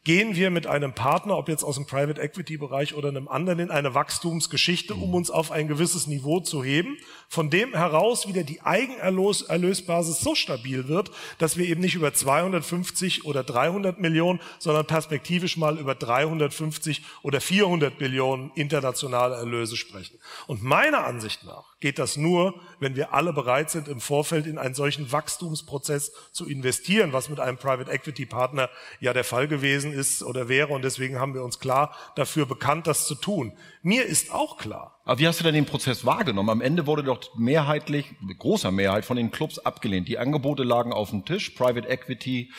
Gehen 0.06 0.36
wir 0.36 0.50
mit 0.50 0.66
einem 0.66 0.94
Partner, 0.94 1.38
ob 1.38 1.50
jetzt 1.50 1.64
aus 1.64 1.76
dem 1.76 1.86
Private 1.86 2.22
Equity 2.22 2.58
Bereich 2.58 2.96
oder 2.96 3.10
einem 3.10 3.28
anderen, 3.28 3.60
in 3.60 3.70
eine 3.70 3.94
Wachstumsgeschichte, 3.94 4.96
um 4.96 5.14
uns 5.14 5.30
auf 5.30 5.52
ein 5.52 5.68
gewisses 5.68 6.08
Niveau 6.08 6.40
zu 6.40 6.64
heben, 6.64 6.98
von 7.28 7.50
dem 7.50 7.74
heraus 7.74 8.28
wieder 8.28 8.44
die 8.44 8.62
Eigenerlösbasis 8.62 10.22
so 10.22 10.36
stabil 10.36 10.88
wird, 10.88 11.12
dass 11.38 11.58
wir 11.58 11.68
eben 11.68 11.82
nicht 11.82 11.96
über 11.96 12.14
250 12.14 13.26
oder 13.26 13.44
300 13.44 14.00
Millionen, 14.00 14.40
sondern 14.58 14.88
perspektivisch 14.88 15.58
mal 15.58 15.78
über 15.78 15.96
350 15.96 17.04
oder 17.22 17.42
400 17.42 18.00
Millionen 18.00 18.52
internationale 18.56 19.36
Erlöse 19.36 19.76
sprechen. 19.76 20.18
Und 20.48 20.64
meiner 20.64 21.06
Ansicht 21.06 21.44
nach 21.44 21.69
geht 21.80 21.98
das 21.98 22.18
nur, 22.18 22.60
wenn 22.80 22.96
wir 22.96 23.14
alle 23.14 23.32
bereit 23.32 23.70
sind, 23.70 23.88
im 23.88 24.02
Vorfeld 24.02 24.46
in 24.48 24.58
einen 24.58 24.74
solchen 24.74 25.12
Wachstumsprozess 25.12 26.12
zu 26.32 26.48
investieren, 26.48 27.14
was 27.14 27.30
mit 27.30 27.40
einem 27.40 27.58
Private 27.58 27.90
Equity 27.90 28.26
Partner 28.26 28.70
ja 29.00 29.14
der 29.14 29.24
Fall 29.24 29.48
gewesen 29.48 29.94
ist 29.94 30.22
oder 30.24 30.50
wäre. 30.50 30.74
Und 30.74 30.84
deswegen 30.84 31.20
haben 31.20 31.34
wir 31.34 31.44
uns 31.44 31.60
klar 31.60 31.96
dafür 32.16 32.46
bekannt, 32.46 32.88
das 32.88 33.08
zu 33.08 33.16
tun. 33.16 33.54
Mir 33.82 34.06
ist 34.06 34.34
auch 34.34 34.58
klar. 34.58 35.00
Aber 35.06 35.20
wie 35.20 35.28
hast 35.28 35.40
du 35.40 35.44
denn 35.44 35.56
den 35.56 35.66
Prozess 35.66 36.06
wahrgenommen? 36.06 36.50
Am 36.50 36.62
Ende 36.62 36.86
wurde 36.86 37.04
doch 37.04 37.36
mehrheitlich, 37.36 38.12
mit 38.22 38.38
großer 38.38 38.72
Mehrheit 38.72 39.06
von 39.06 39.18
den 39.18 39.32
Clubs 39.32 39.58
abgelehnt. 39.58 40.08
Die 40.08 40.20
Angebote 40.20 40.64
lagen 40.64 40.94
auf 40.94 41.10
dem 41.10 41.26
Tisch. 41.26 41.50
Private 41.52 41.88
Equity 41.88 42.52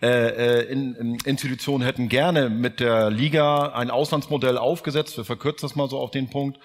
äh, 0.00 0.08
äh 0.08 0.72
in, 0.72 0.94
in 0.96 1.14
Institutionen 1.24 1.84
hätten 1.84 2.08
gerne 2.08 2.50
mit 2.50 2.80
der 2.80 3.10
Liga 3.10 3.68
ein 3.72 3.90
Auslandsmodell 3.90 4.58
aufgesetzt. 4.58 5.16
Wir 5.16 5.24
verkürzen 5.24 5.68
das 5.68 5.76
mal 5.76 5.88
so 5.88 6.00
auf 6.00 6.10
den 6.10 6.28
Punkt. 6.28 6.58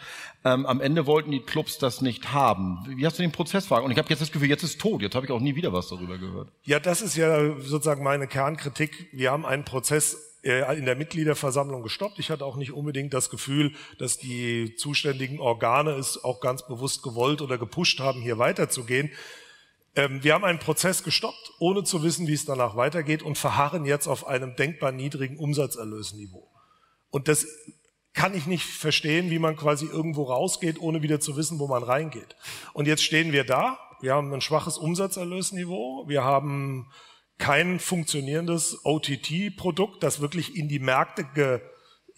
Ähm, 0.53 0.65
am 0.65 0.79
Ende 0.79 1.05
wollten 1.05 1.31
die 1.31 1.41
Clubs 1.41 1.77
das 1.77 2.01
nicht 2.01 2.31
haben. 2.31 2.79
Wie 2.87 3.05
hast 3.05 3.17
du 3.19 3.21
den 3.21 3.33
Prozess 3.33 3.69
wahrgenommen? 3.69 3.87
Und 3.87 3.91
ich 3.91 3.97
habe 3.97 4.09
jetzt 4.09 4.21
das 4.21 4.31
Gefühl, 4.31 4.49
jetzt 4.49 4.63
ist 4.63 4.79
tot. 4.79 5.01
Jetzt 5.01 5.15
habe 5.15 5.25
ich 5.25 5.31
auch 5.31 5.41
nie 5.41 5.55
wieder 5.55 5.73
was 5.73 5.89
darüber 5.89 6.17
gehört. 6.17 6.49
Ja, 6.63 6.79
das 6.79 7.01
ist 7.01 7.17
ja 7.17 7.59
sozusagen 7.59 8.03
meine 8.03 8.27
Kernkritik. 8.27 9.09
Wir 9.11 9.31
haben 9.31 9.45
einen 9.45 9.65
Prozess 9.65 10.39
äh, 10.43 10.77
in 10.77 10.85
der 10.85 10.95
Mitgliederversammlung 10.95 11.83
gestoppt. 11.83 12.19
Ich 12.19 12.29
hatte 12.29 12.45
auch 12.45 12.55
nicht 12.55 12.71
unbedingt 12.71 13.13
das 13.13 13.29
Gefühl, 13.29 13.73
dass 13.97 14.17
die 14.17 14.75
zuständigen 14.75 15.39
Organe 15.39 15.91
es 15.91 16.23
auch 16.23 16.39
ganz 16.39 16.65
bewusst 16.65 17.03
gewollt 17.03 17.41
oder 17.41 17.57
gepusht 17.57 17.99
haben, 17.99 18.21
hier 18.21 18.37
weiterzugehen. 18.37 19.11
Ähm, 19.95 20.23
wir 20.23 20.33
haben 20.33 20.45
einen 20.45 20.59
Prozess 20.59 21.03
gestoppt, 21.03 21.51
ohne 21.59 21.83
zu 21.83 22.03
wissen, 22.03 22.27
wie 22.27 22.33
es 22.33 22.45
danach 22.45 22.77
weitergeht 22.77 23.21
und 23.21 23.37
verharren 23.37 23.83
jetzt 23.83 24.07
auf 24.07 24.25
einem 24.27 24.55
denkbar 24.55 24.93
niedrigen 24.93 25.37
Umsatzerlösniveau. 25.37 26.47
Und 27.09 27.27
das 27.27 27.45
kann 28.17 28.33
ich 28.33 28.47
nicht 28.47 28.65
verstehen, 28.65 29.29
wie 29.29 29.37
man 29.37 29.55
quasi 29.55 29.85
irgendwo 29.85 30.23
rausgeht, 30.23 30.81
ohne 30.81 31.03
wieder 31.03 31.19
zu 31.19 31.37
wissen, 31.37 31.59
wo 31.59 31.67
man 31.67 31.83
reingeht. 31.83 32.35
Und 32.73 32.87
jetzt 32.87 33.03
stehen 33.03 33.31
wir 33.31 33.43
da. 33.43 33.77
Wir 34.01 34.15
haben 34.15 34.33
ein 34.33 34.41
schwaches 34.41 34.79
Umsatzerlösniveau. 34.79 36.05
Wir 36.07 36.23
haben 36.23 36.91
kein 37.37 37.79
funktionierendes 37.79 38.79
OTT-Produkt, 38.83 40.01
das 40.01 40.19
wirklich 40.19 40.55
in 40.55 40.67
die 40.67 40.79
Märkte 40.79 41.25
ge 41.35 41.61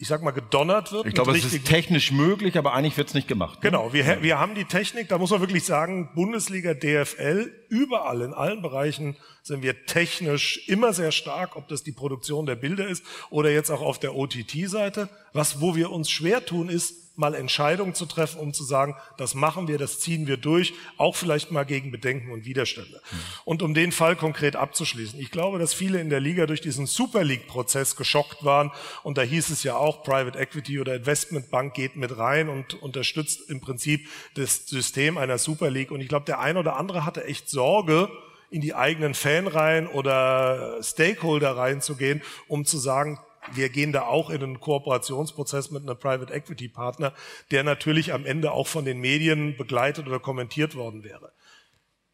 ich 0.00 0.08
sag 0.08 0.22
mal, 0.22 0.30
gedonnert 0.30 0.92
wird. 0.92 1.04
Ich 1.04 1.12
glaube, 1.12 1.36
es 1.36 1.44
ist 1.44 1.66
technisch 1.66 2.10
möglich, 2.10 2.56
aber 2.56 2.72
eigentlich 2.72 2.96
wird 2.96 3.08
es 3.08 3.14
nicht 3.14 3.28
gemacht. 3.28 3.62
Ne? 3.62 3.70
Genau, 3.70 3.92
wir, 3.92 4.22
wir 4.22 4.38
haben 4.38 4.54
die 4.54 4.64
Technik, 4.64 5.10
da 5.10 5.18
muss 5.18 5.30
man 5.30 5.40
wirklich 5.40 5.62
sagen, 5.64 6.08
Bundesliga, 6.14 6.72
DFL, 6.72 7.52
überall, 7.68 8.22
in 8.22 8.32
allen 8.32 8.62
Bereichen 8.62 9.18
sind 9.42 9.62
wir 9.62 9.84
technisch 9.84 10.66
immer 10.68 10.94
sehr 10.94 11.12
stark, 11.12 11.54
ob 11.54 11.68
das 11.68 11.82
die 11.82 11.92
Produktion 11.92 12.46
der 12.46 12.56
Bilder 12.56 12.88
ist 12.88 13.04
oder 13.28 13.50
jetzt 13.50 13.70
auch 13.70 13.82
auf 13.82 13.98
der 13.98 14.16
OTT-Seite. 14.16 15.10
Was, 15.34 15.60
wo 15.60 15.76
wir 15.76 15.90
uns 15.90 16.10
schwer 16.10 16.46
tun, 16.46 16.70
ist, 16.70 17.09
mal 17.16 17.34
Entscheidungen 17.34 17.94
zu 17.94 18.06
treffen, 18.06 18.38
um 18.38 18.54
zu 18.54 18.64
sagen, 18.64 18.96
das 19.18 19.34
machen 19.34 19.68
wir, 19.68 19.78
das 19.78 20.00
ziehen 20.00 20.26
wir 20.26 20.36
durch, 20.36 20.72
auch 20.96 21.16
vielleicht 21.16 21.50
mal 21.50 21.64
gegen 21.64 21.90
Bedenken 21.90 22.32
und 22.32 22.44
Widerstände. 22.44 23.00
Mhm. 23.10 23.16
Und 23.44 23.62
um 23.62 23.74
den 23.74 23.92
Fall 23.92 24.16
konkret 24.16 24.56
abzuschließen. 24.56 25.20
Ich 25.20 25.30
glaube, 25.30 25.58
dass 25.58 25.74
viele 25.74 26.00
in 26.00 26.10
der 26.10 26.20
Liga 26.20 26.46
durch 26.46 26.60
diesen 26.60 26.86
Super 26.86 27.22
League-Prozess 27.22 27.96
geschockt 27.96 28.44
waren. 28.44 28.72
Und 29.02 29.18
da 29.18 29.22
hieß 29.22 29.50
es 29.50 29.62
ja 29.62 29.76
auch, 29.76 30.02
Private 30.02 30.38
Equity 30.38 30.80
oder 30.80 30.94
Investment 30.94 31.50
Bank 31.50 31.74
geht 31.74 31.96
mit 31.96 32.16
rein 32.16 32.48
und 32.48 32.74
unterstützt 32.82 33.50
im 33.50 33.60
Prinzip 33.60 34.08
das 34.34 34.66
System 34.66 35.18
einer 35.18 35.38
Super 35.38 35.70
League. 35.70 35.90
Und 35.90 36.00
ich 36.00 36.08
glaube, 36.08 36.26
der 36.26 36.40
eine 36.40 36.58
oder 36.58 36.76
andere 36.76 37.04
hatte 37.04 37.24
echt 37.24 37.48
Sorge, 37.48 38.08
in 38.50 38.60
die 38.60 38.74
eigenen 38.74 39.14
Fanreihen 39.14 39.86
oder 39.86 40.82
Stakeholder 40.82 41.56
reinzugehen, 41.56 42.20
um 42.48 42.64
zu 42.64 42.78
sagen, 42.78 43.20
wir 43.52 43.68
gehen 43.68 43.92
da 43.92 44.02
auch 44.02 44.30
in 44.30 44.42
einen 44.42 44.60
Kooperationsprozess 44.60 45.70
mit 45.70 45.82
einem 45.82 45.98
Private 45.98 46.32
Equity 46.32 46.68
Partner, 46.68 47.14
der 47.50 47.64
natürlich 47.64 48.12
am 48.12 48.26
Ende 48.26 48.52
auch 48.52 48.66
von 48.66 48.84
den 48.84 49.00
Medien 49.00 49.56
begleitet 49.56 50.06
oder 50.06 50.20
kommentiert 50.20 50.74
worden 50.74 51.04
wäre. 51.04 51.32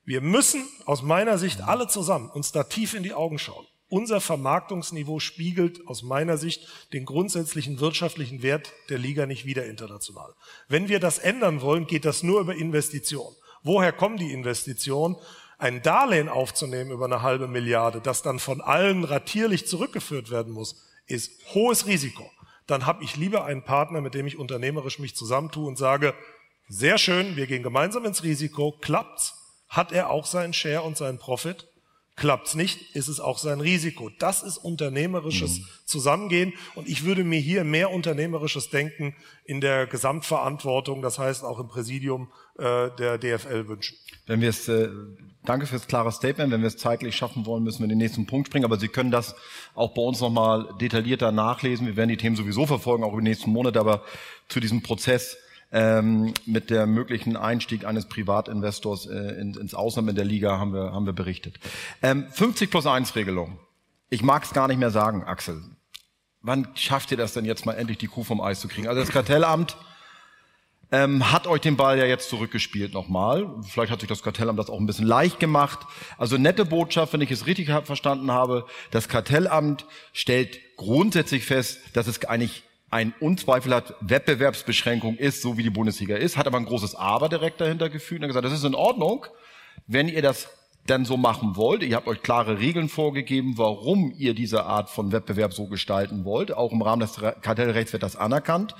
Wir 0.04 0.20
müssen 0.20 0.68
aus 0.84 1.02
meiner 1.02 1.36
Sicht 1.36 1.62
alle 1.62 1.88
zusammen 1.88 2.30
uns 2.30 2.52
da 2.52 2.62
tief 2.62 2.94
in 2.94 3.02
die 3.02 3.14
Augen 3.14 3.38
schauen. 3.38 3.66
Unser 3.88 4.20
Vermarktungsniveau 4.20 5.20
spiegelt 5.20 5.86
aus 5.86 6.02
meiner 6.02 6.38
Sicht 6.38 6.66
den 6.92 7.04
grundsätzlichen 7.04 7.78
wirtschaftlichen 7.78 8.42
Wert 8.42 8.72
der 8.88 8.98
Liga 8.98 9.26
nicht 9.26 9.46
wieder 9.46 9.66
international. 9.66 10.34
Wenn 10.68 10.88
wir 10.88 10.98
das 10.98 11.18
ändern 11.18 11.60
wollen, 11.60 11.86
geht 11.86 12.04
das 12.04 12.22
nur 12.22 12.40
über 12.40 12.54
Investitionen. 12.54 13.36
Woher 13.62 13.92
kommen 13.92 14.16
die 14.16 14.32
Investitionen? 14.32 15.16
Ein 15.58 15.82
Darlehen 15.82 16.28
aufzunehmen 16.28 16.90
über 16.90 17.06
eine 17.06 17.22
halbe 17.22 17.48
Milliarde, 17.48 18.00
das 18.00 18.22
dann 18.22 18.38
von 18.38 18.60
allen 18.60 19.04
ratierlich 19.04 19.66
zurückgeführt 19.66 20.30
werden 20.30 20.52
muss, 20.52 20.85
ist 21.06 21.54
hohes 21.54 21.86
Risiko. 21.86 22.30
Dann 22.66 22.86
habe 22.86 23.04
ich 23.04 23.16
lieber 23.16 23.44
einen 23.44 23.62
Partner, 23.62 24.00
mit 24.00 24.14
dem 24.14 24.26
ich 24.26 24.38
unternehmerisch 24.38 24.98
mich 24.98 25.14
zusammentue 25.14 25.66
und 25.66 25.76
sage, 25.76 26.14
sehr 26.68 26.98
schön, 26.98 27.36
wir 27.36 27.46
gehen 27.46 27.62
gemeinsam 27.62 28.04
ins 28.04 28.24
Risiko, 28.24 28.72
klappt's, 28.72 29.34
hat 29.68 29.92
er 29.92 30.10
auch 30.10 30.26
seinen 30.26 30.52
Share 30.52 30.82
und 30.82 30.96
seinen 30.96 31.18
Profit? 31.18 31.68
Klappt's 32.16 32.54
nicht, 32.54 32.96
ist 32.96 33.08
es 33.08 33.20
auch 33.20 33.36
sein 33.36 33.60
Risiko. 33.60 34.10
Das 34.18 34.42
ist 34.42 34.56
unternehmerisches 34.56 35.58
mhm. 35.58 35.64
Zusammengehen 35.84 36.54
und 36.74 36.88
ich 36.88 37.04
würde 37.04 37.24
mir 37.24 37.38
hier 37.38 37.62
mehr 37.62 37.90
unternehmerisches 37.90 38.70
Denken 38.70 39.14
in 39.44 39.60
der 39.60 39.86
Gesamtverantwortung, 39.86 41.02
das 41.02 41.18
heißt 41.18 41.44
auch 41.44 41.60
im 41.60 41.68
Präsidium 41.68 42.32
äh, 42.58 42.88
der 42.98 43.18
DFL 43.18 43.68
wünschen. 43.68 43.98
Wenn 44.26 44.40
wir 44.40 44.48
es, 44.48 44.66
äh, 44.66 44.88
danke 45.44 45.66
fürs 45.66 45.86
klare 45.86 46.10
Statement. 46.10 46.50
Wenn 46.50 46.62
wir 46.62 46.68
es 46.68 46.78
zeitlich 46.78 47.14
schaffen 47.14 47.44
wollen, 47.44 47.62
müssen 47.62 47.80
wir 47.80 47.84
in 47.84 47.90
den 47.90 47.98
nächsten 47.98 48.26
Punkt 48.26 48.48
springen. 48.48 48.64
Aber 48.64 48.78
Sie 48.78 48.88
können 48.88 49.10
das 49.10 49.36
auch 49.74 49.92
bei 49.92 50.02
uns 50.02 50.20
nochmal 50.20 50.68
detaillierter 50.80 51.32
nachlesen. 51.32 51.86
Wir 51.86 51.96
werden 51.96 52.08
die 52.08 52.16
Themen 52.16 52.34
sowieso 52.34 52.66
verfolgen, 52.66 53.04
auch 53.04 53.12
über 53.12 53.20
die 53.20 53.28
nächsten 53.28 53.50
Monate. 53.50 53.78
Aber 53.78 54.02
zu 54.48 54.58
diesem 54.58 54.82
Prozess 54.82 55.36
ähm, 55.72 56.32
mit 56.46 56.70
der 56.70 56.86
möglichen 56.86 57.36
Einstieg 57.36 57.84
eines 57.84 58.06
Privatinvestors 58.06 59.06
äh, 59.06 59.40
in, 59.40 59.54
ins 59.54 59.74
Ausland 59.74 60.08
in 60.08 60.16
der 60.16 60.24
Liga 60.24 60.58
haben 60.58 60.72
wir, 60.72 60.92
haben 60.92 61.06
wir 61.06 61.12
berichtet. 61.12 61.58
Ähm, 62.02 62.26
50 62.30 62.70
plus 62.70 62.86
1 62.86 63.14
Regelung. 63.16 63.58
Ich 64.08 64.22
mag 64.22 64.44
es 64.44 64.52
gar 64.52 64.68
nicht 64.68 64.78
mehr 64.78 64.90
sagen, 64.90 65.24
Axel. 65.24 65.62
Wann 66.40 66.68
schafft 66.74 67.10
ihr 67.10 67.16
das 67.16 67.32
denn 67.32 67.44
jetzt 67.44 67.66
mal 67.66 67.72
endlich, 67.72 67.98
die 67.98 68.06
Kuh 68.06 68.22
vom 68.22 68.40
Eis 68.40 68.60
zu 68.60 68.68
kriegen? 68.68 68.86
Also 68.86 69.00
das 69.00 69.10
Kartellamt 69.10 69.76
ähm, 70.92 71.32
hat 71.32 71.48
euch 71.48 71.60
den 71.60 71.76
Ball 71.76 71.98
ja 71.98 72.04
jetzt 72.04 72.30
zurückgespielt 72.30 72.94
nochmal. 72.94 73.50
Vielleicht 73.68 73.90
hat 73.90 74.00
sich 74.00 74.08
das 74.08 74.22
Kartellamt 74.22 74.58
das 74.58 74.70
auch 74.70 74.78
ein 74.78 74.86
bisschen 74.86 75.06
leicht 75.06 75.40
gemacht. 75.40 75.80
Also 76.16 76.38
nette 76.38 76.64
Botschaft, 76.64 77.12
wenn 77.12 77.20
ich 77.20 77.32
es 77.32 77.46
richtig 77.46 77.68
verstanden 77.84 78.30
habe. 78.30 78.66
Das 78.92 79.08
Kartellamt 79.08 79.84
stellt 80.12 80.60
grundsätzlich 80.76 81.44
fest, 81.44 81.80
dass 81.94 82.06
es 82.06 82.24
eigentlich 82.24 82.62
ein 82.90 83.12
unzweifelhaft 83.20 83.94
Wettbewerbsbeschränkung 84.00 85.16
ist, 85.16 85.42
so 85.42 85.56
wie 85.56 85.62
die 85.62 85.70
Bundesliga 85.70 86.16
ist, 86.16 86.36
hat 86.36 86.46
aber 86.46 86.58
ein 86.58 86.66
großes 86.66 86.94
Aber 86.94 87.28
direkt 87.28 87.60
dahinter 87.60 87.88
gefühlt 87.88 88.22
und 88.22 88.28
gesagt, 88.28 88.44
das 88.44 88.52
ist 88.52 88.64
in 88.64 88.74
Ordnung, 88.74 89.26
wenn 89.86 90.08
ihr 90.08 90.22
das 90.22 90.48
dann 90.86 91.04
so 91.04 91.16
machen 91.16 91.56
wollt. 91.56 91.82
Ihr 91.82 91.96
habt 91.96 92.06
euch 92.06 92.22
klare 92.22 92.60
Regeln 92.60 92.88
vorgegeben, 92.88 93.58
warum 93.58 94.12
ihr 94.16 94.34
diese 94.34 94.64
Art 94.64 94.88
von 94.88 95.10
Wettbewerb 95.10 95.52
so 95.52 95.66
gestalten 95.66 96.24
wollt. 96.24 96.52
Auch 96.52 96.72
im 96.72 96.82
Rahmen 96.82 97.00
des 97.00 97.20
Kartellrechts 97.42 97.92
wird 97.92 98.04
das 98.04 98.16
anerkannt. 98.16 98.74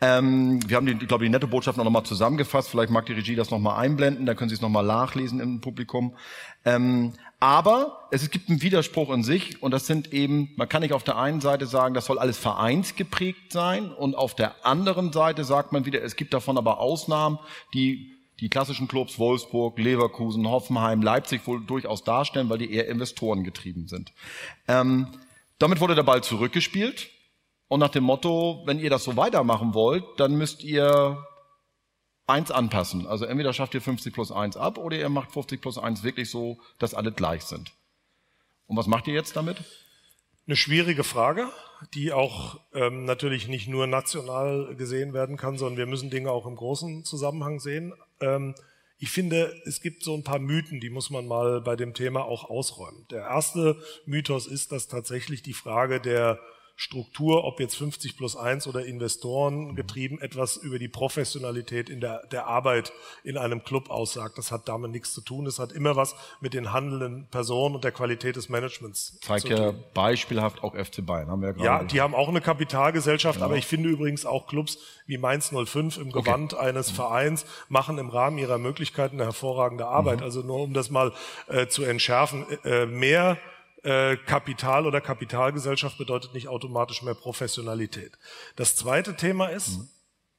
Ähm, 0.00 0.60
wir 0.68 0.76
haben 0.76 0.86
die, 0.86 0.92
ich 0.92 1.08
glaube, 1.08 1.24
die 1.24 1.30
nette 1.30 1.46
Botschaft 1.46 1.78
noch 1.78 1.88
mal 1.88 2.04
zusammengefasst. 2.04 2.68
Vielleicht 2.68 2.90
mag 2.90 3.06
die 3.06 3.14
Regie 3.14 3.34
das 3.34 3.50
noch 3.50 3.58
mal 3.58 3.76
einblenden, 3.76 4.26
da 4.26 4.34
können 4.34 4.50
Sie 4.50 4.54
es 4.54 4.60
noch 4.60 4.68
mal 4.68 4.84
nachlesen 4.84 5.40
im 5.40 5.60
Publikum. 5.60 6.16
Ähm, 6.64 7.14
aber 7.38 8.08
es 8.10 8.30
gibt 8.30 8.48
einen 8.48 8.62
Widerspruch 8.62 9.10
in 9.10 9.22
sich 9.22 9.62
und 9.62 9.70
das 9.70 9.86
sind 9.86 10.12
eben, 10.12 10.52
man 10.56 10.68
kann 10.68 10.82
nicht 10.82 10.94
auf 10.94 11.04
der 11.04 11.18
einen 11.18 11.40
Seite 11.40 11.66
sagen, 11.66 11.94
das 11.94 12.06
soll 12.06 12.18
alles 12.18 12.38
vereinsgeprägt 12.38 13.52
sein 13.52 13.92
und 13.92 14.14
auf 14.14 14.34
der 14.34 14.64
anderen 14.64 15.12
Seite 15.12 15.44
sagt 15.44 15.72
man 15.72 15.84
wieder, 15.84 16.02
es 16.02 16.16
gibt 16.16 16.32
davon 16.32 16.56
aber 16.56 16.80
Ausnahmen, 16.80 17.38
die 17.74 18.16
die 18.40 18.48
klassischen 18.50 18.86
Clubs 18.88 19.18
Wolfsburg, 19.18 19.78
Leverkusen, 19.78 20.46
Hoffenheim, 20.48 21.00
Leipzig 21.02 21.46
wohl 21.46 21.64
durchaus 21.64 22.04
darstellen, 22.04 22.50
weil 22.50 22.58
die 22.58 22.70
eher 22.70 22.86
Investoren 22.88 23.44
getrieben 23.44 23.88
sind. 23.88 24.12
Ähm, 24.68 25.08
damit 25.58 25.80
wurde 25.80 25.94
der 25.94 26.02
Ball 26.02 26.22
zurückgespielt. 26.22 27.08
Und 27.68 27.80
nach 27.80 27.88
dem 27.88 28.04
Motto, 28.04 28.62
wenn 28.66 28.78
ihr 28.78 28.90
das 28.90 29.04
so 29.04 29.16
weitermachen 29.16 29.74
wollt, 29.74 30.04
dann 30.18 30.36
müsst 30.36 30.62
ihr 30.62 31.18
eins 32.26 32.50
anpassen. 32.50 33.06
Also 33.06 33.24
entweder 33.24 33.52
schafft 33.52 33.74
ihr 33.74 33.80
50 33.80 34.12
plus 34.12 34.32
eins 34.32 34.56
ab 34.56 34.78
oder 34.78 34.96
ihr 34.96 35.08
macht 35.08 35.32
50 35.32 35.60
plus 35.60 35.78
eins 35.78 36.02
wirklich 36.02 36.30
so, 36.30 36.58
dass 36.78 36.94
alle 36.94 37.12
gleich 37.12 37.42
sind. 37.42 37.72
Und 38.66 38.76
was 38.76 38.86
macht 38.86 39.06
ihr 39.06 39.14
jetzt 39.14 39.36
damit? 39.36 39.58
Eine 40.46 40.56
schwierige 40.56 41.04
Frage, 41.04 41.48
die 41.94 42.12
auch 42.12 42.60
ähm, 42.72 43.04
natürlich 43.04 43.48
nicht 43.48 43.68
nur 43.68 43.86
national 43.86 44.74
gesehen 44.76 45.12
werden 45.12 45.36
kann, 45.36 45.58
sondern 45.58 45.78
wir 45.78 45.86
müssen 45.86 46.10
Dinge 46.10 46.30
auch 46.30 46.46
im 46.46 46.56
großen 46.56 47.04
Zusammenhang 47.04 47.60
sehen. 47.60 47.94
Ähm, 48.20 48.54
ich 48.98 49.10
finde, 49.10 49.54
es 49.66 49.80
gibt 49.82 50.02
so 50.02 50.14
ein 50.14 50.24
paar 50.24 50.38
Mythen, 50.38 50.80
die 50.80 50.88
muss 50.88 51.10
man 51.10 51.26
mal 51.26 51.60
bei 51.60 51.76
dem 51.76 51.94
Thema 51.94 52.24
auch 52.24 52.48
ausräumen. 52.48 53.06
Der 53.10 53.22
erste 53.22 53.76
Mythos 54.06 54.46
ist, 54.46 54.72
dass 54.72 54.88
tatsächlich 54.88 55.42
die 55.42 55.52
Frage 55.52 56.00
der 56.00 56.40
Struktur, 56.78 57.44
ob 57.44 57.58
jetzt 57.58 57.74
50 57.76 58.18
plus 58.18 58.36
1 58.36 58.66
oder 58.66 58.84
Investoren 58.84 59.74
getrieben, 59.76 60.20
etwas 60.20 60.58
über 60.58 60.78
die 60.78 60.88
Professionalität 60.88 61.88
in 61.88 62.02
der, 62.02 62.26
der 62.26 62.46
Arbeit 62.46 62.92
in 63.24 63.38
einem 63.38 63.64
Club 63.64 63.88
aussagt. 63.88 64.36
Das 64.36 64.52
hat 64.52 64.68
damit 64.68 64.90
nichts 64.90 65.14
zu 65.14 65.22
tun. 65.22 65.46
Das 65.46 65.58
hat 65.58 65.72
immer 65.72 65.96
was 65.96 66.14
mit 66.42 66.52
den 66.52 66.74
handelnden 66.74 67.28
Personen 67.30 67.76
und 67.76 67.84
der 67.84 67.92
Qualität 67.92 68.36
des 68.36 68.50
Managements 68.50 69.18
Zeigt 69.20 69.42
zu 69.42 69.48
tun. 69.48 69.56
Zeigt 69.56 69.74
ja 69.74 69.84
beispielhaft 69.94 70.62
auch 70.62 70.74
FC 70.74 71.04
Bayern, 71.04 71.30
haben 71.30 71.40
wir 71.40 71.48
ja 71.48 71.54
gerade. 71.54 71.66
Ja, 71.66 71.82
die 71.84 72.00
haben 72.02 72.14
auch 72.14 72.28
eine 72.28 72.42
Kapitalgesellschaft, 72.42 73.38
genau. 73.38 73.46
aber 73.46 73.56
ich 73.56 73.66
finde 73.66 73.88
übrigens 73.88 74.26
auch 74.26 74.46
Clubs 74.46 74.78
wie 75.06 75.16
Mainz 75.16 75.54
05 75.54 75.96
im 75.96 76.12
Gewand 76.12 76.52
okay. 76.52 76.62
eines 76.62 76.90
mhm. 76.90 76.96
Vereins 76.96 77.46
machen 77.70 77.96
im 77.96 78.10
Rahmen 78.10 78.36
ihrer 78.36 78.58
Möglichkeiten 78.58 79.16
eine 79.16 79.24
hervorragende 79.24 79.86
Arbeit. 79.86 80.18
Mhm. 80.18 80.24
Also 80.24 80.42
nur 80.42 80.60
um 80.60 80.74
das 80.74 80.90
mal 80.90 81.14
äh, 81.48 81.68
zu 81.68 81.84
entschärfen, 81.84 82.44
äh, 82.64 82.84
mehr 82.84 83.38
äh, 83.86 84.16
Kapital 84.16 84.84
oder 84.84 85.00
Kapitalgesellschaft 85.00 85.96
bedeutet 85.96 86.34
nicht 86.34 86.48
automatisch 86.48 87.02
mehr 87.02 87.14
Professionalität. 87.14 88.18
Das 88.56 88.74
zweite 88.74 89.14
Thema 89.14 89.46
ist, 89.46 89.78
mhm. 89.78 89.88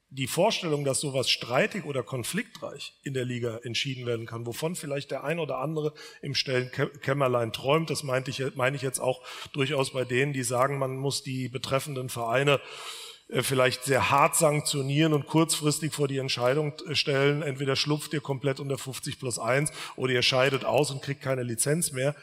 die 0.10 0.28
Vorstellung, 0.28 0.84
dass 0.84 1.00
sowas 1.00 1.30
streitig 1.30 1.86
oder 1.86 2.04
konfliktreich 2.04 3.00
in 3.04 3.14
der 3.14 3.24
Liga 3.24 3.60
entschieden 3.64 4.06
werden 4.06 4.26
kann, 4.26 4.46
wovon 4.46 4.76
vielleicht 4.76 5.12
der 5.12 5.24
ein 5.24 5.40
oder 5.40 5.60
andere 5.60 5.94
im 6.22 6.36
stillen 6.36 6.70
Kämmerlein 7.02 7.54
träumt, 7.54 7.90
das 7.90 8.04
meinte 8.04 8.32
ich, 8.32 8.56
meine 8.56 8.76
ich 8.76 8.82
jetzt 8.82 9.00
auch 9.00 9.22
durchaus 9.54 9.94
bei 9.94 10.04
denen, 10.04 10.34
die 10.34 10.44
sagen, 10.44 10.78
man 10.78 10.98
muss 10.98 11.24
die 11.24 11.48
betreffenden 11.48 12.10
Vereine 12.10 12.60
äh, 13.30 13.44
vielleicht 13.44 13.86
sehr 13.86 14.12
hart 14.12 14.36
sanktionieren 14.36 15.14
und 15.14 15.26
kurzfristig 15.26 15.94
vor 15.94 16.10
die 16.10 16.18
Entscheidung 16.18 16.74
äh, 16.86 16.96
stellen, 16.96 17.44
entweder 17.44 17.78
schlupft 17.78 18.12
ihr 18.14 18.22
komplett 18.22 18.60
unter 18.60 18.78
50 18.78 19.20
plus 19.20 19.40
1 19.40 19.72
oder 19.96 20.12
ihr 20.12 20.22
scheidet 20.22 20.66
aus 20.66 20.92
und 20.92 21.02
kriegt 21.02 21.22
keine 21.22 21.44
Lizenz 21.44 21.94
mehr. 21.94 22.14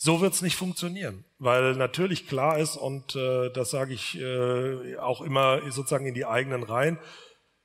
So 0.00 0.20
wird's 0.20 0.42
nicht 0.42 0.54
funktionieren, 0.54 1.24
weil 1.38 1.74
natürlich 1.74 2.28
klar 2.28 2.58
ist, 2.58 2.76
und 2.76 3.16
äh, 3.16 3.50
das 3.50 3.70
sage 3.70 3.92
ich 3.92 4.16
äh, 4.16 4.96
auch 4.96 5.20
immer 5.20 5.60
sozusagen 5.72 6.06
in 6.06 6.14
die 6.14 6.24
eigenen 6.24 6.62
Reihen, 6.62 7.00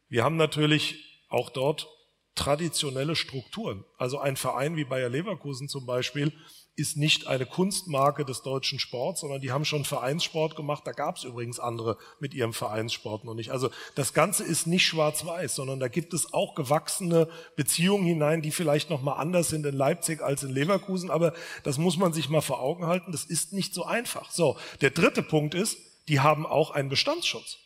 wir 0.10 0.24
haben 0.24 0.36
natürlich 0.36 1.24
auch 1.30 1.52
dort 1.52 1.88
traditionelle 2.34 3.16
Strukturen. 3.16 3.86
Also 4.00 4.18
ein 4.18 4.36
Verein 4.36 4.76
wie 4.76 4.84
Bayer 4.84 5.10
Leverkusen 5.10 5.70
zum 5.70 5.86
Beispiel 5.86 6.34
ist 6.76 6.98
nicht 6.98 7.28
eine 7.28 7.46
Kunstmarke 7.46 8.26
des 8.26 8.42
deutschen 8.42 8.80
Sports, 8.80 9.22
sondern 9.22 9.42
die 9.42 9.52
haben 9.52 9.64
schon 9.64 9.86
Vereinssport 9.86 10.56
gemacht. 10.56 10.84
Da 10.86 10.92
gab 10.92 11.18
es 11.18 11.24
übrigens 11.24 11.60
andere 11.60 11.98
mit 12.20 12.34
ihrem 12.34 12.54
Vereinssport 12.54 13.26
noch 13.26 13.36
nicht. 13.36 13.52
Also 13.52 13.70
das 13.94 14.14
Ganze 14.14 14.44
ist 14.44 14.66
nicht 14.66 14.86
schwarz-weiß, 14.86 15.54
sondern 15.54 15.80
da 15.80 15.88
gibt 15.88 16.14
es 16.14 16.34
auch 16.34 16.56
gewachsene 16.56 17.30
Beziehungen 17.56 18.06
hinein, 18.06 18.42
die 18.42 18.52
vielleicht 18.52 18.90
noch 18.90 19.04
mal 19.04 19.14
anders 19.14 19.50
sind 19.50 19.66
in 19.68 19.76
Leipzig 19.76 20.22
als 20.22 20.42
in 20.42 20.50
Leverkusen. 20.50 21.12
Aber 21.12 21.34
das 21.64 21.78
muss 21.78 21.98
man 21.98 22.12
sich 22.12 22.30
mal 22.30 22.42
vor 22.42 22.60
Augen 22.60 22.88
halten. 22.88 23.12
Das 23.12 23.26
ist 23.26 23.54
nicht 23.54 23.76
so 23.76 23.86
einfach. 23.86 24.32
So, 24.32 24.58
der 24.82 24.90
dritte 24.90 25.22
Punkt 25.22 25.54
ist, 25.54 25.78
die 26.08 26.22
haben 26.22 26.46
auch 26.48 26.72
einen 26.72 26.90
Bestandsschutz. 26.90 27.58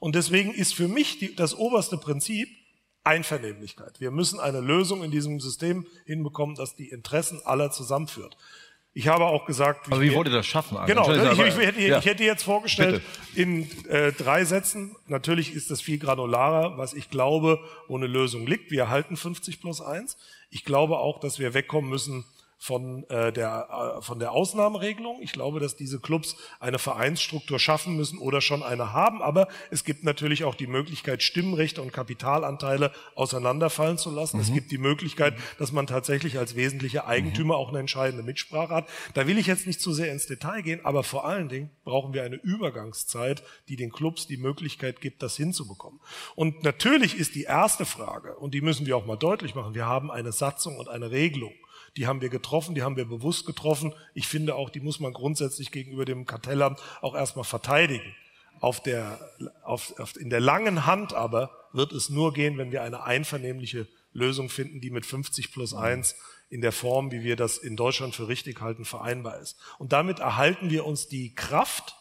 Und 0.00 0.14
deswegen 0.14 0.52
ist 0.52 0.74
für 0.74 0.88
mich 0.88 1.18
die, 1.18 1.34
das 1.34 1.54
oberste 1.54 1.98
Prinzip, 1.98 2.48
Einvernehmlichkeit. 3.04 4.00
Wir 4.00 4.10
müssen 4.10 4.40
eine 4.40 4.60
Lösung 4.60 5.04
in 5.04 5.10
diesem 5.10 5.40
System 5.40 5.86
hinbekommen, 6.06 6.56
dass 6.56 6.74
die 6.74 6.88
Interessen 6.88 7.40
aller 7.44 7.70
zusammenführt. 7.70 8.36
Ich 8.96 9.08
habe 9.08 9.26
auch 9.26 9.44
gesagt, 9.44 9.88
wie, 9.88 9.92
also 9.92 10.02
wie 10.02 10.14
wollt 10.14 10.28
ihr 10.28 10.34
das 10.34 10.46
schaffen? 10.46 10.76
Also 10.76 10.86
genau, 10.86 11.32
ich, 11.32 11.38
ich, 11.40 11.56
hätte, 11.58 11.80
ja. 11.80 11.98
ich, 11.98 12.04
hätte, 12.04 12.22
jetzt 12.22 12.44
vorgestellt 12.44 13.02
Bitte. 13.34 13.42
in 13.42 13.88
äh, 13.88 14.12
drei 14.12 14.44
Sätzen. 14.44 14.94
Natürlich 15.08 15.52
ist 15.52 15.72
das 15.72 15.80
viel 15.80 15.98
granularer, 15.98 16.78
was 16.78 16.94
ich 16.94 17.10
glaube, 17.10 17.58
wo 17.88 17.96
eine 17.96 18.06
Lösung 18.06 18.46
liegt. 18.46 18.70
Wir 18.70 18.82
erhalten 18.82 19.16
50 19.16 19.60
plus 19.60 19.80
1. 19.80 20.16
Ich 20.50 20.64
glaube 20.64 20.98
auch, 20.98 21.18
dass 21.18 21.40
wir 21.40 21.54
wegkommen 21.54 21.90
müssen 21.90 22.24
von, 22.64 23.04
äh, 23.10 23.30
der, 23.30 23.98
äh, 23.98 24.02
von 24.02 24.18
der 24.18 24.32
Ausnahmeregelung. 24.32 25.20
Ich 25.20 25.32
glaube, 25.32 25.60
dass 25.60 25.76
diese 25.76 26.00
Clubs 26.00 26.34
eine 26.60 26.78
Vereinsstruktur 26.78 27.58
schaffen 27.58 27.94
müssen 27.94 28.18
oder 28.18 28.40
schon 28.40 28.62
eine 28.62 28.94
haben. 28.94 29.20
Aber 29.20 29.48
es 29.70 29.84
gibt 29.84 30.02
natürlich 30.02 30.44
auch 30.44 30.54
die 30.54 30.66
Möglichkeit, 30.66 31.22
Stimmrechte 31.22 31.82
und 31.82 31.92
Kapitalanteile 31.92 32.90
auseinanderfallen 33.16 33.98
zu 33.98 34.10
lassen. 34.10 34.38
Mhm. 34.38 34.42
Es 34.44 34.52
gibt 34.54 34.72
die 34.72 34.78
Möglichkeit, 34.78 35.34
dass 35.58 35.72
man 35.72 35.86
tatsächlich 35.86 36.38
als 36.38 36.56
wesentlicher 36.56 37.06
Eigentümer 37.06 37.56
mhm. 37.56 37.60
auch 37.60 37.68
eine 37.68 37.80
entscheidende 37.80 38.24
Mitsprache 38.24 38.74
hat. 38.74 38.88
Da 39.12 39.26
will 39.26 39.36
ich 39.36 39.46
jetzt 39.46 39.66
nicht 39.66 39.82
zu 39.82 39.92
sehr 39.92 40.10
ins 40.10 40.26
Detail 40.26 40.62
gehen, 40.62 40.80
aber 40.86 41.02
vor 41.02 41.26
allen 41.26 41.50
Dingen 41.50 41.68
brauchen 41.84 42.14
wir 42.14 42.22
eine 42.22 42.36
Übergangszeit, 42.36 43.42
die 43.68 43.76
den 43.76 43.92
Clubs 43.92 44.26
die 44.26 44.38
Möglichkeit 44.38 45.02
gibt, 45.02 45.22
das 45.22 45.36
hinzubekommen. 45.36 46.00
Und 46.34 46.62
natürlich 46.62 47.18
ist 47.18 47.34
die 47.34 47.42
erste 47.42 47.84
Frage, 47.84 48.36
und 48.36 48.54
die 48.54 48.62
müssen 48.62 48.86
wir 48.86 48.96
auch 48.96 49.04
mal 49.04 49.16
deutlich 49.16 49.54
machen, 49.54 49.74
wir 49.74 49.84
haben 49.84 50.10
eine 50.10 50.32
Satzung 50.32 50.78
und 50.78 50.88
eine 50.88 51.10
Regelung. 51.10 51.52
Die 51.96 52.06
haben 52.06 52.20
wir 52.20 52.28
getroffen, 52.28 52.74
die 52.74 52.82
haben 52.82 52.96
wir 52.96 53.04
bewusst 53.04 53.46
getroffen. 53.46 53.94
Ich 54.14 54.26
finde 54.26 54.56
auch, 54.56 54.70
die 54.70 54.80
muss 54.80 55.00
man 55.00 55.12
grundsätzlich 55.12 55.70
gegenüber 55.70 56.04
dem 56.04 56.26
Kartellamt 56.26 56.80
auch 57.00 57.14
erstmal 57.14 57.44
verteidigen. 57.44 58.14
Auf 58.60 58.82
der, 58.82 59.20
auf, 59.62 59.98
auf, 59.98 60.16
in 60.16 60.30
der 60.30 60.40
langen 60.40 60.86
Hand 60.86 61.12
aber 61.12 61.50
wird 61.72 61.92
es 61.92 62.08
nur 62.08 62.32
gehen, 62.32 62.56
wenn 62.58 62.72
wir 62.72 62.82
eine 62.82 63.02
einvernehmliche 63.02 63.86
Lösung 64.12 64.48
finden, 64.48 64.80
die 64.80 64.90
mit 64.90 65.04
50 65.04 65.52
plus 65.52 65.74
1 65.74 66.16
in 66.48 66.60
der 66.60 66.72
Form, 66.72 67.10
wie 67.10 67.22
wir 67.22 67.36
das 67.36 67.58
in 67.58 67.76
Deutschland 67.76 68.14
für 68.14 68.28
richtig 68.28 68.60
halten, 68.60 68.84
vereinbar 68.84 69.40
ist. 69.40 69.56
Und 69.78 69.92
damit 69.92 70.20
erhalten 70.20 70.70
wir 70.70 70.86
uns 70.86 71.08
die 71.08 71.34
Kraft, 71.34 71.96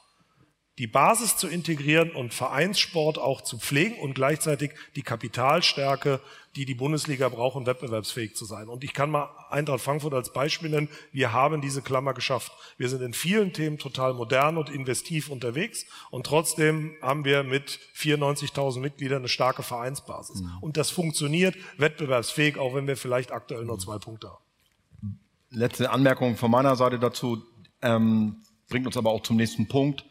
die 0.79 0.87
Basis 0.87 1.37
zu 1.37 1.47
integrieren 1.47 2.11
und 2.11 2.33
Vereinssport 2.33 3.19
auch 3.19 3.41
zu 3.41 3.59
pflegen 3.59 3.99
und 3.99 4.15
gleichzeitig 4.15 4.71
die 4.95 5.03
Kapitalstärke, 5.03 6.19
die 6.55 6.65
die 6.65 6.73
Bundesliga 6.73 7.29
braucht, 7.29 7.55
um 7.55 7.67
wettbewerbsfähig 7.67 8.35
zu 8.35 8.45
sein. 8.45 8.67
Und 8.69 8.83
ich 8.83 8.93
kann 8.93 9.11
mal 9.11 9.29
Eintracht 9.51 9.81
Frankfurt 9.81 10.15
als 10.15 10.33
Beispiel 10.33 10.71
nennen. 10.71 10.89
Wir 11.11 11.31
haben 11.31 11.61
diese 11.61 11.83
Klammer 11.83 12.15
geschafft. 12.15 12.51
Wir 12.77 12.89
sind 12.89 13.03
in 13.03 13.13
vielen 13.13 13.53
Themen 13.53 13.77
total 13.77 14.15
modern 14.15 14.57
und 14.57 14.69
investiv 14.69 15.29
unterwegs 15.29 15.85
und 16.09 16.25
trotzdem 16.25 16.95
haben 17.03 17.23
wir 17.23 17.43
mit 17.43 17.79
94.000 17.95 18.79
Mitgliedern 18.79 19.19
eine 19.19 19.29
starke 19.29 19.61
Vereinsbasis. 19.61 20.41
Mhm. 20.41 20.57
Und 20.61 20.77
das 20.77 20.89
funktioniert 20.89 21.55
wettbewerbsfähig, 21.77 22.57
auch 22.57 22.73
wenn 22.73 22.87
wir 22.87 22.97
vielleicht 22.97 23.31
aktuell 23.31 23.65
nur 23.65 23.77
zwei 23.77 23.99
Punkte 23.99 24.29
haben. 24.29 25.19
Letzte 25.51 25.91
Anmerkung 25.91 26.35
von 26.35 26.49
meiner 26.49 26.75
Seite 26.75 26.97
dazu 26.97 27.43
ähm, 27.83 28.37
bringt 28.69 28.87
uns 28.87 28.97
aber 28.97 29.11
auch 29.11 29.21
zum 29.21 29.37
nächsten 29.37 29.67
Punkt 29.67 30.03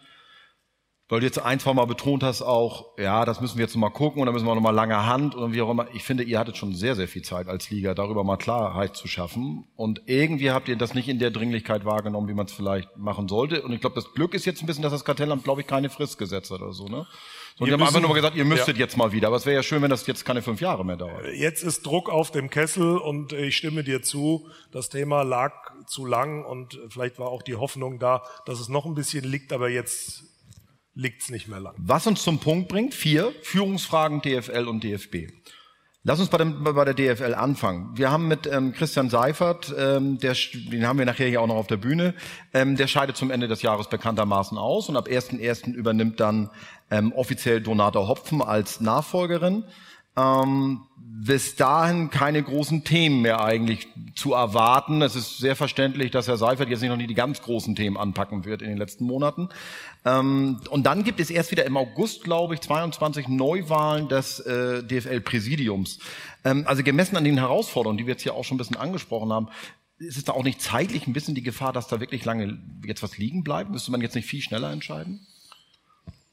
weil 1.12 1.20
du 1.20 1.26
jetzt 1.26 1.38
ein, 1.44 1.60
zwei 1.60 1.74
Mal 1.74 1.84
betont 1.84 2.22
hast 2.22 2.40
auch, 2.40 2.86
ja, 2.96 3.26
das 3.26 3.42
müssen 3.42 3.58
wir 3.58 3.66
jetzt 3.66 3.74
noch 3.74 3.82
mal 3.82 3.90
gucken 3.90 4.22
und 4.22 4.26
dann 4.26 4.32
müssen 4.32 4.46
wir 4.46 4.54
noch 4.54 4.62
mal 4.62 4.70
lange 4.70 5.04
Hand 5.04 5.34
und 5.34 5.52
wie 5.52 5.60
auch 5.60 5.68
immer. 5.68 5.86
Ich 5.92 6.04
finde, 6.04 6.22
ihr 6.22 6.38
hattet 6.38 6.56
schon 6.56 6.74
sehr, 6.74 6.96
sehr 6.96 7.06
viel 7.06 7.20
Zeit 7.20 7.48
als 7.48 7.68
Liga, 7.68 7.92
darüber 7.92 8.24
mal 8.24 8.38
Klarheit 8.38 8.96
zu 8.96 9.08
schaffen. 9.08 9.66
Und 9.76 10.00
irgendwie 10.06 10.52
habt 10.52 10.70
ihr 10.70 10.76
das 10.76 10.94
nicht 10.94 11.10
in 11.10 11.18
der 11.18 11.30
Dringlichkeit 11.30 11.84
wahrgenommen, 11.84 12.28
wie 12.28 12.32
man 12.32 12.46
es 12.46 12.52
vielleicht 12.52 12.96
machen 12.96 13.28
sollte. 13.28 13.60
Und 13.60 13.72
ich 13.72 13.82
glaube, 13.82 13.94
das 13.94 14.14
Glück 14.14 14.32
ist 14.32 14.46
jetzt 14.46 14.62
ein 14.62 14.66
bisschen, 14.66 14.82
dass 14.82 14.92
das 14.92 15.04
Kartellamt, 15.04 15.44
glaube 15.44 15.60
ich, 15.60 15.66
keine 15.66 15.90
Frist 15.90 16.16
gesetzt 16.16 16.50
hat 16.50 16.62
oder 16.62 16.72
so, 16.72 16.88
ne? 16.88 17.06
Und 17.58 17.66
die 17.66 17.74
haben 17.74 17.82
einfach 17.82 18.00
nur 18.00 18.08
mal 18.08 18.14
gesagt, 18.14 18.34
ihr 18.34 18.46
müsstet 18.46 18.78
ja. 18.78 18.84
jetzt 18.84 18.96
mal 18.96 19.12
wieder. 19.12 19.26
Aber 19.26 19.36
es 19.36 19.44
wäre 19.44 19.56
ja 19.56 19.62
schön, 19.62 19.82
wenn 19.82 19.90
das 19.90 20.06
jetzt 20.06 20.24
keine 20.24 20.40
fünf 20.40 20.62
Jahre 20.62 20.82
mehr 20.82 20.96
dauert. 20.96 21.26
Jetzt 21.34 21.62
ist 21.62 21.84
Druck 21.84 22.08
auf 22.08 22.30
dem 22.30 22.48
Kessel 22.48 22.96
und 22.96 23.34
ich 23.34 23.58
stimme 23.58 23.84
dir 23.84 24.00
zu. 24.00 24.48
Das 24.70 24.88
Thema 24.88 25.22
lag 25.22 25.52
zu 25.86 26.06
lang 26.06 26.42
und 26.42 26.80
vielleicht 26.88 27.18
war 27.18 27.28
auch 27.28 27.42
die 27.42 27.56
Hoffnung 27.56 27.98
da, 27.98 28.22
dass 28.46 28.60
es 28.60 28.70
noch 28.70 28.86
ein 28.86 28.94
bisschen 28.94 29.24
liegt, 29.24 29.52
aber 29.52 29.68
jetzt 29.68 30.31
liegt's 30.94 31.30
nicht 31.30 31.48
mehr 31.48 31.60
lang. 31.60 31.74
Was 31.78 32.06
uns 32.06 32.22
zum 32.22 32.38
Punkt 32.38 32.68
bringt, 32.68 32.94
vier 32.94 33.32
Führungsfragen 33.42 34.20
DFL 34.20 34.66
und 34.68 34.84
DFB. 34.84 35.32
Lass 36.04 36.18
uns 36.18 36.30
bei, 36.30 36.38
dem, 36.38 36.64
bei 36.64 36.84
der 36.84 36.94
DFL 36.94 37.32
anfangen. 37.32 37.96
Wir 37.96 38.10
haben 38.10 38.26
mit 38.26 38.48
ähm, 38.48 38.72
Christian 38.72 39.08
Seifert, 39.08 39.72
ähm, 39.78 40.18
der, 40.18 40.34
den 40.52 40.84
haben 40.84 40.98
wir 40.98 41.06
nachher 41.06 41.28
hier 41.28 41.40
auch 41.40 41.46
noch 41.46 41.54
auf 41.54 41.68
der 41.68 41.76
Bühne, 41.76 42.14
ähm, 42.52 42.76
der 42.76 42.88
scheidet 42.88 43.16
zum 43.16 43.30
Ende 43.30 43.46
des 43.46 43.62
Jahres 43.62 43.88
bekanntermaßen 43.88 44.58
aus 44.58 44.88
und 44.88 44.96
ab 44.96 45.06
1.1. 45.06 45.72
übernimmt 45.72 46.18
dann 46.18 46.50
ähm, 46.90 47.12
offiziell 47.12 47.60
Donata 47.60 48.00
Hopfen 48.08 48.42
als 48.42 48.80
Nachfolgerin. 48.80 49.62
Ähm, 50.16 50.82
bis 51.24 51.54
dahin 51.54 52.10
keine 52.10 52.42
großen 52.42 52.84
Themen 52.84 53.22
mehr 53.22 53.44
eigentlich 53.44 53.86
zu 54.16 54.32
erwarten. 54.32 55.02
Es 55.02 55.14
ist 55.14 55.38
sehr 55.38 55.54
verständlich, 55.54 56.10
dass 56.10 56.26
Herr 56.26 56.36
Seifert 56.36 56.68
jetzt 56.68 56.80
nicht 56.80 56.90
noch 56.90 56.96
nie 56.96 57.06
die 57.06 57.14
ganz 57.14 57.42
großen 57.42 57.76
Themen 57.76 57.96
anpacken 57.96 58.44
wird 58.44 58.60
in 58.60 58.68
den 58.68 58.78
letzten 58.78 59.04
Monaten. 59.04 59.48
Ähm, 60.04 60.60
und 60.70 60.84
dann 60.84 61.04
gibt 61.04 61.20
es 61.20 61.30
erst 61.30 61.52
wieder 61.52 61.64
im 61.64 61.76
August, 61.76 62.24
glaube 62.24 62.54
ich, 62.54 62.60
22 62.60 63.28
Neuwahlen 63.28 64.08
des 64.08 64.40
äh, 64.40 64.82
DFL-Präsidiums. 64.82 66.00
Ähm, 66.44 66.64
also 66.66 66.82
gemessen 66.82 67.16
an 67.16 67.24
den 67.24 67.38
Herausforderungen, 67.38 67.98
die 67.98 68.06
wir 68.06 68.14
jetzt 68.14 68.22
hier 68.22 68.34
auch 68.34 68.44
schon 68.44 68.56
ein 68.56 68.58
bisschen 68.58 68.76
angesprochen 68.76 69.32
haben, 69.32 69.48
ist 69.98 70.16
es 70.16 70.24
da 70.24 70.32
auch 70.32 70.44
nicht 70.44 70.60
zeitlich 70.60 71.06
ein 71.06 71.12
bisschen 71.12 71.34
die 71.34 71.42
Gefahr, 71.42 71.72
dass 71.72 71.86
da 71.86 72.00
wirklich 72.00 72.24
lange 72.24 72.58
jetzt 72.84 73.02
was 73.02 73.18
liegen 73.18 73.44
bleibt? 73.44 73.70
Müsste 73.70 73.92
man 73.92 74.00
jetzt 74.00 74.16
nicht 74.16 74.26
viel 74.26 74.40
schneller 74.40 74.72
entscheiden? 74.72 75.26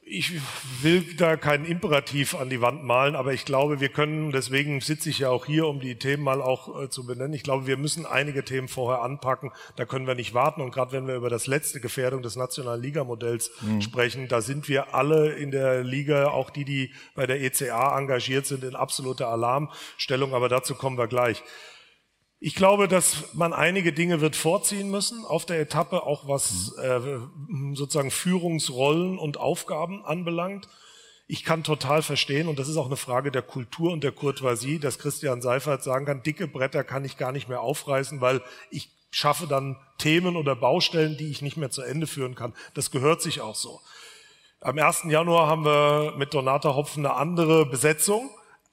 Ich 0.10 0.42
will 0.82 1.04
da 1.16 1.38
keinen 1.38 1.66
Imperativ 1.66 2.34
an 2.34 2.50
die 2.50 2.62
Wand 2.62 2.84
malen, 2.84 3.16
aber 3.16 3.34
ich 3.34 3.46
glaube, 3.46 3.80
wir 3.80 3.90
können, 3.90 4.32
deswegen 4.32 4.82
sitze 4.82 5.10
ich 5.10 5.20
ja 5.20 5.30
auch 5.30 5.46
hier, 5.46 5.68
um 5.68 5.80
die 5.80 5.96
Themen 5.96 6.24
mal 6.24 6.42
auch 6.42 6.82
äh, 6.82 6.90
zu 6.90 7.06
benennen. 7.06 7.34
Ich 7.34 7.44
glaube, 7.44 7.68
wir 7.68 7.78
müssen 7.78 8.06
einige 8.06 8.44
Themen 8.44 8.68
vorher 8.68 9.04
anpacken. 9.04 9.52
Da 9.76 9.86
können 9.86 10.08
wir 10.08 10.16
nicht 10.16 10.34
warten. 10.34 10.62
Und 10.62 10.72
gerade 10.72 10.94
wenn 10.94 11.08
wir 11.08 11.16
über 11.16 11.30
das 11.30 11.46
letzte 11.46 11.80
Gefährdung 11.80 12.24
des 12.24 12.36
nationalen 12.36 12.82
Ligamodells 12.82 13.52
mhm. 13.62 13.82
sprechen, 13.82 14.28
da 14.28 14.42
sind 14.42 14.68
wir 14.68 14.96
alle 14.96 15.34
in 15.34 15.52
der 15.52 15.84
Liga, 15.84 16.30
auch 16.30 16.50
die, 16.50 16.66
die 16.66 16.92
bei 17.14 17.28
der 17.28 17.42
ECA 17.42 17.98
engagiert 17.98 18.48
sind, 18.48 18.64
in 18.64 18.76
absoluter 18.76 19.28
Alarmstellung. 19.28 20.34
Aber 20.34 20.50
dazu 20.50 20.74
kommen 20.74 20.98
wir 20.98 21.08
gleich. 21.08 21.44
Ich 22.42 22.56
glaube, 22.56 22.88
dass 22.88 23.34
man 23.34 23.52
einige 23.52 23.92
Dinge 23.92 24.22
wird 24.22 24.38
vorziehen 24.38 24.90
müssen 24.90 25.26
auf 25.26 25.46
der 25.46 25.60
Etappe, 25.60 26.04
auch 26.04 26.28
was 26.28 26.74
mhm. 26.78 27.74
äh, 27.74 27.76
sozusagen 27.76 28.12
Führungsrollen 28.12 29.18
und 29.18 29.38
Aufgaben 29.38 30.06
anbelangt. 30.06 30.70
Ich 31.28 31.44
kann 31.44 31.64
total 31.64 32.02
verstehen, 32.02 32.48
und 32.48 32.58
das 32.58 32.70
ist 32.70 32.78
auch 32.78 32.88
eine 32.88 32.96
Frage 32.96 33.32
der 33.32 33.42
Kultur 33.42 33.92
und 33.92 34.04
der 34.04 34.14
Courtoisie, 34.14 34.80
dass 34.80 34.98
Christian 34.98 35.42
Seifert 35.42 35.84
sagen 35.84 36.06
kann, 36.06 36.24
dicke 36.24 36.48
Bretter 36.48 36.84
kann 36.84 37.06
ich 37.06 37.18
gar 37.18 37.32
nicht 37.32 37.50
mehr 37.50 37.62
aufreißen, 37.62 38.22
weil 38.22 38.42
ich 38.72 38.90
schaffe 39.12 39.46
dann 39.46 39.76
Themen 39.98 40.36
oder 40.36 40.56
Baustellen, 40.56 41.18
die 41.18 41.30
ich 41.30 41.42
nicht 41.42 41.58
mehr 41.58 41.72
zu 41.72 41.82
Ende 41.82 42.08
führen 42.08 42.36
kann. 42.36 42.54
Das 42.74 42.90
gehört 42.90 43.22
sich 43.22 43.42
auch 43.42 43.56
so. 43.56 43.82
Am 44.62 44.78
1. 44.78 45.04
Januar 45.10 45.48
haben 45.48 45.66
wir 45.66 46.14
mit 46.18 46.34
Donata 46.34 46.74
Hopfen 46.74 47.06
eine 47.06 47.16
andere 47.16 47.66
Besetzung. 47.66 48.30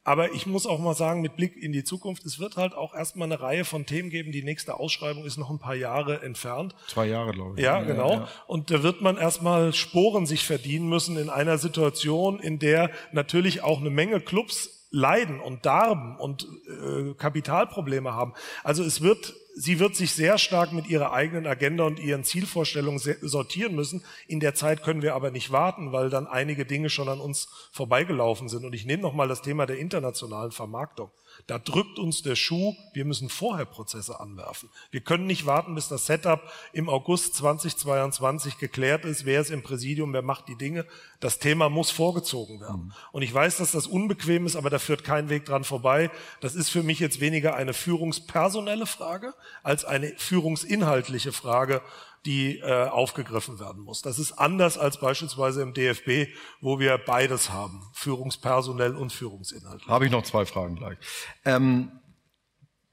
Aber 0.07 0.33
ich 0.35 0.47
muss 0.47 0.69
auch 0.69 0.79
mal 0.79 0.95
sagen, 0.95 1.21
mit 1.21 1.35
Blick 1.35 1.57
in 1.57 1.73
die 1.73 1.83
Zukunft, 1.83 2.25
es 2.27 2.39
wird 2.39 2.57
halt 2.57 2.75
auch 2.75 2.95
erstmal 2.95 3.27
eine 3.27 3.41
Reihe 3.41 3.65
von 3.65 3.87
Themen 3.87 4.09
geben. 4.09 4.31
Die 4.31 4.45
nächste 4.45 4.79
Ausschreibung 4.79 5.25
ist 5.25 5.37
noch 5.37 5.51
ein 5.51 5.59
paar 5.59 5.75
Jahre 5.75 6.23
entfernt. 6.23 6.77
Zwei 6.87 7.07
Jahre, 7.07 7.33
glaube 7.33 7.59
ich. 7.59 7.65
Ja, 7.65 7.83
genau. 7.83 8.11
Ja, 8.11 8.17
ja. 8.19 8.29
Und 8.47 8.71
da 8.71 8.85
wird 8.85 9.03
man 9.03 9.17
erstmal 9.17 9.73
Sporen 9.73 10.25
sich 10.25 10.45
verdienen 10.45 10.89
müssen 10.89 11.17
in 11.17 11.29
einer 11.29 11.59
Situation, 11.59 12.39
in 12.39 12.61
der 12.61 12.93
natürlich 13.11 13.65
auch 13.65 13.81
eine 13.81 13.91
Menge 13.91 14.21
Clubs 14.21 14.87
leiden 14.93 15.41
und 15.41 15.67
darben 15.67 16.17
und 16.19 16.47
äh, 16.69 17.15
Kapitalprobleme 17.15 18.15
haben. 18.15 18.33
Also 18.63 18.85
es 18.85 19.01
wird 19.01 19.35
sie 19.57 19.81
wird 19.81 19.97
sich 19.97 20.13
sehr 20.13 20.39
stark 20.39 20.73
mit 20.73 20.87
ihrer 20.87 21.13
eigenen 21.13 21.47
Agenda 21.47 21.85
und 21.85 21.99
ihren 21.99 22.25
Zielvorstellungen 22.25 23.01
sortieren 23.23 23.75
müssen. 23.75 24.05
In 24.29 24.39
der 24.39 24.55
Zeit 24.55 24.83
können 24.83 25.03
wir 25.03 25.15
aber 25.15 25.31
nicht 25.31 25.51
warten, 25.51 25.93
weil 25.93 26.11
dann 26.11 26.27
einige 26.27 26.67
Dinge 26.67 26.91
schon 26.91 27.09
an 27.09 27.21
uns 27.21 27.49
vorbeigelaufen 27.73 28.49
sind. 28.49 28.65
Und 28.65 28.75
ich 28.75 28.85
nehme 28.85 29.03
nochmal 29.03 29.29
das 29.29 29.43
Thema 29.43 29.67
der 29.67 29.79
internationalen 29.79 30.53
Vermarktung. 30.53 31.11
Da 31.47 31.59
drückt 31.59 31.99
uns 31.99 32.23
der 32.23 32.37
Schuh, 32.37 32.75
wir 32.93 33.05
müssen 33.05 33.29
vorher 33.29 33.65
Prozesse 33.65 34.19
anwerfen. 34.21 34.69
Wir 34.91 35.01
können 35.01 35.27
nicht 35.27 35.47
warten, 35.47 35.75
bis 35.75 35.89
das 35.89 36.07
Setup 36.07 36.41
im 36.73 36.89
August 36.89 37.35
2022 37.37 38.59
geklärt 38.59 39.05
ist, 39.05 39.25
wer 39.25 39.41
ist 39.41 39.51
im 39.51 39.63
Präsidium, 39.63 40.13
wer 40.13 40.23
macht 40.23 40.49
die 40.49 40.57
Dinge. 40.57 40.87
Das 41.21 41.39
Thema 41.39 41.69
muss 41.69 41.91
vorgezogen 41.91 42.61
werden. 42.61 42.87
Mhm. 42.87 42.93
Und 43.13 43.23
ich 43.23 43.33
weiß, 43.33 43.59
dass 43.59 43.73
das 43.73 43.87
unbequem 43.87 44.47
ist, 44.47 44.57
aber 44.57 44.71
da 44.71 44.79
führt 44.79 45.05
kein 45.05 45.29
Weg 45.29 45.45
dran 45.45 45.65
vorbei. 45.65 46.11
Das 46.41 46.55
ist 46.55 46.69
für 46.69 46.83
mich 46.83 46.99
jetzt 46.99 47.21
weniger 47.21 47.55
eine 47.55 47.75
führungspersonelle 47.75 48.87
Frage 48.87 49.35
als 49.63 49.85
eine 49.85 50.13
führungsinhaltliche 50.17 51.33
Frage, 51.33 51.83
die 52.27 52.59
äh, 52.59 52.89
aufgegriffen 52.89 53.61
werden 53.61 53.83
muss. 53.83 54.03
Das 54.03 54.19
ist 54.19 54.33
anders 54.33 54.77
als 54.77 54.99
beispielsweise 54.99 55.63
im 55.63 55.73
DFB, 55.73 56.29
wo 56.61 56.79
wir 56.79 56.99
beides 56.99 57.51
haben, 57.51 57.89
Führungspersonell 57.93 58.95
und 58.97 59.13
Führungsinhalt. 59.13 59.87
Habe 59.87 60.07
ich 60.07 60.11
noch 60.11 60.25
zwei 60.25 60.45
Fragen 60.45 60.77
gleich. 60.77 60.99
Ähm, 61.45 61.93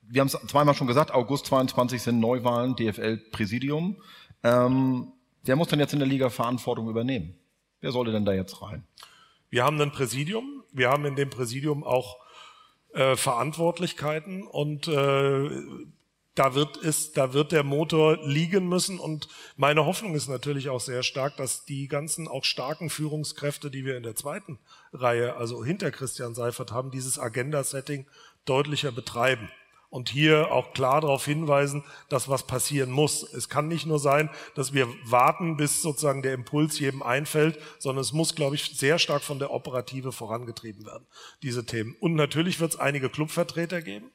wir 0.01 0.21
haben 0.21 0.27
es 0.27 0.37
zweimal 0.47 0.75
schon 0.75 0.87
gesagt, 0.87 1.11
August 1.11 1.47
22 1.47 2.01
sind 2.01 2.19
Neuwahlen, 2.19 2.75
DFL-Präsidium. 2.75 4.01
Ähm, 4.43 5.11
wer 5.43 5.55
muss 5.55 5.69
denn 5.69 5.79
jetzt 5.79 5.93
in 5.93 5.99
der 5.99 6.07
Liga 6.07 6.29
Verantwortung 6.29 6.87
übernehmen? 6.87 7.35
Wer 7.81 7.91
sollte 7.91 8.11
denn 8.11 8.25
da 8.25 8.33
jetzt 8.33 8.61
rein? 8.61 8.83
Wir 9.49 9.63
haben 9.63 9.81
ein 9.81 9.91
Präsidium. 9.91 10.63
Wir 10.71 10.89
haben 10.89 11.05
in 11.05 11.15
dem 11.15 11.29
Präsidium 11.29 11.83
auch 11.83 12.17
äh, 12.93 13.15
Verantwortlichkeiten 13.15 14.43
und 14.43 14.87
äh, 14.87 15.49
da 16.35 16.55
wird 16.55 16.77
es, 16.77 17.11
da 17.13 17.33
wird 17.33 17.51
der 17.51 17.63
Motor 17.63 18.17
liegen 18.25 18.67
müssen. 18.67 18.99
Und 18.99 19.27
meine 19.55 19.85
Hoffnung 19.85 20.15
ist 20.15 20.27
natürlich 20.27 20.69
auch 20.69 20.79
sehr 20.79 21.03
stark, 21.03 21.37
dass 21.37 21.65
die 21.65 21.87
ganzen 21.87 22.27
auch 22.27 22.43
starken 22.43 22.89
Führungskräfte, 22.89 23.69
die 23.69 23.85
wir 23.85 23.97
in 23.97 24.03
der 24.03 24.15
zweiten 24.15 24.59
Reihe, 24.91 25.35
also 25.35 25.63
hinter 25.63 25.91
Christian 25.91 26.33
Seifert 26.33 26.71
haben, 26.71 26.91
dieses 26.91 27.19
Agenda-Setting 27.19 28.07
deutlicher 28.45 28.91
betreiben. 28.91 29.49
Und 29.91 30.09
hier 30.09 30.51
auch 30.51 30.73
klar 30.73 31.01
darauf 31.01 31.23
hinweisen, 31.23 31.83
dass 32.09 32.27
was 32.27 32.47
passieren 32.47 32.89
muss. 32.89 33.21
Es 33.21 33.47
kann 33.47 33.67
nicht 33.67 33.85
nur 33.85 33.99
sein, 33.99 34.31
dass 34.55 34.73
wir 34.73 34.87
warten, 35.05 35.55
bis 35.55 35.83
sozusagen 35.83 36.23
der 36.23 36.33
Impuls 36.33 36.79
jedem 36.79 37.03
einfällt, 37.03 37.59
sondern 37.77 38.01
es 38.01 38.11
muss, 38.11 38.33
glaube 38.33 38.55
ich, 38.55 38.75
sehr 38.75 38.97
stark 38.97 39.21
von 39.21 39.37
der 39.37 39.51
Operative 39.51 40.11
vorangetrieben 40.11 40.87
werden, 40.87 41.05
diese 41.43 41.67
Themen. 41.67 41.95
Und 41.99 42.15
natürlich 42.15 42.59
wird 42.59 42.73
es 42.73 42.79
einige 42.79 43.07
Clubvertreter 43.07 43.83
geben 43.83 44.09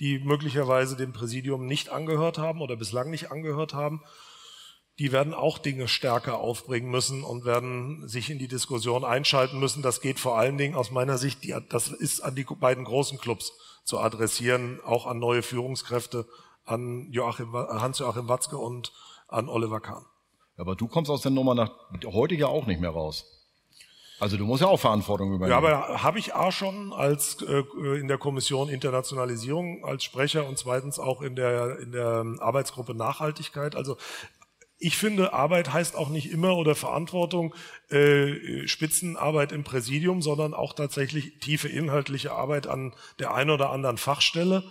die 0.00 0.18
möglicherweise 0.18 0.96
dem 0.96 1.12
Präsidium 1.12 1.66
nicht 1.66 1.88
angehört 1.88 2.38
haben 2.38 2.60
oder 2.60 2.76
bislang 2.76 3.10
nicht 3.10 3.30
angehört 3.30 3.74
haben, 3.74 4.02
die 4.98 5.12
werden 5.12 5.34
auch 5.34 5.58
Dinge 5.58 5.88
stärker 5.88 6.38
aufbringen 6.38 6.90
müssen 6.90 7.22
und 7.22 7.44
werden 7.44 8.08
sich 8.08 8.30
in 8.30 8.38
die 8.38 8.48
Diskussion 8.48 9.04
einschalten 9.04 9.58
müssen. 9.58 9.82
Das 9.82 10.00
geht 10.00 10.18
vor 10.18 10.38
allen 10.38 10.56
Dingen 10.56 10.74
aus 10.74 10.90
meiner 10.90 11.18
Sicht, 11.18 11.44
die, 11.44 11.54
das 11.68 11.88
ist 11.88 12.20
an 12.20 12.34
die 12.34 12.44
beiden 12.44 12.84
großen 12.84 13.18
Clubs 13.18 13.52
zu 13.84 13.98
adressieren, 13.98 14.80
auch 14.84 15.06
an 15.06 15.18
neue 15.18 15.42
Führungskräfte, 15.42 16.26
an 16.64 17.08
Joachim, 17.12 17.52
Hans-Joachim 17.52 18.28
Watzke 18.28 18.56
und 18.56 18.92
an 19.28 19.48
Oliver 19.48 19.80
Kahn. 19.80 20.04
Aber 20.56 20.74
du 20.74 20.88
kommst 20.88 21.10
aus 21.10 21.20
der 21.20 21.30
Nummer 21.30 21.54
nach 21.54 21.70
heute 22.06 22.34
ja 22.34 22.46
auch 22.46 22.66
nicht 22.66 22.80
mehr 22.80 22.90
raus. 22.90 23.35
Also 24.18 24.36
du 24.36 24.44
musst 24.44 24.62
ja 24.62 24.68
auch 24.68 24.80
Verantwortung 24.80 25.34
übernehmen. 25.34 25.50
Ja, 25.50 25.58
aber 25.58 26.02
habe 26.02 26.18
ich 26.18 26.34
auch 26.34 26.52
schon 26.52 26.92
als 26.92 27.42
äh, 27.42 27.64
in 27.98 28.08
der 28.08 28.16
Kommission 28.18 28.68
Internationalisierung 28.68 29.84
als 29.84 30.04
Sprecher 30.04 30.46
und 30.46 30.58
zweitens 30.58 30.98
auch 30.98 31.20
in 31.20 31.36
der 31.36 31.78
in 31.80 31.92
der 31.92 32.24
Arbeitsgruppe 32.38 32.94
Nachhaltigkeit. 32.94 33.76
Also 33.76 33.96
ich 34.78 34.96
finde, 34.96 35.32
Arbeit 35.32 35.72
heißt 35.72 35.96
auch 35.96 36.08
nicht 36.08 36.30
immer 36.30 36.56
oder 36.56 36.74
Verantwortung 36.74 37.54
äh, 37.88 38.66
Spitzenarbeit 38.66 39.52
im 39.52 39.64
Präsidium, 39.64 40.20
sondern 40.20 40.54
auch 40.54 40.74
tatsächlich 40.74 41.38
tiefe 41.38 41.68
inhaltliche 41.68 42.32
Arbeit 42.32 42.66
an 42.66 42.94
der 43.18 43.34
einen 43.34 43.50
oder 43.50 43.70
anderen 43.70 43.96
Fachstelle. 43.96 44.64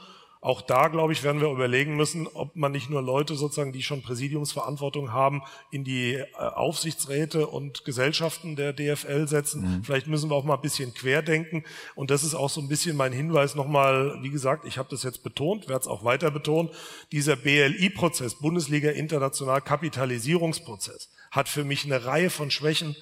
Auch 0.45 0.61
da, 0.61 0.89
glaube 0.89 1.11
ich, 1.11 1.23
werden 1.23 1.41
wir 1.41 1.49
überlegen 1.49 1.95
müssen, 1.95 2.27
ob 2.27 2.55
man 2.55 2.71
nicht 2.71 2.91
nur 2.91 3.01
Leute 3.01 3.33
sozusagen, 3.33 3.71
die 3.71 3.81
schon 3.81 4.03
Präsidiumsverantwortung 4.03 5.11
haben, 5.11 5.41
in 5.71 5.83
die 5.83 6.13
äh, 6.13 6.25
Aufsichtsräte 6.37 7.47
und 7.47 7.83
Gesellschaften 7.83 8.55
der 8.55 8.71
DFL 8.71 9.27
setzen. 9.27 9.77
Mhm. 9.77 9.83
Vielleicht 9.83 10.05
müssen 10.05 10.29
wir 10.29 10.35
auch 10.35 10.43
mal 10.43 10.53
ein 10.53 10.61
bisschen 10.61 10.93
querdenken. 10.93 11.63
Und 11.95 12.11
das 12.11 12.23
ist 12.23 12.35
auch 12.35 12.51
so 12.51 12.61
ein 12.61 12.67
bisschen 12.67 12.95
mein 12.95 13.11
Hinweis 13.11 13.55
nochmal, 13.55 14.19
wie 14.21 14.29
gesagt, 14.29 14.65
ich 14.67 14.77
habe 14.77 14.87
das 14.91 15.01
jetzt 15.01 15.23
betont, 15.23 15.67
werde 15.67 15.81
es 15.81 15.87
auch 15.87 16.03
weiter 16.03 16.29
betonen, 16.29 16.69
dieser 17.11 17.37
BLI-Prozess, 17.37 18.35
Bundesliga 18.35 18.91
International 18.91 19.61
Kapitalisierungsprozess, 19.61 21.09
hat 21.31 21.49
für 21.49 21.63
mich 21.63 21.85
eine 21.85 22.05
Reihe 22.05 22.29
von 22.29 22.51
Schwächen 22.51 22.95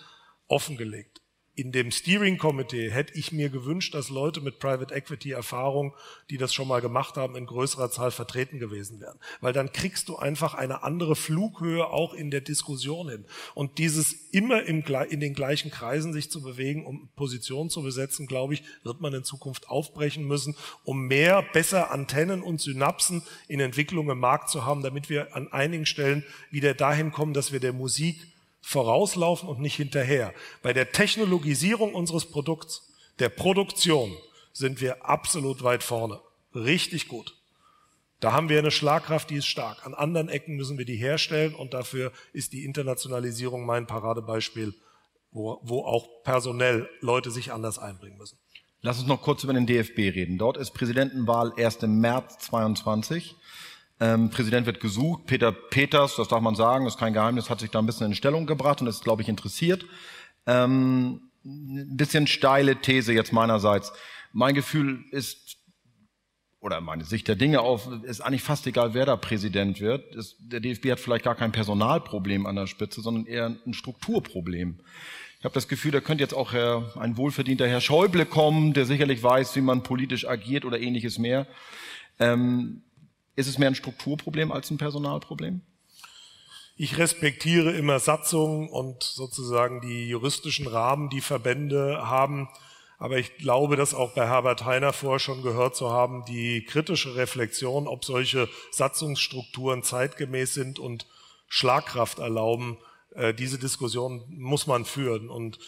offengelegt 0.48 1.23
in 1.56 1.72
dem 1.72 1.92
Steering 1.92 2.40
Committee 2.40 2.90
hätte 2.90 3.14
ich 3.14 3.32
mir 3.32 3.50
gewünscht, 3.50 3.94
dass 3.94 4.10
Leute 4.10 4.42
mit 4.42 4.58
Private 4.58 4.94
Equity 4.94 5.32
Erfahrung, 5.32 5.94
die 6.32 6.38
das 6.38 6.52
schon 6.52 6.68
mal 6.68 6.82
gemacht 6.82 7.16
haben, 7.16 7.36
in 7.36 7.46
größerer 7.46 7.92
Zahl 7.92 8.10
vertreten 8.10 8.58
gewesen 8.58 9.00
wären. 9.00 9.20
Weil 9.40 9.54
dann 9.54 9.72
kriegst 9.72 10.10
du 10.10 10.16
einfach 10.16 10.56
eine 10.56 10.82
andere 10.82 11.16
Flughöhe 11.16 11.86
auch 11.86 12.16
in 12.16 12.32
der 12.32 12.42
Diskussion 12.42 13.08
hin. 13.08 13.26
Und 13.54 13.78
dieses 13.78 14.14
immer 14.32 14.64
im, 14.64 14.84
in 15.10 15.20
den 15.20 15.36
gleichen 15.36 15.70
Kreisen 15.70 16.12
sich 16.12 16.32
zu 16.32 16.42
bewegen, 16.42 16.88
um 16.88 17.10
Positionen 17.16 17.70
zu 17.70 17.84
besetzen, 17.84 18.26
glaube 18.26 18.56
ich, 18.56 18.64
wird 18.84 19.00
man 19.00 19.14
in 19.14 19.24
Zukunft 19.24 19.70
aufbrechen 19.70 20.26
müssen, 20.28 20.56
um 20.84 21.06
mehr, 21.06 21.44
besser 21.54 21.92
Antennen 21.92 22.42
und 22.42 22.62
Synapsen 22.62 23.22
in 23.48 23.60
Entwicklung 23.60 24.10
im 24.10 24.20
Markt 24.20 24.50
zu 24.50 24.66
haben, 24.66 24.82
damit 24.82 25.08
wir 25.10 25.36
an 25.36 25.52
einigen 25.54 25.86
Stellen 25.86 26.24
wieder 26.50 26.74
dahin 26.74 27.12
kommen, 27.12 27.34
dass 27.36 27.52
wir 27.52 27.60
der 27.60 27.74
Musik 27.74 28.33
vorauslaufen 28.64 29.50
und 29.50 29.60
nicht 29.60 29.76
hinterher. 29.76 30.34
Bei 30.64 30.74
der 30.74 30.92
Technologisierung 30.92 31.94
unseres 31.94 32.26
Produkts, 32.26 32.94
der 33.20 33.30
Produktion, 33.30 34.16
sind 34.54 34.82
wir 34.82 35.06
absolut 35.06 35.64
weit 35.64 35.84
vorne. 35.84 36.22
Richtig 36.56 37.08
gut. 37.08 37.36
Da 38.20 38.32
haben 38.32 38.48
wir 38.48 38.58
eine 38.58 38.72
Schlagkraft, 38.72 39.30
die 39.30 39.36
ist 39.36 39.48
stark. 39.48 39.86
An 39.86 39.94
anderen 39.94 40.30
Ecken 40.30 40.56
müssen 40.56 40.78
wir 40.78 40.86
die 40.86 40.96
herstellen 40.96 41.54
und 41.54 41.74
dafür 41.74 42.14
ist 42.32 42.54
die 42.54 42.64
Internationalisierung 42.64 43.66
mein 43.66 43.86
Paradebeispiel, 43.86 44.74
wo, 45.32 45.60
wo 45.62 45.84
auch 45.84 46.08
personell 46.24 46.88
Leute 47.02 47.32
sich 47.32 47.52
anders 47.52 47.80
einbringen 47.80 48.18
müssen. 48.18 48.38
Lass 48.82 49.00
uns 49.00 49.08
noch 49.08 49.22
kurz 49.22 49.44
über 49.44 49.54
den 49.54 49.66
DFB 49.66 49.98
reden. 49.98 50.38
Dort 50.38 50.56
ist 50.56 50.72
Präsidentenwahl 50.72 51.52
erst 51.58 51.84
im 51.84 52.00
März 52.00 52.38
22. 52.40 53.36
Ähm, 54.00 54.30
Präsident 54.30 54.66
wird 54.66 54.80
gesucht. 54.80 55.26
Peter 55.28 55.52
Peters, 55.52 56.16
das 56.16 56.28
darf 56.28 56.42
man 56.42 56.56
sagen, 56.56 56.88
ist 56.88 56.98
kein 56.98 57.14
Geheimnis, 57.14 57.50
hat 57.50 57.60
sich 57.60 57.70
da 57.70 57.80
ein 57.80 57.86
bisschen 57.86 58.08
in 58.08 58.16
Stellung 58.16 58.46
gebracht 58.46 58.82
und 58.82 58.88
ist, 58.88 59.04
glaube 59.04 59.22
ich, 59.22 59.30
interessiert. 59.30 59.86
Ähm, 60.46 61.30
ein 61.46 61.96
bisschen 61.98 62.28
steile 62.28 62.78
These 62.78 63.14
jetzt 63.14 63.34
meinerseits. 63.34 63.94
Mein 64.32 64.56
Gefühl 64.56 65.04
ist, 65.12 65.58
oder 66.60 66.80
meine 66.80 67.04
Sicht 67.04 67.28
der 67.28 67.36
Dinge 67.36 67.60
auf, 67.60 67.90
ist 68.04 68.22
eigentlich 68.22 68.42
fast 68.42 68.66
egal, 68.68 68.94
wer 68.94 69.06
da 69.06 69.18
Präsident 69.18 69.82
wird. 69.82 70.16
Ist, 70.16 70.38
der 70.40 70.62
DFB 70.62 70.92
hat 70.92 71.00
vielleicht 71.00 71.26
gar 71.26 71.36
kein 71.36 71.52
Personalproblem 71.52 72.46
an 72.46 72.56
der 72.56 72.68
Spitze, 72.68 73.02
sondern 73.02 73.26
eher 73.26 73.58
ein 73.66 73.74
Strukturproblem. 73.74 74.80
Ich 75.40 75.46
habe 75.46 75.54
das 75.54 75.68
Gefühl, 75.68 75.92
da 75.92 76.00
könnte 76.00 76.24
jetzt 76.24 76.34
auch 76.34 76.54
Herr, 76.54 76.94
ein 76.98 77.18
wohlverdienter 77.18 77.68
Herr 77.68 77.82
Schäuble 77.82 78.26
kommen, 78.26 78.74
der 78.74 78.86
sicherlich 78.86 79.22
weiß, 79.22 79.58
wie 79.58 79.62
man 79.62 79.84
politisch 79.84 80.26
agiert 80.26 80.64
oder 80.64 80.80
ähnliches 80.80 81.20
mehr. 81.20 81.48
Ähm, 82.18 82.82
ist 83.36 83.48
es 83.48 83.58
mehr 83.58 83.70
ein 83.70 83.76
Strukturproblem 83.76 84.52
als 84.52 84.70
ein 84.72 84.78
Personalproblem? 84.78 85.62
Ich 86.76 86.98
respektiere 86.98 87.72
immer 87.72 88.00
Satzungen 88.00 88.68
und 88.68 89.04
sozusagen 89.04 89.82
die 89.82 90.08
juristischen 90.08 90.68
Rahmen, 90.68 91.10
die 91.10 91.22
Verbände 91.22 92.08
haben. 92.08 92.50
Aber 92.98 93.18
ich 93.18 93.38
glaube, 93.38 93.76
dass 93.76 93.94
auch 93.94 94.14
bei 94.14 94.28
Herbert 94.28 94.66
Heiner 94.66 94.94
vorher 94.94 95.20
schon 95.20 95.44
gehört 95.44 95.76
zu 95.76 95.92
haben, 95.92 96.26
die 96.26 96.64
kritische 96.64 97.16
Reflexion, 97.16 97.88
ob 97.88 98.06
solche 98.06 98.50
Satzungsstrukturen 98.72 99.84
zeitgemäß 99.84 100.54
sind 100.54 100.80
und 100.80 101.06
Schlagkraft 101.48 102.20
erlauben, 102.20 102.78
äh, 103.14 103.34
diese 103.34 103.60
Diskussion 103.60 104.24
muss 104.30 104.66
man 104.66 104.86
führen. 104.86 105.30
Und 105.30 105.60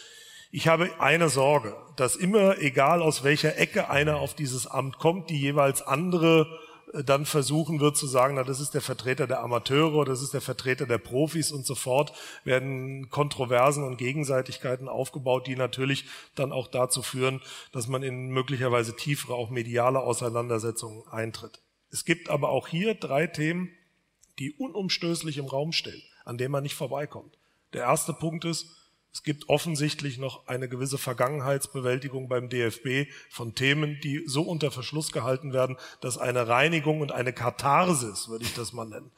ich 0.50 0.66
habe 0.66 0.90
eine 0.98 1.28
Sorge, 1.28 1.76
dass 1.96 2.16
immer, 2.16 2.58
egal 2.58 3.02
aus 3.02 3.22
welcher 3.22 3.56
Ecke 3.58 3.90
einer 3.90 4.16
auf 4.16 4.34
dieses 4.34 4.66
Amt 4.66 4.98
kommt, 4.98 5.30
die 5.30 5.38
jeweils 5.38 5.82
andere 5.82 6.48
dann 6.92 7.26
versuchen 7.26 7.80
wird 7.80 7.96
zu 7.96 8.06
sagen, 8.06 8.36
na, 8.36 8.44
das 8.44 8.60
ist 8.60 8.74
der 8.74 8.80
Vertreter 8.80 9.26
der 9.26 9.40
Amateure, 9.42 10.04
das 10.04 10.22
ist 10.22 10.34
der 10.34 10.40
Vertreter 10.40 10.86
der 10.86 10.98
Profis 10.98 11.52
und 11.52 11.66
so 11.66 11.74
fort, 11.74 12.12
werden 12.44 13.10
Kontroversen 13.10 13.84
und 13.84 13.96
Gegenseitigkeiten 13.96 14.88
aufgebaut, 14.88 15.46
die 15.46 15.56
natürlich 15.56 16.06
dann 16.34 16.52
auch 16.52 16.68
dazu 16.68 17.02
führen, 17.02 17.40
dass 17.72 17.88
man 17.88 18.02
in 18.02 18.28
möglicherweise 18.28 18.94
tiefere, 18.94 19.34
auch 19.34 19.50
mediale 19.50 20.00
Auseinandersetzungen 20.00 21.02
eintritt. 21.08 21.60
Es 21.90 22.04
gibt 22.04 22.30
aber 22.30 22.50
auch 22.50 22.68
hier 22.68 22.94
drei 22.94 23.26
Themen, 23.26 23.70
die 24.38 24.52
unumstößlich 24.52 25.38
im 25.38 25.46
Raum 25.46 25.72
stehen, 25.72 26.02
an 26.24 26.38
denen 26.38 26.52
man 26.52 26.62
nicht 26.62 26.74
vorbeikommt. 26.74 27.38
Der 27.72 27.82
erste 27.82 28.12
Punkt 28.12 28.44
ist, 28.44 28.76
es 29.16 29.22
gibt 29.22 29.48
offensichtlich 29.48 30.18
noch 30.18 30.46
eine 30.46 30.68
gewisse 30.68 30.98
Vergangenheitsbewältigung 30.98 32.28
beim 32.28 32.50
DFB 32.50 33.10
von 33.30 33.54
Themen, 33.54 33.98
die 34.02 34.22
so 34.26 34.42
unter 34.42 34.70
Verschluss 34.70 35.10
gehalten 35.10 35.54
werden, 35.54 35.78
dass 36.02 36.18
eine 36.18 36.48
Reinigung 36.48 37.00
und 37.00 37.12
eine 37.12 37.32
Katharsis, 37.32 38.28
würde 38.28 38.44
ich 38.44 38.52
das 38.52 38.74
mal 38.74 38.84
nennen, 38.84 39.10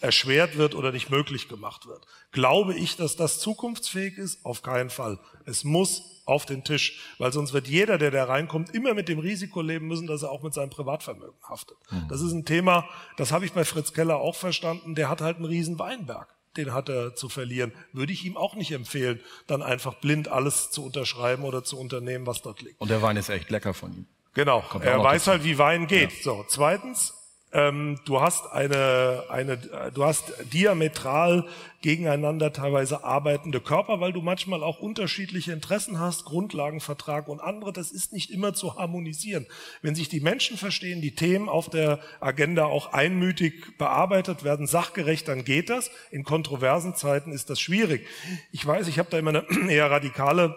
erschwert 0.00 0.58
wird 0.58 0.74
oder 0.74 0.92
nicht 0.92 1.08
möglich 1.08 1.48
gemacht 1.48 1.86
wird. 1.86 2.06
Glaube 2.32 2.74
ich, 2.74 2.96
dass 2.96 3.16
das 3.16 3.40
zukunftsfähig 3.40 4.18
ist? 4.18 4.44
Auf 4.44 4.60
keinen 4.60 4.90
Fall. 4.90 5.18
Es 5.46 5.64
muss 5.64 6.22
auf 6.26 6.44
den 6.44 6.62
Tisch, 6.62 7.00
weil 7.16 7.32
sonst 7.32 7.54
wird 7.54 7.66
jeder, 7.66 7.96
der 7.96 8.10
da 8.10 8.24
reinkommt, 8.24 8.74
immer 8.74 8.92
mit 8.92 9.08
dem 9.08 9.20
Risiko 9.20 9.62
leben 9.62 9.88
müssen, 9.88 10.06
dass 10.06 10.22
er 10.22 10.32
auch 10.32 10.42
mit 10.42 10.52
seinem 10.52 10.68
Privatvermögen 10.68 11.40
haftet. 11.48 11.78
Mhm. 11.90 12.08
Das 12.10 12.20
ist 12.20 12.32
ein 12.32 12.44
Thema, 12.44 12.86
das 13.16 13.32
habe 13.32 13.46
ich 13.46 13.52
bei 13.52 13.64
Fritz 13.64 13.94
Keller 13.94 14.18
auch 14.18 14.36
verstanden, 14.36 14.94
der 14.94 15.08
hat 15.08 15.22
halt 15.22 15.36
einen 15.36 15.46
riesen 15.46 15.78
Weinberg. 15.78 16.28
Den 16.56 16.72
hat 16.72 16.88
er 16.88 17.14
zu 17.14 17.28
verlieren. 17.28 17.72
Würde 17.92 18.12
ich 18.12 18.24
ihm 18.24 18.36
auch 18.36 18.54
nicht 18.54 18.72
empfehlen, 18.72 19.20
dann 19.46 19.62
einfach 19.62 19.94
blind 19.94 20.28
alles 20.28 20.70
zu 20.70 20.84
unterschreiben 20.84 21.44
oder 21.44 21.62
zu 21.62 21.78
unternehmen, 21.78 22.26
was 22.26 22.42
dort 22.42 22.60
liegt. 22.62 22.80
Und 22.80 22.90
der 22.90 23.02
Wein 23.02 23.16
ist 23.16 23.28
echt 23.28 23.50
lecker 23.50 23.74
von 23.74 23.92
ihm. 23.92 24.06
Genau. 24.34 24.64
er 24.80 25.02
weiß 25.02 25.26
halt, 25.26 25.44
wie 25.44 25.58
Wein 25.58 25.86
geht. 25.86 26.12
Ja. 26.12 26.22
So. 26.22 26.44
Zweitens, 26.48 27.14
ähm, 27.52 27.98
du 28.04 28.20
hast 28.20 28.46
eine, 28.52 29.24
eine, 29.28 29.56
du 29.92 30.04
hast 30.04 30.32
diametral 30.52 31.46
gegeneinander 31.82 32.52
teilweise 32.52 33.02
arbeitende 33.02 33.60
Körper, 33.60 34.00
weil 34.00 34.12
du 34.12 34.20
manchmal 34.20 34.62
auch 34.62 34.78
unterschiedliche 34.78 35.52
Interessen 35.52 35.98
hast, 35.98 36.26
Grundlagenvertrag 36.26 37.26
und 37.26 37.40
andere. 37.40 37.72
Das 37.72 37.90
ist 37.90 38.12
nicht 38.12 38.30
immer 38.30 38.54
zu 38.54 38.76
harmonisieren. 38.76 39.46
Wenn 39.82 39.96
sich 39.96 40.08
die 40.08 40.20
Menschen 40.20 40.58
verstehen, 40.58 41.00
die 41.00 41.14
Themen 41.14 41.48
auf 41.48 41.68
der 41.68 41.98
Agenda 42.20 42.66
auch 42.66 42.92
einmütig 42.92 43.76
bearbeitet 43.78 44.44
werden, 44.44 44.68
sachgerecht, 44.68 45.26
dann 45.26 45.44
geht 45.44 45.70
das. 45.70 45.90
In 46.12 46.22
kontroversen 46.22 46.94
Zeiten 46.94 47.32
ist 47.32 47.50
das 47.50 47.60
schwierig. 47.60 48.06
Ich 48.52 48.64
weiß, 48.64 48.86
ich 48.86 49.00
habe 49.00 49.10
da 49.10 49.18
immer 49.18 49.30
eine 49.30 49.44
eher 49.70 49.90
radikale 49.90 50.54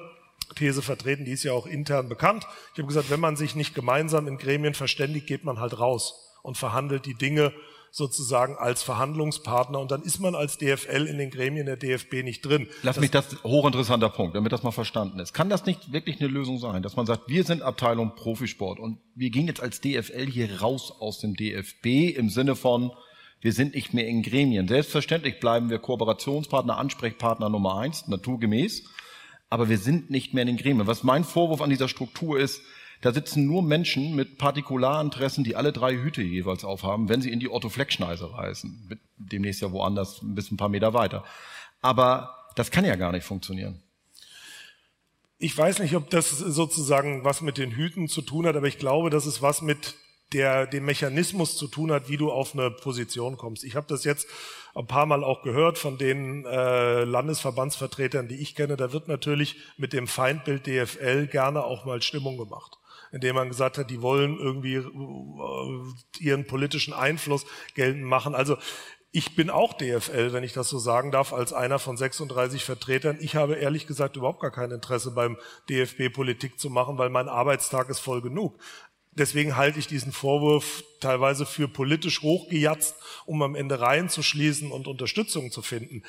These 0.56 0.84
vertreten, 0.84 1.26
die 1.26 1.32
ist 1.32 1.44
ja 1.44 1.54
auch 1.54 1.66
intern 1.66 2.10
bekannt. 2.10 2.46
Ich 2.74 2.78
habe 2.78 2.88
gesagt, 2.88 3.10
wenn 3.10 3.20
man 3.20 3.36
sich 3.36 3.56
nicht 3.56 3.74
gemeinsam 3.74 4.28
in 4.28 4.38
Gremien 4.38 4.76
verständigt, 4.76 5.26
geht 5.26 5.44
man 5.46 5.60
halt 5.60 5.80
raus 5.80 6.22
und 6.44 6.58
verhandelt 6.58 7.08
die 7.08 7.16
Dinge 7.16 7.52
sozusagen 7.89 8.56
als 8.58 8.82
Verhandlungspartner 8.82 9.80
und 9.80 9.91
dann 9.91 10.02
ist 10.02 10.20
man 10.20 10.34
als 10.34 10.58
DFL 10.58 11.06
in 11.08 11.20
den 11.20 11.30
Gremien 11.30 11.68
der 11.68 11.78
DFB 11.78 12.24
nicht 12.24 12.41
drin. 12.41 12.68
Lass 12.82 12.96
das 12.96 13.02
mich 13.02 13.12
das 13.12 13.44
hochinteressanter 13.44 14.10
Punkt, 14.10 14.36
damit 14.36 14.52
das 14.52 14.64
mal 14.64 14.72
verstanden 14.72 15.20
ist. 15.20 15.34
Kann 15.34 15.48
das 15.48 15.68
nicht 15.68 15.94
wirklich 15.94 16.20
eine 16.20 16.28
Lösung 16.28 16.58
sein, 16.58 16.82
dass 16.82 16.96
man 16.96 17.06
sagt, 17.06 17.30
wir 17.30 17.44
sind 17.44 17.62
Abteilung 17.62 18.16
Profisport 18.16 18.80
und 18.80 18.98
wir 19.14 19.30
gehen 19.30 19.46
jetzt 19.46 19.62
als 19.62 19.80
DFL 19.80 20.26
hier 20.26 20.62
raus 20.62 20.91
aus 21.00 21.20
dem 21.20 21.36
DFB 21.36 22.18
im 22.18 22.30
Sinne 22.30 22.56
von, 22.56 22.91
wir 23.41 23.54
sind 23.54 23.76
nicht 23.76 23.94
mehr 23.94 24.08
in 24.08 24.24
Gremien. 24.24 24.68
Selbstverständlich 24.68 25.39
bleiben 25.39 25.70
wir 25.70 25.78
Kooperationspartner, 25.78 26.78
Ansprechpartner 26.78 27.50
Nummer 27.50 27.78
eins, 27.78 28.08
naturgemäß, 28.08 28.86
aber 29.52 29.70
wir 29.70 29.78
sind 29.78 30.10
nicht 30.10 30.34
mehr 30.34 30.41
in 30.41 30.48
den 30.48 30.58
Gremien. 30.58 30.88
Was 30.88 31.04
mein 31.04 31.24
Vorwurf 31.24 31.62
an 31.62 31.70
dieser 31.70 31.89
Struktur 31.89 32.39
ist, 32.39 32.64
da 33.04 33.12
sitzen 33.12 33.45
nur 33.45 33.62
Menschen 33.62 34.16
mit 34.16 34.38
Partikularinteressen, 34.38 35.43
die 35.43 35.58
alle 35.58 35.74
drei 35.74 35.95
Hüte 35.97 36.22
jeweils 36.22 36.64
aufhaben, 36.64 37.10
wenn 37.10 37.22
sie 37.22 37.34
in 37.34 37.41
die 37.41 37.49
Otto-Fleck-Schneise 37.49 38.34
reisen. 38.34 38.97
Demnächst 39.18 39.62
ja 39.62 39.74
woanders, 39.74 40.22
bisschen 40.24 40.56
ein 40.56 40.58
paar 40.58 40.70
Meter 40.70 40.93
weiter. 40.93 41.26
Aber 41.82 42.34
das 42.56 42.72
kann 42.72 42.86
ja 42.86 42.95
gar 42.95 43.12
nicht 43.12 43.26
funktionieren. 43.26 43.84
Ich 45.38 45.58
weiß 45.58 45.80
nicht, 45.80 45.97
ob 45.97 46.10
das 46.12 46.30
sozusagen 46.30 47.26
was 47.26 47.41
mit 47.41 47.58
den 47.58 47.72
Hüten 47.72 48.08
zu 48.08 48.22
tun 48.22 48.47
hat, 48.47 48.56
aber 48.56 48.68
ich 48.68 48.78
glaube, 48.78 49.10
dass 49.10 49.26
es 49.26 49.41
was 49.41 49.62
mit 49.62 49.95
der 50.32 50.66
dem 50.66 50.86
Mechanismus 50.86 51.58
zu 51.58 51.68
tun 51.68 51.91
hat, 51.91 52.08
wie 52.08 52.16
du 52.16 52.32
auf 52.32 52.54
eine 52.54 52.72
Position 52.72 53.36
kommst. 53.36 53.66
Ich 53.66 53.76
habe 53.76 53.86
das 53.89 54.06
jetzt 54.06 54.28
ein 54.76 54.88
paar 54.88 55.06
Mal 55.06 55.26
auch 55.26 55.43
gehört 55.43 55.78
von 55.78 55.97
den 55.97 56.45
äh, 56.45 57.04
Landesverbandsvertretern, 57.04 58.30
die 58.30 58.38
ich 58.38 58.56
kenne. 58.56 58.78
Da 58.78 58.93
wird 58.93 59.10
natürlich 59.10 59.58
mit 59.76 59.91
dem 59.91 60.08
Feindbild 60.08 60.66
DFL 60.66 61.28
gerne 61.28 61.66
auch 61.66 61.84
mal 61.84 62.01
Stimmung 62.01 62.38
gemacht 62.38 62.78
indem 63.14 63.36
man 63.36 63.47
gesagt 63.47 63.78
hat, 63.78 63.89
die 63.89 64.01
wollen 64.01 64.38
irgendwie 64.38 64.76
äh, 64.76 66.24
ihren 66.24 66.45
politischen 66.45 66.93
Einfluss 66.93 67.45
geltend 67.76 68.03
machen. 68.03 68.36
Also 68.36 68.57
ich 69.11 69.36
bin 69.36 69.51
auch 69.51 69.74
DFL, 69.74 70.34
wenn 70.34 70.43
ich 70.43 70.53
das 70.53 70.70
so 70.70 70.80
sagen 70.80 71.11
darf, 71.11 71.34
als 71.34 71.53
einer 71.53 71.78
von 71.78 71.95
36 71.95 72.66
Vertretern. 72.66 73.18
Ich 73.22 73.36
habe 73.36 73.53
ehrlich 73.53 73.86
gesagt 73.86 74.18
überhaupt 74.18 74.41
gar 74.41 74.51
kein 74.51 74.72
Interesse 74.72 75.11
beim 75.11 75.38
DFB 75.70 76.11
Politik 76.11 76.59
zu 76.59 76.72
machen, 76.72 76.97
weil 76.97 77.11
mein 77.11 77.30
Arbeitstag 77.30 77.89
ist 77.89 77.99
voll 77.99 78.24
genug. 78.24 78.57
Deswegen 79.11 79.55
halte 79.55 79.78
ich 79.78 79.86
diesen 79.86 80.11
Vorwurf 80.11 80.84
teilweise 80.99 81.45
für 81.45 81.68
politisch 81.68 82.24
hochgejatzt, 82.24 82.95
um 83.28 83.43
am 83.43 83.53
Ende 83.53 83.80
reinzuschließen 83.80 84.72
und 84.72 84.88
Unterstützung 84.88 85.51
zu 85.51 85.61
finden. 85.61 86.01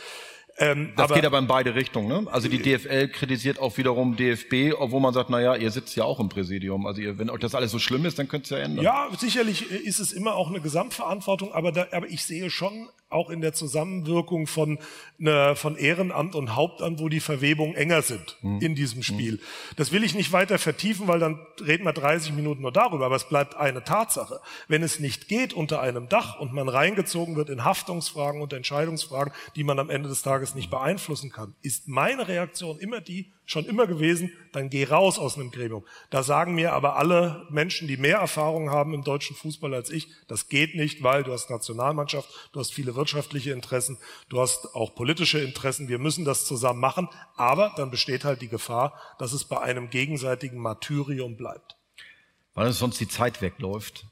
Ähm, 0.58 0.92
das 0.96 1.06
aber, 1.06 1.14
geht 1.16 1.26
aber 1.26 1.38
in 1.38 1.46
beide 1.46 1.74
Richtungen. 1.74 2.08
Ne? 2.08 2.30
Also 2.30 2.48
die 2.48 2.58
DFL 2.58 3.08
kritisiert 3.08 3.58
auch 3.58 3.76
wiederum 3.76 4.16
DFB, 4.16 4.74
obwohl 4.78 5.00
man 5.00 5.12
sagt, 5.12 5.30
na 5.30 5.40
ja, 5.40 5.56
ihr 5.56 5.70
sitzt 5.70 5.96
ja 5.96 6.04
auch 6.04 6.20
im 6.20 6.28
Präsidium. 6.28 6.86
Also 6.86 7.00
ihr, 7.00 7.18
wenn 7.18 7.28
euch 7.30 7.40
das 7.40 7.54
alles 7.54 7.72
so 7.72 7.78
schlimm 7.78 8.04
ist, 8.04 8.18
dann 8.18 8.28
könnt 8.28 8.50
ihr 8.50 8.58
ja 8.58 8.64
ändern. 8.64 8.84
Ja, 8.84 9.08
sicherlich 9.18 9.70
ist 9.70 9.98
es 9.98 10.12
immer 10.12 10.34
auch 10.36 10.48
eine 10.48 10.60
Gesamtverantwortung, 10.60 11.52
aber, 11.52 11.72
da, 11.72 11.88
aber 11.90 12.08
ich 12.08 12.24
sehe 12.24 12.50
schon 12.50 12.88
auch 13.14 13.30
in 13.30 13.40
der 13.40 13.52
Zusammenwirkung 13.52 14.46
von, 14.46 14.78
ne, 15.18 15.54
von 15.56 15.76
Ehrenamt 15.76 16.34
und 16.34 16.54
Hauptamt, 16.54 17.00
wo 17.00 17.08
die 17.08 17.20
Verwebungen 17.20 17.74
enger 17.74 18.02
sind 18.02 18.36
hm. 18.40 18.60
in 18.60 18.74
diesem 18.74 19.02
Spiel. 19.02 19.34
Hm. 19.34 19.40
Das 19.76 19.92
will 19.92 20.04
ich 20.04 20.14
nicht 20.14 20.32
weiter 20.32 20.58
vertiefen, 20.58 21.08
weil 21.08 21.18
dann 21.18 21.38
reden 21.64 21.84
wir 21.84 21.92
30 21.92 22.32
Minuten 22.32 22.62
nur 22.62 22.72
darüber, 22.72 23.06
aber 23.06 23.16
es 23.16 23.28
bleibt 23.28 23.56
eine 23.56 23.84
Tatsache. 23.84 24.40
Wenn 24.68 24.82
es 24.82 25.00
nicht 25.00 25.28
geht 25.28 25.52
unter 25.52 25.80
einem 25.80 26.08
Dach 26.08 26.40
und 26.40 26.52
man 26.52 26.68
reingezogen 26.68 27.36
wird 27.36 27.50
in 27.50 27.64
Haftungsfragen 27.64 28.40
und 28.40 28.52
Entscheidungsfragen, 28.52 29.32
die 29.56 29.64
man 29.64 29.78
am 29.78 29.90
Ende 29.90 30.08
des 30.08 30.22
Tages 30.22 30.54
nicht 30.54 30.70
beeinflussen 30.70 31.30
kann, 31.30 31.54
ist 31.62 31.88
meine 31.88 32.28
Reaktion 32.28 32.78
immer 32.78 33.00
die, 33.00 33.32
schon 33.46 33.66
immer 33.66 33.86
gewesen, 33.86 34.32
dann 34.52 34.70
geh 34.70 34.84
raus 34.84 35.18
aus 35.18 35.36
einem 35.36 35.50
Gremium. 35.50 35.84
Da 36.10 36.22
sagen 36.22 36.54
mir 36.54 36.72
aber 36.72 36.96
alle 36.96 37.46
Menschen, 37.50 37.88
die 37.88 37.96
mehr 37.96 38.18
Erfahrung 38.18 38.70
haben 38.70 38.94
im 38.94 39.04
deutschen 39.04 39.36
Fußball 39.36 39.74
als 39.74 39.90
ich, 39.90 40.08
das 40.28 40.48
geht 40.48 40.74
nicht, 40.74 41.02
weil 41.02 41.24
du 41.24 41.32
hast 41.32 41.50
Nationalmannschaft, 41.50 42.28
du 42.52 42.60
hast 42.60 42.72
viele 42.72 42.94
wirtschaftliche 42.94 43.52
Interessen, 43.52 43.98
du 44.28 44.40
hast 44.40 44.74
auch 44.74 44.94
politische 44.94 45.40
Interessen, 45.40 45.88
wir 45.88 45.98
müssen 45.98 46.24
das 46.24 46.46
zusammen 46.46 46.80
machen, 46.80 47.08
aber 47.36 47.72
dann 47.76 47.90
besteht 47.90 48.24
halt 48.24 48.40
die 48.40 48.48
Gefahr, 48.48 48.98
dass 49.18 49.32
es 49.32 49.44
bei 49.44 49.60
einem 49.60 49.90
gegenseitigen 49.90 50.58
Martyrium 50.58 51.36
bleibt. 51.36 51.76
Weil 52.54 52.68
uns 52.68 52.78
sonst 52.78 53.00
die 53.00 53.08
Zeit 53.08 53.42
wegläuft. 53.42 54.06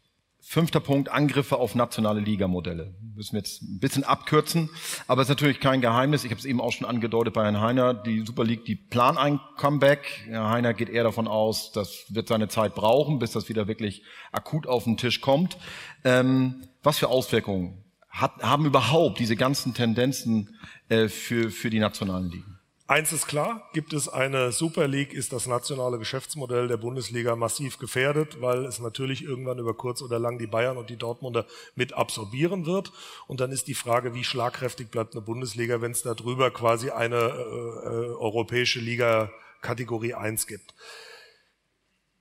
Fünfter 0.45 0.81
Punkt, 0.81 1.09
Angriffe 1.09 1.57
auf 1.57 1.77
nationale 1.77 2.19
Ligamodelle. 2.19 2.97
Müssen 3.15 3.35
wir 3.35 3.39
jetzt 3.39 3.63
ein 3.63 3.79
bisschen 3.79 4.03
abkürzen, 4.03 4.71
aber 5.07 5.23
es 5.23 5.27
ist 5.27 5.31
natürlich 5.31 5.61
kein 5.61 5.81
Geheimnis. 5.81 6.25
Ich 6.25 6.33
habe 6.33 6.41
es 6.41 6.45
eben 6.45 6.61
auch 6.61 6.73
schon 6.73 6.87
angedeutet 6.87 7.33
bei 7.33 7.45
Herrn 7.45 7.61
Heiner. 7.61 7.95
Die 7.95 8.27
Super 8.27 8.43
League, 8.43 8.65
die 8.65 8.75
plant 8.75 9.19
ein 9.19 9.39
Comeback. 9.57 10.25
Herr 10.27 10.51
Heiner 10.51 10.75
geht 10.75 10.89
eher 10.89 11.05
davon 11.05 11.29
aus, 11.29 11.71
das 11.71 12.07
wird 12.09 12.27
seine 12.27 12.49
Zeit 12.49 12.75
brauchen, 12.75 13.21
bis 13.21 13.31
das 13.31 13.49
wieder 13.49 13.69
wirklich 13.69 14.03
akut 14.33 14.67
auf 14.67 14.83
den 14.83 14.97
Tisch 14.97 15.21
kommt. 15.21 15.57
Ähm, 16.03 16.67
was 16.83 16.99
für 16.99 17.09
Auswirkungen 17.09 17.85
hat, 18.11 18.43
haben 18.43 18.67
überhaupt 18.67 19.21
diese 19.21 19.37
ganzen 19.37 19.75
Tendenzen 19.75 20.59
äh, 20.89 21.09
für, 21.09 21.51
für 21.51 21.71
die 21.71 21.79
nationalen 21.79 22.31
Ligen? 22.31 22.52
Eins 22.93 23.11
ist 23.11 23.27
klar, 23.27 23.71
gibt 23.73 23.95
es 23.95 24.07
eine 24.07 24.53
Super 24.53 24.87
League, 24.87 25.15
ist 25.15 25.33
das 25.33 25.47
nationale 25.47 25.97
Geschäftsmodell 25.97 26.69
der 26.69 26.77
Bundesliga 26.77 27.37
massiv 27.37 27.79
gefährdet, 27.79 28.43
weil 28.43 28.67
es 28.67 28.81
natürlich 28.81 29.25
irgendwann 29.25 29.59
über 29.59 29.73
kurz 29.73 30.03
oder 30.03 30.19
lang 30.19 30.37
die 30.37 30.47
Bayern 30.47 30.77
und 30.77 30.91
die 30.91 30.99
Dortmunder 30.99 31.47
mit 31.75 31.95
absorbieren 31.95 32.67
wird. 32.67 32.93
Und 33.29 33.41
dann 33.41 33.51
ist 33.51 33.67
die 33.67 33.73
Frage, 33.73 34.13
wie 34.13 34.25
schlagkräftig 34.25 34.91
bleibt 34.91 35.15
eine 35.15 35.23
Bundesliga, 35.23 35.81
wenn 35.81 35.93
es 35.93 36.03
darüber 36.03 36.51
quasi 36.51 36.91
eine 36.91 37.17
äh, 37.17 37.21
äh, 37.21 38.15
europäische 38.15 38.81
Liga 38.81 39.33
Kategorie 39.63 40.13
1 40.13 40.47
gibt. 40.47 40.75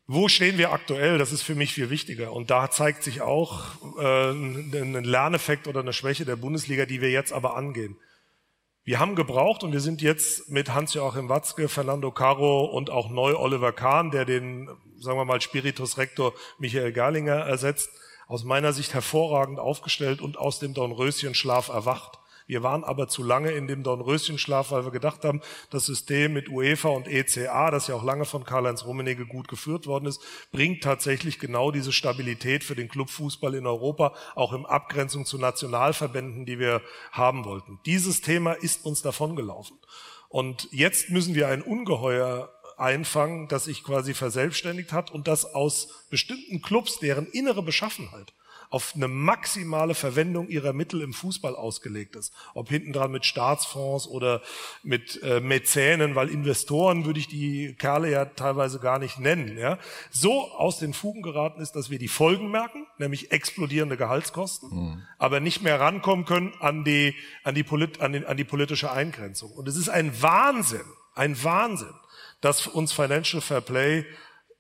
Wo 0.08 0.30
stehen 0.30 0.58
wir 0.58 0.72
aktuell? 0.72 1.18
Das 1.18 1.34
ist 1.34 1.42
für 1.42 1.56
mich 1.56 1.74
viel 1.74 1.90
wichtiger. 1.90 2.32
Und 2.32 2.50
da 2.50 2.72
zeigt 2.72 3.04
sich 3.04 3.20
auch 3.20 3.76
äh, 4.00 4.32
ein 4.32 5.04
Lerneffekt 5.04 5.68
oder 5.68 5.82
eine 5.82 5.92
Schwäche 5.92 6.24
der 6.24 6.38
Bundesliga, 6.38 6.86
die 6.86 7.02
wir 7.02 7.12
jetzt 7.12 7.34
aber 7.34 7.58
angehen. 7.58 7.98
Wir 8.84 9.00
haben 9.00 9.16
gebraucht 9.16 9.64
und 9.64 9.74
wir 9.74 9.80
sind 9.80 10.02
jetzt 10.02 10.50
mit 10.50 10.74
Hans-Joachim 10.74 11.30
Watzke, 11.30 11.70
Fernando 11.70 12.10
Caro 12.10 12.66
und 12.66 12.90
auch 12.90 13.12
neu 13.12 13.36
Oliver 13.36 13.72
Kahn, 13.74 14.10
der 14.10 14.26
den, 14.26 14.70
sagen 14.98 15.20
wir 15.20 15.26
mal, 15.26 15.40
Spiritus 15.40 16.00
Rector 16.00 16.34
Michael 16.58 16.92
Garlinger 16.92 17.36
ersetzt, 17.36 17.92
aus 18.28 18.44
meiner 18.44 18.74
Sicht 18.74 18.96
hervorragend 18.96 19.60
aufgestellt 19.60 20.20
und 20.20 20.36
aus 20.36 20.58
dem 20.58 20.74
Dornröschenschlaf 20.74 21.68
erwacht. 21.68 22.21
Wir 22.52 22.64
waren 22.64 22.84
aber 22.84 23.08
zu 23.08 23.24
lange 23.24 23.52
in 23.52 23.68
dem 23.68 23.82
Dornröschenschlaf, 23.82 24.72
weil 24.72 24.84
wir 24.84 24.92
gedacht 24.92 25.24
haben, 25.24 25.40
das 25.70 25.86
System 25.86 26.34
mit 26.34 26.50
UEFA 26.50 26.90
und 26.90 27.08
ECA, 27.08 27.72
das 27.72 27.88
ja 27.88 27.96
auch 27.96 28.04
lange 28.04 28.26
von 28.26 28.44
Karl-Heinz 28.44 28.84
Rummenigge 28.84 29.26
gut 29.26 29.48
geführt 29.48 29.88
worden 29.88 30.06
ist, 30.06 30.22
bringt 30.52 30.84
tatsächlich 30.84 31.40
genau 31.40 31.72
diese 31.72 31.94
Stabilität 31.94 32.66
für 32.66 32.76
den 32.76 32.90
Clubfußball 32.90 33.56
in 33.56 33.66
Europa, 33.66 34.14
auch 34.36 34.52
in 34.52 34.66
Abgrenzung 34.66 35.26
zu 35.26 35.38
Nationalverbänden, 35.38 36.46
die 36.46 36.60
wir 36.60 36.82
haben 37.14 37.46
wollten. 37.46 37.80
Dieses 37.86 38.20
Thema 38.20 38.52
ist 38.52 38.86
uns 38.86 39.02
davongelaufen. 39.02 39.80
Und 40.28 40.68
jetzt 40.74 41.10
müssen 41.10 41.36
wir 41.36 41.48
ein 41.48 41.62
Ungeheuer 41.62 42.52
einfangen, 42.76 43.48
das 43.48 43.64
sich 43.64 43.82
quasi 43.82 44.14
verselbstständigt 44.14 44.92
hat 44.92 45.10
und 45.10 45.30
das 45.30 45.46
aus 45.46 46.06
bestimmten 46.10 46.62
Clubs, 46.62 47.00
deren 47.00 47.28
innere 47.28 47.64
Beschaffenheit 47.64 48.34
auf 48.72 48.94
eine 48.96 49.10
maximale 49.10 49.94
Verwendung 49.94 50.48
ihrer 50.48 50.72
Mittel 50.72 51.02
im 51.02 51.14
Fußball 51.14 51.56
ausgelegt 51.56 52.16
ist. 52.16 52.34
Ob 52.54 52.70
hinten 52.70 52.94
dran 52.94 53.12
mit 53.12 53.26
Staatsfonds 53.26 54.08
oder 54.08 54.42
mit 54.82 55.22
äh, 55.24 55.42
Mäzenen, 55.42 56.16
weil 56.16 56.30
Investoren 56.30 57.06
würde 57.06 57.20
ich 57.20 57.28
die 57.28 57.76
Kerle 57.78 58.10
ja 58.10 58.24
teilweise 58.24 58.80
gar 58.80 58.98
nicht 58.98 59.20
nennen. 59.20 59.58
Ja? 59.58 59.78
So 60.10 60.50
aus 60.52 60.80
den 60.80 60.94
Fugen 60.94 61.22
geraten 61.22 61.62
ist, 61.62 61.74
dass 61.74 61.90
wir 61.90 62.00
die 62.00 62.08
Folgen 62.08 62.50
merken, 62.50 62.88
nämlich 62.98 63.34
explodierende 63.34 63.98
Gehaltskosten, 63.98 64.70
mhm. 64.70 65.02
aber 65.18 65.42
nicht 65.42 65.62
mehr 65.62 65.82
rankommen 65.82 66.24
können 66.24 66.54
an 66.62 66.86
die, 66.86 67.14
an 67.44 67.56
die, 67.56 67.64
Polit, 67.64 68.00
an, 68.00 68.14
den, 68.14 68.26
an 68.26 68.38
die 68.38 68.46
politische 68.46 68.90
Eingrenzung. 68.90 69.52
Und 69.52 69.68
es 69.68 69.76
ist 69.76 69.90
ein 69.90 70.22
Wahnsinn, 70.22 70.86
ein 71.14 71.44
Wahnsinn, 71.44 71.94
dass 72.40 72.68
uns 72.68 72.94
Financial 72.94 73.42
Fair 73.42 73.60
Play 73.60 74.06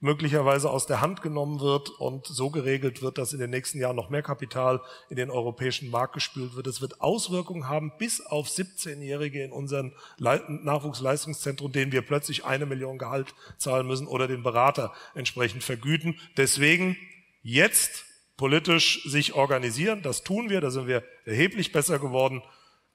möglicherweise 0.02 0.70
aus 0.70 0.88
der 0.88 0.99
Hand 0.99 1.22
genommen 1.22 1.62
wird 1.62 1.89
und 1.89 2.26
so 2.26 2.49
geregelt 2.49 3.02
wird, 3.02 3.18
dass 3.18 3.34
in 3.34 3.39
den 3.39 3.52
nächsten 3.52 3.80
Jahren 3.80 3.95
noch 3.95 4.10
mehr 4.10 4.24
Kapital 4.24 4.82
in 5.10 5.16
den 5.16 5.30
europäischen 5.30 5.89
Markt 5.89 6.14
gespült 6.14 6.56
wird. 6.56 6.68
Es 6.68 6.82
wird 6.82 7.02
Auswirkungen 7.02 7.70
haben 7.70 7.93
bis 7.97 8.20
auf 8.20 8.47
17-Jährige 8.47 9.43
in 9.43 9.52
unseren 9.52 9.93
Nachwuchsleistungszentren, 10.18 11.72
denen 11.72 11.91
wir 11.91 12.02
plötzlich 12.02 12.43
eine 12.45 12.66
Million 12.66 12.97
Gehalt 12.97 13.34
zahlen 13.58 13.88
müssen 13.88 14.08
oder 14.08 14.28
den 14.28 14.43
Berater 14.43 14.91
entsprechend 15.14 15.64
vergüten. 15.64 16.20
Deswegen 16.36 16.97
jetzt 17.43 18.06
politisch 18.38 19.04
sich 19.04 19.34
organisieren. 19.34 20.02
Das 20.02 20.24
tun 20.24 20.49
wir. 20.49 20.62
Da 20.62 20.72
sind 20.72 20.88
wir 20.88 21.04
erheblich 21.26 21.72
besser 21.72 21.99
geworden. 21.99 22.41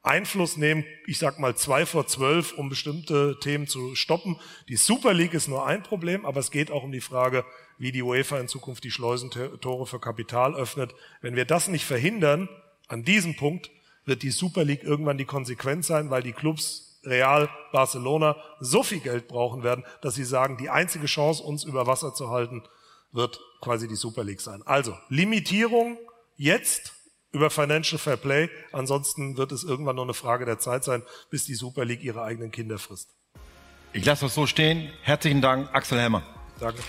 Einfluss 0.07 0.57
nehmen, 0.57 0.85
ich 1.07 1.19
sag 1.19 1.39
mal 1.39 1.57
zwei 1.57 1.85
vor 1.85 2.07
zwölf, 2.07 2.53
um 2.53 2.69
bestimmte 2.69 3.39
Themen 3.41 3.67
zu 3.67 3.95
stoppen. 3.95 4.39
Die 4.69 4.77
Super 4.77 5.13
League 5.13 5.35
ist 5.35 5.49
nur 5.49 5.67
ein 5.67 5.83
Problem, 5.83 6.25
aber 6.25 6.41
es 6.41 6.51
geht 6.51 6.71
auch 6.71 6.85
um 6.85 6.93
die 6.93 7.01
Frage, 7.01 7.45
wie 7.79 7.93
die 7.93 8.03
UEFA 8.03 8.39
in 8.39 8.49
Zukunft 8.49 8.85
die 8.85 8.91
Schleusentore 8.91 9.87
für 9.87 10.01
Kapital 10.01 10.55
öffnet. 10.55 10.95
Wenn 11.21 11.37
wir 11.37 11.45
das 11.45 11.69
nicht 11.69 11.85
verhindern, 11.85 12.49
an 12.89 13.05
diesem 13.05 13.37
Punkt 13.37 13.71
wird 14.05 14.23
die 14.23 14.31
Super 14.31 14.65
League 14.65 14.85
irgendwann 14.85 15.19
die 15.19 15.25
Konsequenz 15.25 15.89
sein, 15.89 16.11
weil 16.11 16.23
die 16.23 16.33
Clubs 16.33 17.01
Real, 17.05 17.49
Barcelona 17.73 18.37
so 18.61 18.83
viel 18.83 19.01
Geld 19.01 19.29
brauchen 19.29 19.63
werden, 19.63 19.85
dass 20.03 20.15
sie 20.15 20.25
sagen, 20.25 20.57
die 20.57 20.71
einzige 20.71 21.07
Chance, 21.07 21.43
uns 21.43 21.65
über 21.65 21.87
Wasser 21.87 22.15
zu 22.15 22.31
halten, 22.31 22.63
wird 23.13 23.41
quasi 23.61 23.89
die 23.89 23.97
Super 23.97 24.25
League 24.25 24.41
sein. 24.41 24.63
Also 24.65 24.97
Limitierung 25.09 25.99
jetzt 26.37 26.96
über 27.37 27.51
Financial 27.51 27.99
Fair 27.99 28.17
Play. 28.17 28.49
Ansonsten 28.73 29.37
wird 29.37 29.53
es 29.53 29.63
irgendwann 29.63 29.97
nur 29.97 30.07
eine 30.07 30.15
Frage 30.15 30.47
der 30.47 30.59
Zeit 30.59 30.85
sein, 30.85 31.03
bis 31.31 31.45
die 31.45 31.55
Super 31.55 31.85
League 31.85 32.03
ihre 32.03 32.23
eigenen 32.23 32.51
Kinder 32.51 32.79
frisst. 32.79 33.11
Ich 33.93 34.05
lasse 34.05 34.25
das 34.25 34.35
so 34.35 34.47
stehen. 34.47 34.91
Herzlichen 35.03 35.43
Dank, 35.43 35.69
Axel 35.73 36.01
Hemmer. 36.01 36.23
Danke. 36.59 36.83